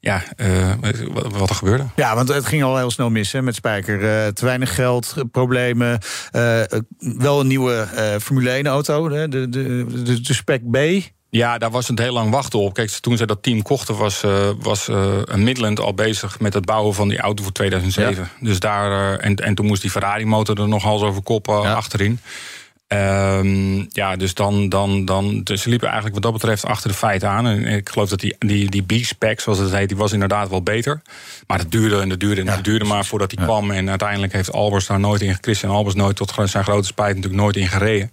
ja, 0.00 0.22
uh, 0.36 0.72
wat 1.12 1.50
er 1.50 1.54
gebeurde. 1.54 1.84
Ja, 1.96 2.14
want 2.14 2.28
het 2.28 2.46
ging 2.46 2.62
al 2.62 2.76
heel 2.76 2.90
snel 2.90 3.10
mis 3.10 3.32
hè, 3.32 3.42
met 3.42 3.54
Spijker. 3.54 3.94
Uh, 3.94 4.26
te 4.26 4.44
weinig 4.44 4.74
geld, 4.74 5.14
problemen. 5.30 5.98
Uh, 6.32 6.60
wel 6.98 7.40
een 7.40 7.46
nieuwe 7.46 7.86
Formule 8.20 8.62
1-auto, 8.64 9.08
de, 9.08 9.28
de, 9.28 9.48
de, 9.48 10.20
de 10.20 10.34
Spec 10.34 10.70
B. 10.70 10.76
Ja, 11.28 11.58
daar 11.58 11.70
was 11.70 11.88
het 11.88 11.98
heel 11.98 12.12
lang 12.12 12.30
wachten 12.30 12.58
op. 12.58 12.74
Kijk, 12.74 12.90
toen 12.90 13.16
ze 13.16 13.26
dat 13.26 13.42
team 13.42 13.62
kochten, 13.62 13.96
was, 13.96 14.24
uh, 14.24 14.50
was 14.58 14.88
uh, 14.88 15.22
Midland 15.34 15.80
al 15.80 15.94
bezig 15.94 16.40
met 16.40 16.54
het 16.54 16.64
bouwen 16.64 16.94
van 16.94 17.08
die 17.08 17.18
auto 17.18 17.42
voor 17.42 17.52
2007. 17.52 18.22
Ja. 18.22 18.28
Dus 18.40 18.60
daar, 18.60 18.90
uh, 18.90 19.26
en, 19.26 19.36
en 19.36 19.54
toen 19.54 19.66
moest 19.66 19.82
die 19.82 19.90
Ferrari-motor 19.90 20.60
er 20.60 20.68
nog 20.68 20.82
hals 20.82 21.02
over 21.02 21.22
kop 21.22 21.46
ja. 21.46 21.72
achterin. 21.72 22.20
Um, 22.88 23.86
ja, 23.88 24.16
dus 24.16 24.34
dan, 24.34 24.68
dan, 24.68 25.04
dan. 25.04 25.42
Dus 25.42 25.62
ze 25.62 25.68
liepen 25.68 25.86
eigenlijk 25.88 26.14
wat 26.14 26.32
dat 26.32 26.40
betreft 26.40 26.64
achter 26.64 26.90
de 26.90 26.96
feiten 26.96 27.28
aan. 27.28 27.46
En 27.46 27.66
ik 27.66 27.88
geloof 27.88 28.08
dat 28.08 28.20
die, 28.20 28.36
die, 28.38 28.70
die 28.70 28.82
B-spec, 28.82 29.40
zoals 29.40 29.58
het 29.58 29.72
heet, 29.72 29.88
die 29.88 29.96
was 29.96 30.12
inderdaad 30.12 30.48
wel 30.48 30.62
beter. 30.62 31.02
Maar 31.46 31.58
dat 31.58 31.70
duurde 31.70 32.00
en 32.00 32.08
dat 32.08 32.20
duurde 32.20 32.40
en 32.40 32.46
dat 32.46 32.56
ja. 32.56 32.62
duurde 32.62 32.84
maar 32.84 33.04
voordat 33.04 33.32
ja. 33.32 33.42
kwam. 33.42 33.70
En 33.70 33.90
uiteindelijk 33.90 34.32
heeft 34.32 34.52
Albers 34.52 34.86
daar 34.86 35.00
nooit 35.00 35.20
in. 35.20 35.38
Christian 35.40 35.72
Albers 35.72 35.94
nooit 35.94 36.16
tot 36.16 36.34
zijn 36.44 36.64
grote 36.64 36.86
spijt 36.86 37.14
natuurlijk 37.14 37.42
nooit 37.42 37.56
in 37.56 37.68
gereden. 37.68 38.10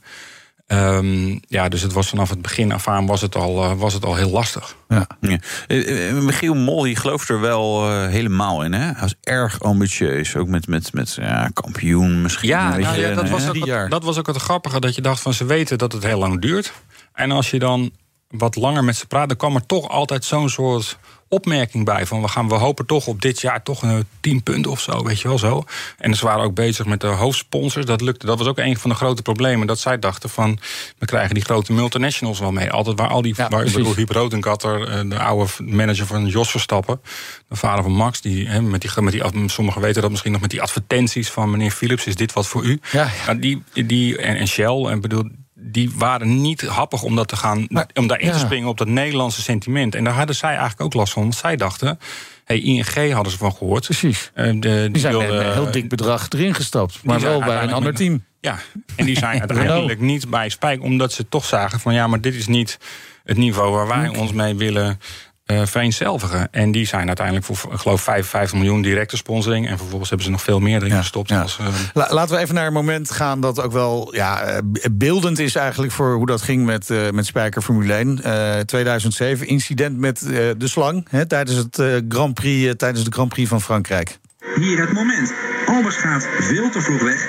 Um, 0.68 1.40
ja, 1.48 1.70
dus 1.70 1.82
het 1.82 1.94
was 1.94 2.10
vanaf 2.10 2.30
het 2.30 2.42
begin 2.42 2.72
af 2.72 2.88
aan 2.88 3.06
was 3.06 3.22
het 3.22 3.36
al, 3.36 3.64
uh, 3.64 3.74
was 3.74 3.94
het 3.94 4.06
al 4.06 4.16
heel 4.16 4.30
lastig. 4.30 4.76
Ja. 4.88 5.08
ja. 5.22 5.38
Uh, 5.68 6.22
Michiel 6.22 6.54
Mol 6.54 6.84
die 6.84 6.96
gelooft 6.96 7.30
er 7.30 7.40
wel 7.40 7.90
uh, 7.90 8.08
helemaal 8.08 8.64
in. 8.64 8.74
Hè? 8.74 8.80
Hij 8.80 9.02
was 9.02 9.16
erg 9.22 9.62
ambitieus. 9.62 10.36
Ook 10.36 10.48
met, 10.48 10.68
met, 10.68 10.94
met 10.94 11.14
ja, 11.14 11.50
kampioen 11.54 12.22
misschien. 12.22 12.50
Ja, 12.50 12.70
nou, 12.70 13.00
ja 13.00 13.14
dat, 13.14 13.30
was 13.30 13.46
dat 13.90 14.04
was 14.04 14.18
ook 14.18 14.28
het 14.28 14.38
grappige. 14.38 14.80
Dat 14.80 14.96
je 14.96 15.02
dacht 15.02 15.22
van 15.22 15.34
ze 15.34 15.46
weten 15.46 15.78
dat 15.78 15.92
het 15.92 16.04
heel 16.04 16.20
lang 16.20 16.42
duurt. 16.42 16.74
En 17.14 17.32
als 17.32 17.52
je 17.52 17.60
dan 17.60 17.92
wat 18.28 18.56
langer 18.56 18.84
met 18.84 18.96
ze 18.96 19.08
praatte, 19.08 19.28
dan 19.28 19.38
kwam 19.38 19.56
er 19.56 19.66
toch 19.66 19.90
altijd 19.90 20.26
zo'n 20.26 20.50
soort 20.50 20.98
opmerking 21.34 21.86
bij. 21.86 22.06
Van 22.06 22.22
we, 22.22 22.28
gaan, 22.28 22.48
we 22.48 22.54
hopen 22.54 22.86
toch 22.86 23.08
op 23.08 23.22
dit 23.22 23.42
jaar 23.42 23.64
toch 23.64 23.82
een 23.82 24.06
10 24.20 24.44
punten 24.44 24.72
of 24.72 24.80
zo, 24.80 25.04
weet 25.04 25.20
je 25.22 25.28
wel 25.28 25.38
zo. 25.38 25.64
En 25.98 26.16
ze 26.16 26.26
waren 26.26 26.44
ook 26.44 26.54
bezig 26.54 26.86
met 26.86 27.02
de 27.02 27.08
hoofdsponsors. 27.08 27.86
Dat 27.86 28.02
lukte. 28.02 28.26
Dat 28.26 28.38
was 28.38 28.48
ook 28.48 28.58
een 28.58 28.78
van 28.78 28.90
de 28.90 28.96
grote 28.96 29.22
problemen. 29.22 29.68
Dat 29.68 29.80
zij 29.80 30.00
dachten 30.00 30.30
van 30.30 30.60
we 30.98 31.06
krijgen 31.06 31.34
die 31.34 31.44
grote 31.44 31.74
multinationals 31.74 32.40
wel 32.40 32.52
mee. 32.52 32.72
Altijd 32.72 33.00
waar 33.00 33.10
al 33.10 33.22
die. 33.22 33.34
Ja, 33.38 33.50
waar, 33.50 33.66
ik 33.66 33.74
bedoel, 33.74 33.96
Rodenkatter, 34.08 34.88
eh, 34.88 35.10
de 35.10 35.20
oude 35.20 35.52
manager 35.58 36.06
van 36.06 36.26
Jos 36.28 36.52
Verstappen. 36.52 37.02
De 37.48 37.56
vader 37.56 37.84
van 37.84 37.94
Max. 37.94 38.22
Die, 38.22 38.48
hè, 38.48 38.62
met 38.62 38.82
die, 38.82 39.02
met 39.02 39.14
die, 39.14 39.50
sommigen 39.50 39.82
weten 39.82 40.02
dat 40.02 40.10
misschien 40.12 40.32
nog 40.32 40.42
met 40.42 40.50
die 40.50 40.62
advertenties 40.62 41.30
van 41.30 41.52
meneer 41.52 41.72
Philips. 41.72 42.06
Is 42.06 42.16
dit 42.16 42.34
wat 42.34 42.48
voor 42.48 42.64
u? 42.64 42.80
Ja. 42.92 43.10
Maar 43.26 43.40
die, 43.40 43.64
die, 43.74 44.18
en, 44.18 44.36
en 44.36 44.48
Shell, 44.48 44.86
en 44.86 45.02
bedoel, 45.02 45.24
die 45.64 45.92
waren 45.96 46.42
niet 46.42 46.62
happig 46.62 47.04
om, 47.04 47.16
dat 47.16 47.28
te 47.28 47.36
gaan, 47.36 47.66
Maar, 47.70 47.88
om 47.94 48.08
daarin 48.08 48.28
te 48.28 48.38
ja. 48.38 48.40
springen 48.40 48.70
op 48.70 48.78
dat 48.78 48.88
Nederlandse 48.88 49.42
sentiment. 49.42 49.96
En 49.96 50.04
daar 50.04 50.14
hadden 50.14 50.36
zij 50.36 50.50
eigenlijk 50.50 50.82
ook 50.82 50.94
last 50.94 51.14
van. 51.14 51.22
Want 51.22 51.36
zij 51.36 51.56
dachten, 51.56 52.00
hey, 52.46 52.60
ING 52.60 53.12
hadden 53.14 53.32
ze 53.32 53.38
van 53.38 53.54
gehoord. 53.54 53.86
Precies. 53.86 54.32
Eh, 54.34 54.46
de, 54.46 54.60
die, 54.60 54.92
Die 54.92 55.02
zijn 55.02 55.18
met 55.18 55.30
een 55.30 55.54
heel 55.54 55.72
dik 55.72 55.90
bedrag 55.90 56.30
erin 56.30 56.54
gestapt. 56.54 57.00
Maar 57.04 57.20
wel 57.20 57.40
bij 57.40 57.64
een 57.64 57.74
ander 57.74 57.94
team. 57.94 58.24
Ja, 58.40 58.60
en 58.96 59.06
die 59.06 59.18
zijn 59.18 59.40
uiteindelijk 59.50 60.00
niet 60.00 60.30
bij 60.30 60.50
Spijk, 60.50 60.82
omdat 60.82 61.14
ze 61.14 61.30
toch 61.30 61.46
zagen 61.46 61.80
van 61.80 61.94
ja, 61.94 62.08
maar 62.08 62.22
dit 62.22 62.36
is 62.36 62.48
niet 62.48 62.78
het 63.24 63.38
niveau 63.38 63.72
waar 63.72 63.88
wij 63.88 64.08
ons 64.18 64.32
mee 64.32 64.56
willen 64.56 65.00
eh 65.46 65.62
vereenzelvigen. 65.66 66.48
En 66.52 66.72
die 66.72 66.86
zijn 66.86 67.08
uiteindelijk 67.08 67.46
voor, 67.46 67.74
ik 67.74 67.80
geloof, 67.80 68.02
55 68.02 68.58
miljoen 68.58 68.82
directe 68.82 69.18
sponsoring. 69.18 69.68
En 69.68 69.78
vervolgens 69.78 70.10
hebben 70.10 70.26
ze 70.28 70.32
nog 70.34 70.42
veel 70.44 70.60
meer 70.60 70.76
erin 70.76 70.88
Ja, 70.94 70.98
gestopt. 70.98 71.30
ja. 71.30 71.42
Als, 71.42 71.58
eh, 71.60 71.68
La- 71.94 72.08
laten 72.14 72.36
we 72.36 72.42
even 72.42 72.56
naar 72.56 72.68
een 72.68 72.74
moment 72.74 73.12
gaan 73.12 73.42
dat 73.42 73.62
ook 73.62 73.72
wel 73.72 74.16
ja, 74.16 74.42
eh, 74.42 74.58
beeldend 74.92 75.40
is 75.40 75.56
eigenlijk 75.56 75.92
voor 75.94 76.14
hoe 76.14 76.26
dat 76.26 76.42
ging 76.42 76.66
met, 76.66 76.90
eh, 76.90 77.10
met 77.10 77.26
Spijker 77.26 77.62
Formule 77.62 77.94
1. 77.94 78.24
Eh, 78.24 78.60
2007, 78.60 79.48
incident 79.48 79.98
met 79.98 80.22
eh, 80.22 80.30
de 80.58 80.68
slang 80.68 81.08
hè, 81.10 81.26
tijdens, 81.26 81.58
het, 81.58 81.80
eh, 81.80 81.88
Grand 82.10 82.34
Prix, 82.34 82.74
tijdens 82.78 83.04
de 83.06 83.12
Grand 83.12 83.30
Prix 83.30 83.50
van 83.50 83.62
Frankrijk. 83.62 84.20
Hier 84.56 84.80
het 84.80 84.92
moment. 84.94 85.34
Albers 85.66 85.96
gaat 85.96 86.28
veel 86.40 86.70
te 86.70 86.82
vroeg 86.82 87.02
weg. 87.02 87.28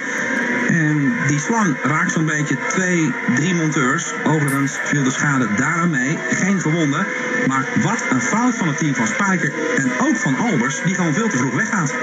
En 0.75 1.13
die 1.27 1.39
slang 1.39 1.77
raakt 1.83 2.13
zo'n 2.13 2.27
beetje 2.27 2.57
twee, 2.69 3.13
drie 3.35 3.55
monteurs. 3.55 4.13
Overigens 4.25 4.73
viel 4.85 5.05
de 5.05 5.11
schade 5.11 5.49
daaraan 5.57 5.91
mee. 5.91 6.19
Geen 6.31 6.61
verwonden. 6.61 7.07
Maar 7.47 7.65
wat 7.83 8.05
een 8.11 8.21
fout 8.21 8.55
van 8.55 8.69
het 8.69 8.79
team 8.79 8.95
van 8.95 9.07
Spijker 9.07 9.53
en 9.77 9.91
ook 10.01 10.17
van 10.17 10.37
Albers, 10.37 10.83
die 10.85 10.95
gewoon 10.95 11.15
veel 11.15 11.29
te 11.29 11.37
vroeg 11.37 11.55
weggaat. 11.55 11.95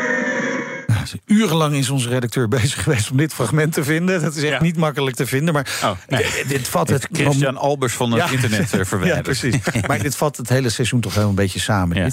Urenlang 1.25 1.75
is 1.75 1.89
onze 1.89 2.09
redacteur 2.09 2.47
bezig 2.57 2.83
geweest 2.83 3.11
om 3.11 3.17
dit 3.17 3.33
fragment 3.33 3.73
te 3.73 3.83
vinden. 3.83 4.21
Dat 4.21 4.35
is 4.35 4.43
echt 4.43 4.51
Ja. 4.53 4.61
niet 4.61 4.77
makkelijk 4.77 5.15
te 5.15 5.25
vinden. 5.25 5.53
Maar 5.53 5.79
Oh, 5.83 5.91
nee. 6.07 6.25
dit, 6.47 6.67
vat 6.67 6.89
het 6.89 7.07
Christian 7.11 7.57
Albers 7.57 7.93
van 7.93 8.11
het 8.11 8.23
Ja. 8.29 8.29
internet 8.35 8.73
eh, 8.73 8.79
verwijderd. 8.93 9.15
Ja, 9.39 9.49
precies. 9.49 9.87
Maar 9.87 9.99
dit 9.99 10.15
vat 10.15 10.37
het 10.37 10.49
hele 10.49 10.69
seizoen 10.69 10.99
toch 10.99 11.13
wel 11.13 11.29
een 11.29 11.35
beetje 11.35 11.59
samen. 11.59 11.97
Ja. 11.97 12.09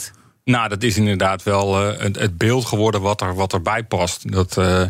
Nou, 0.48 0.68
dat 0.68 0.82
is 0.82 0.96
inderdaad 0.96 1.42
wel 1.42 1.80
eh, 1.80 2.00
het, 2.00 2.18
het 2.18 2.38
beeld 2.38 2.64
geworden 2.64 3.00
wat, 3.00 3.20
er, 3.20 3.34
wat 3.34 3.52
erbij 3.52 3.82
past. 3.82 4.32
Dat, 4.32 4.56
eh, 4.56 4.82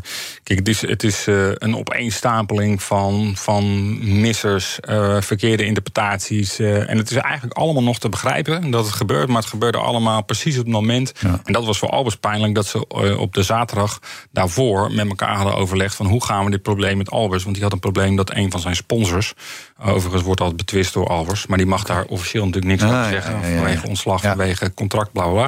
kijk, 0.42 0.58
het 0.58 0.68
is, 0.68 0.80
het 0.80 1.02
is 1.02 1.26
eh, 1.26 1.50
een 1.54 1.76
opeenstapeling 1.76 2.82
van, 2.82 3.32
van 3.36 3.98
missers, 4.20 4.78
verkeerde 5.20 5.64
interpretaties. 5.64 6.58
en 6.58 6.96
het 6.96 7.10
is 7.10 7.16
eigenlijk 7.16 7.54
allemaal 7.54 7.82
nog 7.82 7.98
te 7.98 8.08
begrijpen 8.08 8.70
dat 8.70 8.84
het 8.84 8.94
gebeurt. 8.94 9.28
Maar 9.28 9.40
het 9.40 9.50
gebeurde 9.50 9.78
allemaal 9.78 10.24
precies 10.24 10.58
op 10.58 10.64
het 10.64 10.72
moment. 10.72 11.12
En 11.44 11.52
dat 11.52 11.64
was 11.64 11.78
voor 11.78 11.88
Albers 11.88 12.16
pijnlijk 12.16 12.54
dat 12.54 12.66
ze 12.66 12.88
op 13.18 13.34
de 13.34 13.42
zaterdag 13.42 13.98
daarvoor 14.32 14.92
met 14.92 15.08
elkaar 15.08 15.36
hadden 15.36 15.56
overlegd 15.56 15.94
van 15.94 16.06
hoe 16.06 16.24
gaan 16.24 16.44
we 16.44 16.50
dit 16.50 16.62
probleem 16.62 16.96
met 16.96 17.10
Albers. 17.10 17.42
Want 17.42 17.54
die 17.54 17.64
had 17.64 17.72
een 17.72 17.78
probleem 17.78 18.16
dat 18.16 18.34
een 18.34 18.50
van 18.50 18.60
zijn 18.60 18.76
sponsors, 18.76 19.34
overigens 19.82 20.22
wordt 20.22 20.40
altijd 20.40 20.58
betwist 20.58 20.92
door 20.92 21.06
Albers, 21.08 21.46
maar 21.46 21.58
die 21.58 21.66
mag 21.66 21.84
daar 21.84 22.04
officieel 22.04 22.44
natuurlijk 22.46 22.72
niks 22.72 22.92
Ah, 22.92 22.98
over 22.98 23.10
zeggen. 23.12 23.34
ja, 23.34 23.40
ja, 23.40 23.48
ja. 23.48 23.56
vanwege 23.56 23.86
ontslag, 23.86 24.22
vanwege 24.22 24.74
contract, 24.74 25.12
bla 25.12 25.28
bla 25.28 25.47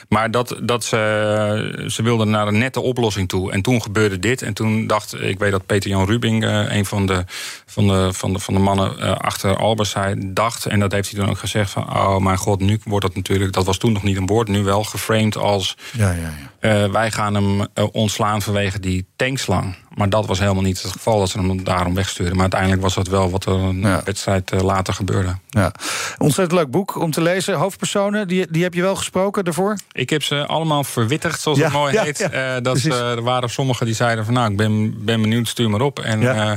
Maar 0.11 0.31
dat, 0.31 0.55
dat 0.63 0.83
ze, 0.83 1.85
ze 1.87 2.03
wilden 2.03 2.29
naar 2.29 2.47
een 2.47 2.57
nette 2.57 2.79
oplossing 2.79 3.29
toe. 3.29 3.51
En 3.51 3.61
toen 3.61 3.81
gebeurde 3.81 4.19
dit. 4.19 4.41
En 4.41 4.53
toen 4.53 4.87
dacht 4.87 5.21
ik, 5.21 5.39
weet 5.39 5.51
dat 5.51 5.65
Peter-Jan 5.65 6.05
Rubing, 6.05 6.43
eh, 6.43 6.75
een 6.75 6.85
van 6.85 7.05
de, 7.05 7.23
van 7.65 7.87
de, 7.87 8.09
van 8.13 8.33
de, 8.33 8.39
van 8.39 8.53
de 8.53 8.59
mannen 8.59 8.99
eh, 8.99 9.11
achter 9.11 9.55
Albers, 9.57 9.95
dacht, 10.17 10.65
en 10.65 10.79
dat 10.79 10.91
heeft 10.91 11.11
hij 11.11 11.19
toen 11.19 11.29
ook 11.29 11.37
gezegd: 11.37 11.71
van, 11.71 11.83
oh 11.83 12.17
mijn 12.17 12.37
god, 12.37 12.59
nu 12.59 12.79
wordt 12.83 13.05
dat 13.05 13.15
natuurlijk, 13.15 13.53
dat 13.53 13.65
was 13.65 13.77
toen 13.77 13.91
nog 13.93 14.03
niet 14.03 14.17
een 14.17 14.25
woord, 14.25 14.47
nu 14.47 14.63
wel 14.63 14.83
geframed 14.83 15.37
als. 15.37 15.77
Ja, 15.91 16.11
ja, 16.11 16.17
ja. 16.21 16.83
eh, 16.83 16.91
wij 16.91 17.11
gaan 17.11 17.33
hem 17.33 17.67
ontslaan 17.91 18.41
vanwege 18.41 18.79
die 18.79 19.05
tankslang. 19.15 19.75
Maar 19.95 20.09
dat 20.09 20.25
was 20.25 20.39
helemaal 20.39 20.63
niet 20.63 20.81
het 20.81 20.91
geval 20.91 21.19
dat 21.19 21.29
ze 21.29 21.37
hem 21.39 21.63
daarom 21.63 21.93
wegstuurden. 21.95 22.33
Maar 22.33 22.41
uiteindelijk 22.43 22.81
was 22.81 22.93
dat 22.95 23.07
wel 23.07 23.29
wat 23.29 23.45
er 23.45 23.53
een 23.53 23.79
Ja. 23.81 24.01
wedstrijd 24.05 24.61
later 24.61 24.93
gebeurde. 24.93 25.35
ja. 25.49 25.71
Ontzettend 26.17 26.59
leuk 26.59 26.71
boek 26.71 26.95
om 26.95 27.11
te 27.11 27.21
lezen. 27.21 27.55
Hoofdpersonen, 27.55 28.27
die, 28.27 28.47
die 28.49 28.63
heb 28.63 28.73
je 28.73 28.81
wel 28.81 28.95
gesproken 28.95 29.43
daarvoor? 29.43 29.77
Ik 30.01 30.09
heb 30.09 30.23
ze 30.23 30.45
allemaal 30.45 30.83
verwittigd, 30.83 31.41
zoals 31.41 31.57
Ja, 31.57 31.63
het 31.63 31.73
mooi 31.73 31.93
ja, 31.93 32.03
heet. 32.03 32.17
ja, 32.17 32.29
Eh, 32.29 32.61
dat 32.61 32.79
ze, 32.79 32.93
er 32.93 33.21
waren 33.21 33.49
sommigen 33.49 33.85
die 33.85 33.95
zeiden 33.95 34.25
van... 34.25 34.33
nou, 34.33 34.51
ik 34.51 34.57
ben, 34.57 35.03
ben 35.05 35.21
benieuwd, 35.21 35.47
stuur 35.47 35.69
maar 35.69 35.81
op. 35.81 35.99
En, 35.99 36.21
eh, 36.35 36.51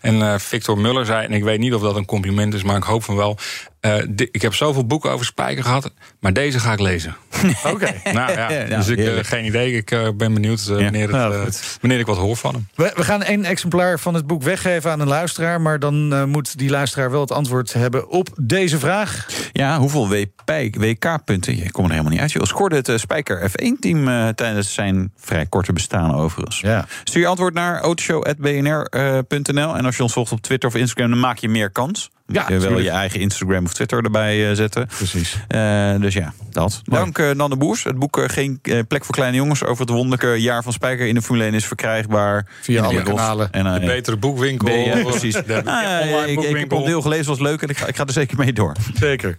en 0.00 0.22
eh, 0.22 0.38
Victor 0.38 0.78
Muller 0.78 1.06
zei, 1.06 1.24
en 1.24 1.32
ik 1.32 1.42
weet 1.42 1.58
niet 1.58 1.74
of 1.74 1.82
dat 1.82 1.96
een 1.96 2.04
compliment 2.04 2.54
is... 2.54 2.62
maar 2.62 2.76
ik 2.76 2.82
hoop 2.82 3.04
van 3.04 3.16
wel... 3.16 3.36
eh, 3.80 4.02
ik 4.30 4.42
heb 4.42 4.54
zoveel 4.54 4.86
boeken 4.86 5.10
over 5.10 5.26
Spijker 5.26 5.64
gehad, 5.64 5.92
maar 6.20 6.32
deze 6.32 6.58
ga 6.60 6.72
ik 6.72 6.80
lezen. 6.80 7.16
Oké. 7.72 7.94
nou 8.12 8.32
ja, 8.32 8.50
Ja, 8.68 8.76
dus 8.76 8.88
ik, 8.88 8.98
eh, 8.98 9.24
geen 9.24 9.44
idee. 9.44 9.72
Ik 9.72 9.90
eh, 9.90 10.08
ben 10.16 10.34
benieuwd 10.34 10.66
wanneer, 10.66 11.02
het, 11.02 11.10
Nou, 11.10 11.50
wanneer 11.80 11.98
ik 11.98 12.06
wat 12.06 12.16
hoor 12.16 12.36
van 12.36 12.54
hem. 12.54 12.68
We, 12.74 12.92
we 12.94 13.04
gaan 13.04 13.22
één 13.22 13.44
exemplaar 13.44 13.98
van 13.98 14.14
het 14.14 14.26
boek 14.26 14.42
weggeven 14.42 14.90
aan 14.90 15.00
een 15.00 15.08
luisteraar. 15.08 15.60
Maar 15.60 15.78
dan 15.78 16.12
eh, 16.12 16.24
moet 16.24 16.58
die 16.58 16.70
luisteraar 16.70 17.10
wel 17.10 17.20
het 17.20 17.32
antwoord 17.32 17.72
hebben 17.72 18.08
op 18.08 18.28
deze 18.40 18.78
vraag. 18.78 19.26
Ja, 19.52 19.78
hoeveel 19.78 20.08
WP 20.08 20.50
WK-punten? 20.78 21.56
Je 21.56 21.70
komt 21.70 21.86
er 21.86 21.92
helemaal 21.92 22.12
niet 22.12 22.20
uit. 22.20 22.32
joh. 22.32 22.44
scoorde 22.44 22.76
het 22.76 22.92
Spijker 23.00 23.50
F1-team 23.50 24.08
eh, 24.08 24.28
tijdens 24.28 24.74
zijn 24.74 25.12
vrij 25.16 25.46
korte 25.46 25.72
bestaan 25.72 26.14
overigens. 26.14 26.60
Ja. 26.60 26.86
Stuur 27.04 27.22
je 27.22 27.28
antwoord 27.28 27.54
naar 27.54 27.80
autoshow.bnr.nl. 27.80 29.76
En 29.76 29.84
als 29.84 29.96
je 29.96 30.02
ons 30.02 30.12
volgt 30.12 30.32
op 30.32 30.40
Twitter 30.40 30.68
of 30.68 30.74
Instagram, 30.74 31.10
dan 31.10 31.20
maak 31.20 31.38
je 31.38 31.48
meer 31.48 31.70
kans. 31.70 32.10
Ja, 32.32 32.44
je 32.48 32.48
wil 32.48 32.60
tuurlijk. 32.60 32.82
je 32.82 32.90
eigen 32.90 33.20
Instagram 33.20 33.64
of 33.64 33.72
Twitter 33.74 34.04
erbij 34.04 34.48
eh, 34.50 34.56
zetten. 34.56 34.86
Precies. 34.86 35.36
Eh, 35.48 35.94
dus 36.00 36.14
ja, 36.14 36.32
dat. 36.50 36.80
Mooi. 36.84 37.02
Dank 37.02 37.18
uh, 37.18 37.30
Nanne 37.30 37.56
Boers. 37.56 37.84
Het 37.84 37.98
boek 37.98 38.22
Geen 38.26 38.60
plek 38.88 39.04
voor 39.04 39.14
kleine 39.14 39.36
jongens 39.36 39.64
over 39.64 39.80
het 39.80 39.90
wonderlijke 39.90 40.40
jaar 40.40 40.62
van 40.62 40.72
Spijker 40.72 41.06
in 41.06 41.14
de 41.14 41.22
Formule 41.22 41.44
1 41.44 41.54
is 41.54 41.64
verkrijgbaar. 41.66 42.46
Via 42.60 42.82
alle 42.82 43.02
kanalen. 43.02 43.52
En, 43.52 43.80
De 43.80 43.86
betere 43.86 44.16
boekwinkel. 44.16 45.02
precies. 45.02 45.34
De, 45.38 45.42
de 45.44 45.62
Ah, 45.64 46.00
online 46.00 46.22
ik, 46.22 46.28
ik 46.28 46.34
heb 46.34 46.42
boekwinkel. 46.44 46.78
al 46.78 46.84
deel 46.84 47.02
gelezen, 47.02 47.26
was 47.26 47.38
leuk 47.40 47.62
en 47.62 47.68
ik 47.68 47.76
ga, 47.76 47.86
ik 47.86 47.96
ga 47.96 48.04
er 48.04 48.12
zeker 48.12 48.38
mee 48.38 48.52
door. 48.52 48.72
Zeker. 48.94 49.38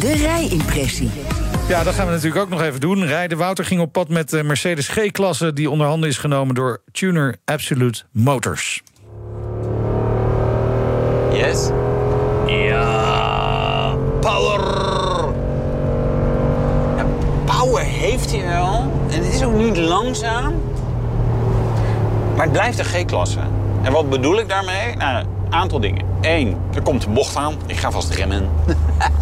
De 0.00 0.12
rijimpressie. 0.12 1.10
Ja, 1.68 1.82
dat 1.84 1.94
gaan 1.94 2.06
we 2.06 2.12
natuurlijk 2.12 2.40
ook 2.40 2.48
nog 2.48 2.62
even 2.62 2.80
doen. 2.80 3.04
Rijden 3.06 3.38
Wouter 3.38 3.64
ging 3.64 3.80
op 3.80 3.92
pad 3.92 4.08
met 4.08 4.30
de 4.30 4.42
Mercedes 4.42 4.88
G-klasse... 4.88 5.52
die 5.52 5.70
onder 5.70 5.86
handen 5.86 6.08
is 6.08 6.18
genomen 6.18 6.54
door 6.54 6.82
tuner 6.92 7.36
Absolute 7.44 8.02
Motors. 8.12 8.82
Yes? 11.32 11.70
Ja, 12.46 13.96
power! 14.20 14.60
Ja, 16.96 17.06
power 17.44 17.84
heeft 17.84 18.30
hij 18.32 18.46
wel. 18.46 18.92
En 19.10 19.24
het 19.24 19.34
is 19.34 19.44
ook 19.44 19.54
niet 19.54 19.76
langzaam. 19.76 20.54
Maar 22.36 22.44
het 22.44 22.52
blijft 22.52 22.78
een 22.78 22.84
G-klasse. 22.84 23.38
En 23.82 23.92
wat 23.92 24.10
bedoel 24.10 24.38
ik 24.38 24.48
daarmee? 24.48 24.96
Nou, 24.96 25.24
een 25.44 25.52
aantal 25.52 25.80
dingen. 25.80 26.04
Eén, 26.20 26.56
er 26.74 26.82
komt 26.82 27.04
een 27.04 27.12
bocht 27.12 27.36
aan. 27.36 27.54
Ik 27.66 27.76
ga 27.76 27.90
vast 27.90 28.14
remmen. 28.14 28.50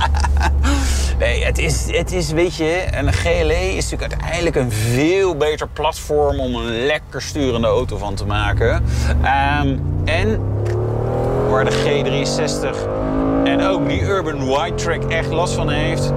nee, 1.18 1.44
het 1.44 1.58
is, 1.58 1.86
het 1.90 2.12
is, 2.12 2.30
weet 2.30 2.54
je, 2.56 2.86
een 2.90 3.12
GLE 3.12 3.76
is 3.76 3.90
natuurlijk 3.90 4.12
uiteindelijk 4.12 4.56
een 4.56 4.72
veel 4.72 5.36
beter 5.36 5.68
platform 5.68 6.40
om 6.40 6.54
een 6.54 6.86
lekker 6.86 7.22
sturende 7.22 7.66
auto 7.66 7.96
van 7.96 8.14
te 8.14 8.26
maken. 8.26 8.84
Ehm, 9.22 9.76
en 10.04 10.40
waar 11.50 11.64
de 11.64 11.70
G360 11.70 12.76
en 13.44 13.62
ook 13.62 13.88
die 13.88 14.02
Urban 14.02 14.38
Wide 14.38 14.74
Track 14.74 15.02
echt 15.02 15.30
last 15.30 15.54
van 15.54 15.68
heeft, 15.68 16.12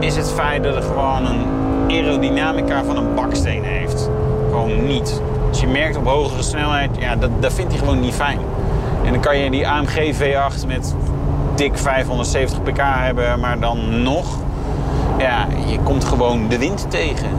is 0.00 0.16
het 0.16 0.30
feit 0.30 0.62
dat 0.62 0.74
het 0.74 0.84
gewoon 0.84 1.26
een 1.26 1.44
aerodynamica 1.88 2.84
van 2.84 2.96
een 2.96 3.14
baksteen 3.14 3.64
heeft. 3.64 4.10
Gewoon 4.50 4.86
niet. 4.86 5.20
Als 5.48 5.60
je 5.60 5.66
merkt 5.66 5.96
op 5.96 6.06
hogere 6.06 6.42
snelheid, 6.42 6.90
ja, 6.98 7.16
dat, 7.16 7.30
dat 7.40 7.52
vindt 7.52 7.70
hij 7.70 7.80
gewoon 7.80 8.00
niet 8.00 8.14
fijn. 8.14 8.38
En 9.04 9.12
dan 9.12 9.20
kan 9.20 9.38
je 9.38 9.50
die 9.50 9.68
AMG 9.68 10.14
V8 10.14 10.66
met 10.66 10.94
dik 11.54 11.78
570 11.78 12.62
pk 12.62 12.80
hebben, 12.80 13.40
maar 13.40 13.60
dan 13.60 14.02
nog, 14.02 14.38
ja, 15.18 15.46
je 15.66 15.78
komt 15.78 16.04
gewoon 16.04 16.48
de 16.48 16.58
wind 16.58 16.90
tegen. 16.90 17.30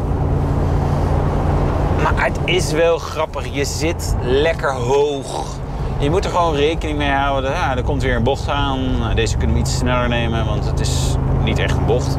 Maar 2.04 2.26
het 2.26 2.38
is 2.46 2.72
wel 2.72 2.98
grappig. 2.98 3.48
Je 3.52 3.66
zit 3.66 4.16
lekker 4.22 4.72
hoog. 4.72 5.56
Je 6.00 6.10
moet 6.10 6.26
er 6.26 6.32
gewoon 6.32 6.56
rekening 6.56 6.98
mee 6.98 7.12
houden. 7.12 7.52
Ja, 7.52 7.78
er 7.78 7.84
komt 7.84 8.04
weer 8.04 8.16
een 8.16 8.24
bocht 8.24 8.50
aan. 8.50 9.12
Deze 9.16 9.38
kunnen 9.38 9.56
we 9.56 9.62
iets 9.62 9.78
sneller 9.78 10.08
nemen, 10.08 10.45
want 10.45 10.66
het 10.66 10.80
is 10.80 11.16
niet 11.43 11.60
echt 11.60 11.78
een 11.78 11.86
bocht. 11.86 12.18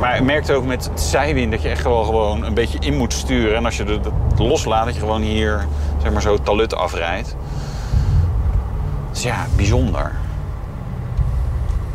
Maar 0.00 0.16
je 0.16 0.22
merkt 0.22 0.50
ook 0.50 0.64
met 0.64 0.84
het 0.84 1.00
zijwind 1.00 1.50
dat 1.50 1.62
je 1.62 1.68
echt 1.68 1.82
wel 1.82 2.04
gewoon 2.04 2.44
een 2.44 2.54
beetje 2.54 2.78
in 2.80 2.96
moet 2.96 3.12
sturen. 3.12 3.56
En 3.56 3.64
als 3.64 3.76
je 3.76 3.84
het 3.84 4.08
loslaat, 4.38 4.84
dat 4.84 4.94
je 4.94 5.00
gewoon 5.00 5.22
hier 5.22 5.66
zeg 6.02 6.12
maar 6.12 6.22
zo 6.22 6.38
talut 6.38 6.74
afrijdt. 6.74 7.36
Dus 9.10 9.22
ja, 9.22 9.46
bijzonder. 9.56 10.12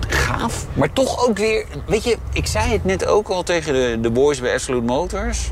gaaf. 0.07 0.65
Maar 0.73 0.93
toch 0.93 1.27
ook 1.27 1.37
weer... 1.37 1.65
Weet 1.85 2.03
je, 2.03 2.17
ik 2.33 2.47
zei 2.47 2.71
het 2.71 2.85
net 2.85 3.05
ook 3.05 3.27
al 3.27 3.43
tegen 3.43 3.73
de, 3.73 3.97
de 4.01 4.11
boys 4.11 4.41
bij 4.41 4.53
Absolute 4.53 4.85
Motors. 4.85 5.51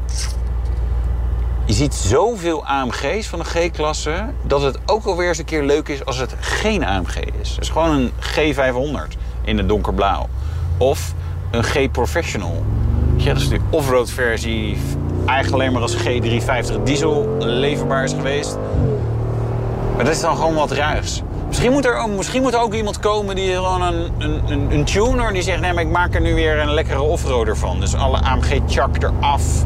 Je 1.67 1.73
ziet 1.73 1.93
zoveel 1.93 2.65
AMG's 2.65 3.27
van 3.27 3.39
de 3.39 3.45
G-klasse... 3.45 4.25
dat 4.43 4.61
het 4.61 4.77
ook 4.85 5.05
alweer 5.05 5.27
eens 5.27 5.37
een 5.37 5.45
keer 5.45 5.63
leuk 5.63 5.87
is 5.87 6.05
als 6.05 6.17
het 6.17 6.35
geen 6.39 6.85
AMG 6.85 7.15
is. 7.41 7.49
Het 7.49 7.61
is 7.61 7.69
gewoon 7.69 7.89
een 7.89 8.11
G500 8.11 9.17
in 9.43 9.57
het 9.57 9.67
donkerblauw. 9.67 10.27
Of 10.77 11.13
een 11.51 11.63
G-Professional. 11.63 12.63
Ja, 13.15 13.33
dat 13.33 13.41
is 13.41 13.49
de 13.49 13.59
offroad 13.69 14.09
versie 14.11 14.77
eigenlijk 15.25 15.53
alleen 15.53 15.71
maar 15.71 15.81
als 15.81 15.95
G350 15.95 16.83
diesel 16.83 17.35
leverbaar 17.39 18.03
is 18.03 18.13
geweest. 18.13 18.57
Maar 19.95 20.05
dat 20.05 20.13
is 20.13 20.21
dan 20.21 20.35
gewoon 20.35 20.55
wat 20.55 20.71
ruigs. 20.71 21.21
Misschien 21.55 21.73
moet 21.73 21.85
er, 21.85 22.09
misschien 22.09 22.41
moet 22.41 22.55
ook 22.55 22.73
iemand 22.73 22.99
komen 22.99 23.35
die 23.35 23.53
gewoon 23.53 23.81
een, 23.81 24.11
een, 24.17 24.71
een, 24.71 24.83
tuner 24.83 25.33
die 25.33 25.41
zegt... 25.41 25.59
nee, 25.59 25.73
maar 25.73 25.83
ik 25.83 25.89
maak 25.89 26.15
er 26.15 26.21
nu 26.21 26.33
weer 26.33 26.59
een 26.59 26.73
lekkere 26.73 27.01
offroader 27.01 27.57
van. 27.57 27.79
Dus 27.79 27.95
alle 27.95 28.17
AMG-chak 28.17 29.03
eraf. 29.03 29.65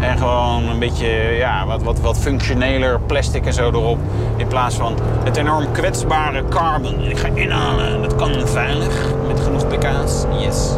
En 0.00 0.18
gewoon 0.18 0.68
een 0.68 0.78
beetje 0.78 1.06
ja, 1.38 1.66
wat, 1.66 1.82
wat, 1.82 2.00
wat 2.00 2.18
functioneler 2.18 3.00
plastic 3.00 3.46
en 3.46 3.52
zo 3.52 3.68
erop. 3.68 3.98
In 4.36 4.46
plaats 4.46 4.74
van 4.74 4.98
het 5.24 5.36
enorm 5.36 5.72
kwetsbare 5.72 6.44
carbon. 6.48 7.04
Ik 7.04 7.18
ga 7.18 7.28
inhalen, 7.34 8.02
dat 8.02 8.16
kan 8.16 8.48
veilig. 8.48 8.94
Met 9.26 9.40
genoeg 9.40 9.66
pk's. 9.66 10.24
Yes. 10.38 10.70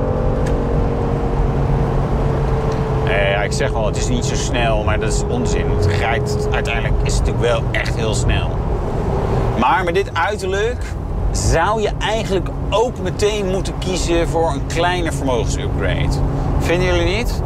Nee, 3.04 3.30
ja, 3.30 3.42
ik 3.42 3.52
zeg 3.52 3.70
wel, 3.70 3.86
het 3.86 3.96
is 3.96 4.08
niet 4.08 4.24
zo 4.24 4.34
snel, 4.34 4.84
maar 4.84 5.00
dat 5.00 5.12
is 5.12 5.22
onzin. 5.28 5.70
Het 5.76 5.86
rijdt, 5.86 6.48
uiteindelijk 6.52 6.94
is 7.02 7.14
het 7.14 7.26
natuurlijk 7.26 7.52
wel 7.52 7.62
echt 7.70 7.94
heel 7.94 8.14
snel. 8.14 8.61
Maar 9.62 9.84
met 9.84 9.94
dit 9.94 10.14
uiterlijk 10.14 10.82
zou 11.30 11.82
je 11.82 11.90
eigenlijk 11.98 12.48
ook 12.70 12.98
meteen 12.98 13.46
moeten 13.46 13.78
kiezen 13.78 14.28
voor 14.28 14.52
een 14.52 14.66
kleine 14.66 15.12
vermogensupgrade. 15.12 16.08
Vinden 16.60 16.86
jullie 16.86 17.16
niet? 17.16 17.42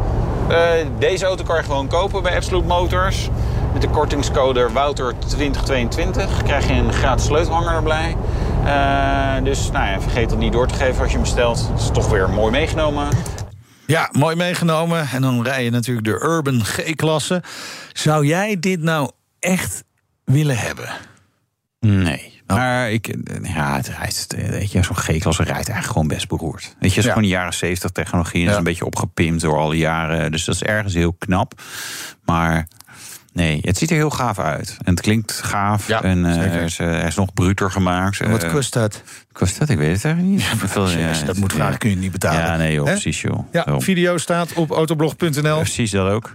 Uh, 0.49 0.69
deze 0.99 1.25
auto 1.25 1.43
kan 1.43 1.55
je 1.55 1.63
gewoon 1.63 1.87
kopen 1.87 2.23
bij 2.23 2.35
Absolute 2.35 2.67
Motors. 2.67 3.29
Met 3.73 3.81
de 3.81 3.89
kortingscode 3.89 4.69
Wouter2022 4.69 6.43
krijg 6.43 6.67
je 6.67 6.73
een 6.73 6.93
gratis 6.93 7.25
sleutelhanger 7.25 7.73
erbij. 7.73 8.15
Uh, 8.65 9.43
dus 9.43 9.71
nou 9.71 9.85
ja, 9.85 10.01
vergeet 10.01 10.29
dat 10.29 10.37
niet 10.37 10.51
door 10.51 10.67
te 10.67 10.73
geven 10.73 11.01
als 11.01 11.11
je 11.11 11.17
hem 11.17 11.21
bestelt. 11.21 11.67
Het 11.71 11.79
is 11.79 11.89
toch 11.93 12.09
weer 12.09 12.29
mooi 12.29 12.51
meegenomen. 12.51 13.07
Ja, 13.85 14.09
mooi 14.11 14.35
meegenomen. 14.35 15.07
En 15.13 15.21
dan 15.21 15.43
rij 15.43 15.63
je 15.63 15.69
natuurlijk 15.69 16.05
de 16.05 16.19
Urban 16.25 16.65
G-klasse. 16.65 17.43
Zou 17.93 18.25
jij 18.25 18.59
dit 18.59 18.81
nou 18.81 19.11
echt 19.39 19.83
willen 20.23 20.57
hebben? 20.57 20.89
Nee. 21.87 22.35
Maar 22.47 22.91
ik, 22.91 23.15
ja, 23.43 23.75
het 23.75 23.87
rijdt, 23.87 24.35
weet 24.49 24.71
je, 24.71 24.83
zo'n 24.83 24.95
G-klasse 24.97 25.43
rijdt 25.43 25.55
eigenlijk 25.69 25.87
gewoon 25.87 26.07
best 26.07 26.27
beroerd. 26.27 26.63
Weet 26.63 26.73
je, 26.79 26.87
het 26.87 26.97
is 26.97 27.03
Ja. 27.03 27.09
gewoon 27.09 27.23
de 27.23 27.29
jaren 27.29 27.53
70 27.53 27.91
technologie. 27.91 28.41
Dat 28.43 28.51
is 28.51 28.57
een 28.57 28.63
beetje 28.63 28.85
opgepimpt 28.85 29.41
door 29.41 29.57
al 29.57 29.69
die 29.69 29.79
jaren. 29.79 30.31
Dus 30.31 30.45
dat 30.45 30.55
is 30.55 30.63
ergens 30.63 30.93
heel 30.93 31.13
knap. 31.13 31.61
Maar 32.25 32.67
nee, 33.37 33.59
het 33.61 33.77
ziet 33.77 33.89
er 33.89 33.95
heel 33.95 34.09
gaaf 34.09 34.39
uit. 34.39 34.77
En 34.83 34.91
het 34.91 35.01
klinkt 35.01 35.31
gaaf. 35.31 35.87
Ja, 35.87 36.03
en 36.03 36.25
eh, 36.25 36.33
zeker. 36.33 36.51
hij, 36.51 36.63
is, 36.63 36.79
eh, 36.79 36.87
hij 36.87 37.07
is 37.07 37.15
nog 37.15 37.33
bruter 37.33 37.71
gemaakt. 37.71 38.19
En 38.19 38.31
wat 38.31 38.43
Eh, 38.43 38.51
kost 38.51 38.73
dat? 38.73 39.01
kost 39.31 39.59
dat? 39.59 39.69
Ik 39.69 39.77
weet 39.77 39.95
het 39.95 40.05
eigenlijk 40.05 40.35
niet. 40.35 41.25
Dat 41.25 41.37
moet 41.37 41.53
vragen, 41.53 41.77
kun 41.77 41.89
je 41.89 41.95
niet 41.95 42.11
betalen. 42.11 42.39
Ja, 42.41 42.55
nee, 42.55 42.73
joh, 42.73 42.85
precies, 42.85 43.21
joh. 43.21 43.39
Ja, 43.51 43.63
Daarom. 43.63 43.81
video 43.81 44.17
staat 44.17 44.53
op 44.53 44.71
autoblog.nl. 44.71 45.57
Precies 45.59 45.91
dat 45.91 46.11
ook. 46.11 46.33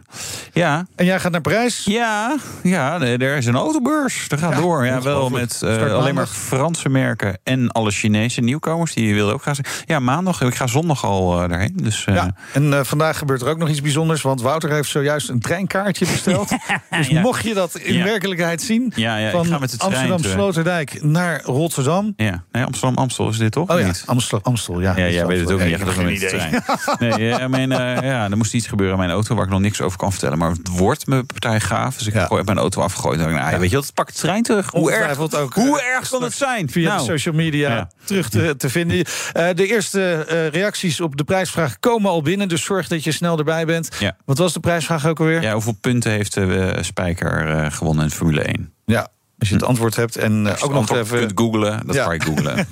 Ja, 0.53 0.86
En 0.96 1.05
jij 1.05 1.20
gaat 1.20 1.32
naar 1.32 1.40
Parijs? 1.40 1.84
Ja, 1.84 2.36
ja 2.62 2.98
nee, 2.98 3.18
er 3.18 3.36
is 3.36 3.46
een 3.46 3.55
autobeurs. 3.55 4.28
Dat 4.28 4.38
gaat 4.38 4.53
Ja, 4.53 4.61
door. 4.61 4.86
Ja, 4.86 5.03
wel 5.03 5.30
met 5.30 5.62
eh, 5.62 5.92
alleen 5.92 6.14
maar. 6.14 6.26
Franse 6.26 6.88
merken 6.88 7.38
en 7.42 7.70
alle 7.72 7.90
Chinese 7.90 8.40
nieuwkomers. 8.40 8.94
Die 8.94 9.14
wilden 9.14 9.34
ook 9.34 9.42
gaan 9.42 9.55
zijn. 9.55 9.66
Ja, 9.86 9.98
maandag. 9.98 10.40
Ik 10.42 10.55
ga 10.55 10.66
zondag 10.66 11.05
al 11.05 11.42
eh, 11.42 11.48
daarheen. 11.48 11.72
Dus, 11.82 12.05
eh, 12.05 12.14
Ja, 12.14 12.34
en 12.53 12.72
eh, 12.72 12.80
vandaag 12.84 13.18
gebeurt 13.18 13.40
er 13.42 13.48
ook 13.48 13.59
nog 13.59 13.68
iets 13.68 13.80
bijzonders. 13.82 14.22
Want 14.22 14.40
Wouter 14.42 14.70
heeft 14.72 14.88
zojuist 14.88 15.28
een 15.28 15.40
treinkaartje 15.40 16.07
besteld. 16.07 16.50
dus 16.99 17.07
Ja. 17.09 17.20
mocht 17.20 17.45
je 17.45 17.55
dat 17.55 17.76
in 17.76 17.95
Ja. 17.95 18.05
werkelijkheid 18.05 18.62
zien... 18.62 18.93
Ja, 18.97 19.30
van 19.30 19.45
trein 19.47 19.61
Amsterdam 19.61 20.16
terug. 20.16 20.32
Sloterdijk 20.32 21.03
naar 21.03 21.43
Rotterdam... 21.45 22.12
ja. 22.16 22.45
Nee, 22.53 22.64
Amsterdam, 22.64 22.97
Amstel 22.97 23.28
is 23.28 23.38
dit 23.38 23.53
toch? 23.53 23.70
Oh 23.70 23.78
ja, 23.80 23.86
niet? 23.86 24.03
Amstel, 24.07 24.40
Amstel 24.43 24.80
ja. 24.80 24.97
Ja, 24.97 25.09
jij 25.09 25.26
weet 25.26 25.40
het 25.40 25.53
ook 25.53 25.64
niet. 25.64 25.80
ik 25.80 25.86
geen 25.88 26.12
idee. 26.12 26.28
trein. 26.28 26.62
Nee, 26.99 27.22
ja, 27.24 27.49
mijn, 27.49 27.72
eh, 27.72 27.78
ja, 28.11 28.30
er 28.30 28.36
moest 28.36 28.55
iets 28.55 28.66
gebeuren 28.66 28.95
aan 28.95 29.01
mijn 29.01 29.12
auto 29.12 29.34
waar 29.34 29.45
ik 29.45 29.51
nog 29.51 29.61
niks 29.61 29.80
over 29.80 29.99
kan 29.99 30.11
vertellen. 30.11 30.38
Maar 30.38 30.51
het 30.51 30.68
wordt 30.68 31.07
mijn 31.07 31.26
partij 31.26 31.61
gaaf. 31.61 31.97
Dus 31.97 32.07
ik 32.07 32.14
heb 32.14 32.45
mijn 32.45 32.59
auto 32.59 32.80
afgegooid. 32.82 33.20
En 33.20 33.32
nou, 33.32 33.59
weet 33.59 33.70
je 33.70 33.76
wat, 33.76 33.95
pak 33.95 34.07
de 34.07 34.18
trein 34.18 34.43
terug. 34.43 34.70
Hoe 34.70 34.93
erg, 34.93 35.18
ook, 35.18 35.55
hoe 35.55 35.80
eh, 35.80 35.86
erg 35.86 36.09
kan 36.09 36.22
het 36.22 36.34
zijn? 36.34 36.70
Via 36.70 36.88
Nou, 36.88 36.99
de 36.99 37.05
social 37.12 37.34
media 37.34 37.90
terug 38.05 38.28
te, 38.28 38.55
te 38.57 38.68
vinden. 38.70 39.05
Eh, 39.32 39.49
de 39.55 39.66
eerste 39.66 40.24
eh, 40.28 40.49
reacties 40.49 41.01
op 41.01 41.16
de 41.16 41.24
prijsvraag 41.24 41.78
komen 41.80 42.11
al 42.11 42.22
binnen. 42.22 42.49
Dus 42.49 42.64
zorg 42.64 42.88
dat 42.88 43.05
je 43.05 43.12
snel 43.12 43.38
erbij 43.38 43.64
bent. 43.64 43.88
Wat 44.24 44.38
was 44.38 44.53
de 44.53 44.61
prijsvraag 44.61 45.07
ook 45.07 45.20
alweer? 45.20 45.43
Ja, 45.43 45.53
hoeveel 45.53 45.76
punten 45.80 46.11
heeft 46.11 46.34
de 46.34 46.81
Spijker 46.82 47.48
eh, 47.48 47.70
gewonnen 47.70 48.04
in 48.04 48.10
Formule 48.10 48.42
1? 48.42 48.72
Ja, 48.84 49.08
als 49.38 49.48
je 49.50 49.54
het 49.56 49.64
antwoord 49.64 49.96
hebt. 49.96 50.16
En 50.16 50.44
eh, 50.46 50.50
Als 50.50 50.58
je 50.60 50.64
ook 50.64 50.70
nog 50.70 50.80
antwoord 50.80 51.02
even... 51.04 51.18
kunt 51.18 51.32
googlen, 51.34 51.86
dat 51.86 51.94
Ja. 51.94 52.04
kan 52.04 52.14
je 52.14 52.20
googlen. 52.22 52.66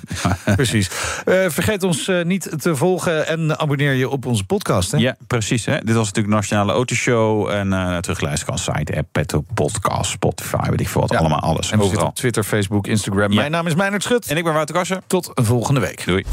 Precies. 0.55 0.89
Eh, 1.25 1.35
vergeet 1.47 1.83
ons 1.83 2.07
eh, 2.07 2.23
niet 2.23 2.61
te 2.61 2.75
volgen 2.75 3.27
en 3.27 3.59
abonneer 3.59 3.93
je 3.93 4.09
op 4.09 4.25
onze 4.25 4.43
podcast. 4.43 4.91
Hè? 4.91 4.97
ja, 4.97 5.15
precies. 5.27 5.65
Hè? 5.65 5.79
Dit 5.79 5.95
was 5.95 6.05
natuurlijk 6.05 6.27
de 6.27 6.33
Nationale 6.33 6.71
Autoshow. 6.71 7.49
En 7.49 7.73
eh 7.73 7.97
terugluisteren 7.97 8.55
kan 8.55 8.75
site, 8.75 8.97
app, 8.97 9.07
Petto, 9.11 9.43
podcast, 9.53 10.11
Spotify, 10.11 10.69
weet 10.69 10.79
ik 10.79 10.87
veel 10.89 11.01
wat. 11.01 11.11
Ja. 11.11 11.17
Allemaal 11.17 11.39
alles. 11.39 11.71
En 11.71 11.77
we 11.77 11.83
zitten 11.83 11.85
overal. 11.87 12.07
op 12.07 12.15
Twitter, 12.15 12.43
Facebook, 12.43 12.87
Instagram. 12.87 13.31
Ja. 13.31 13.39
Mijn 13.39 13.51
naam 13.51 13.67
is 13.67 13.75
Meijnerd 13.75 14.03
Schut. 14.03 14.27
En 14.27 14.37
ik 14.37 14.43
ben 14.43 14.53
Wouter 14.53 14.75
Kassen. 14.75 15.01
Tot 15.07 15.31
een 15.33 15.45
volgende 15.45 15.79
week. 15.79 16.05
Doei. 16.05 16.25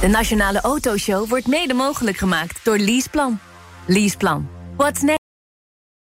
De 0.00 0.08
Nationale 0.08 0.60
Autoshow 0.60 1.28
wordt 1.28 1.46
mede 1.46 1.74
mogelijk 1.74 2.16
gemaakt 2.16 2.60
door 2.62 2.78
Leaseplan. 2.78 3.38
Leaseplan. 3.86 4.48
What's 4.76 5.00
next? 5.02 5.17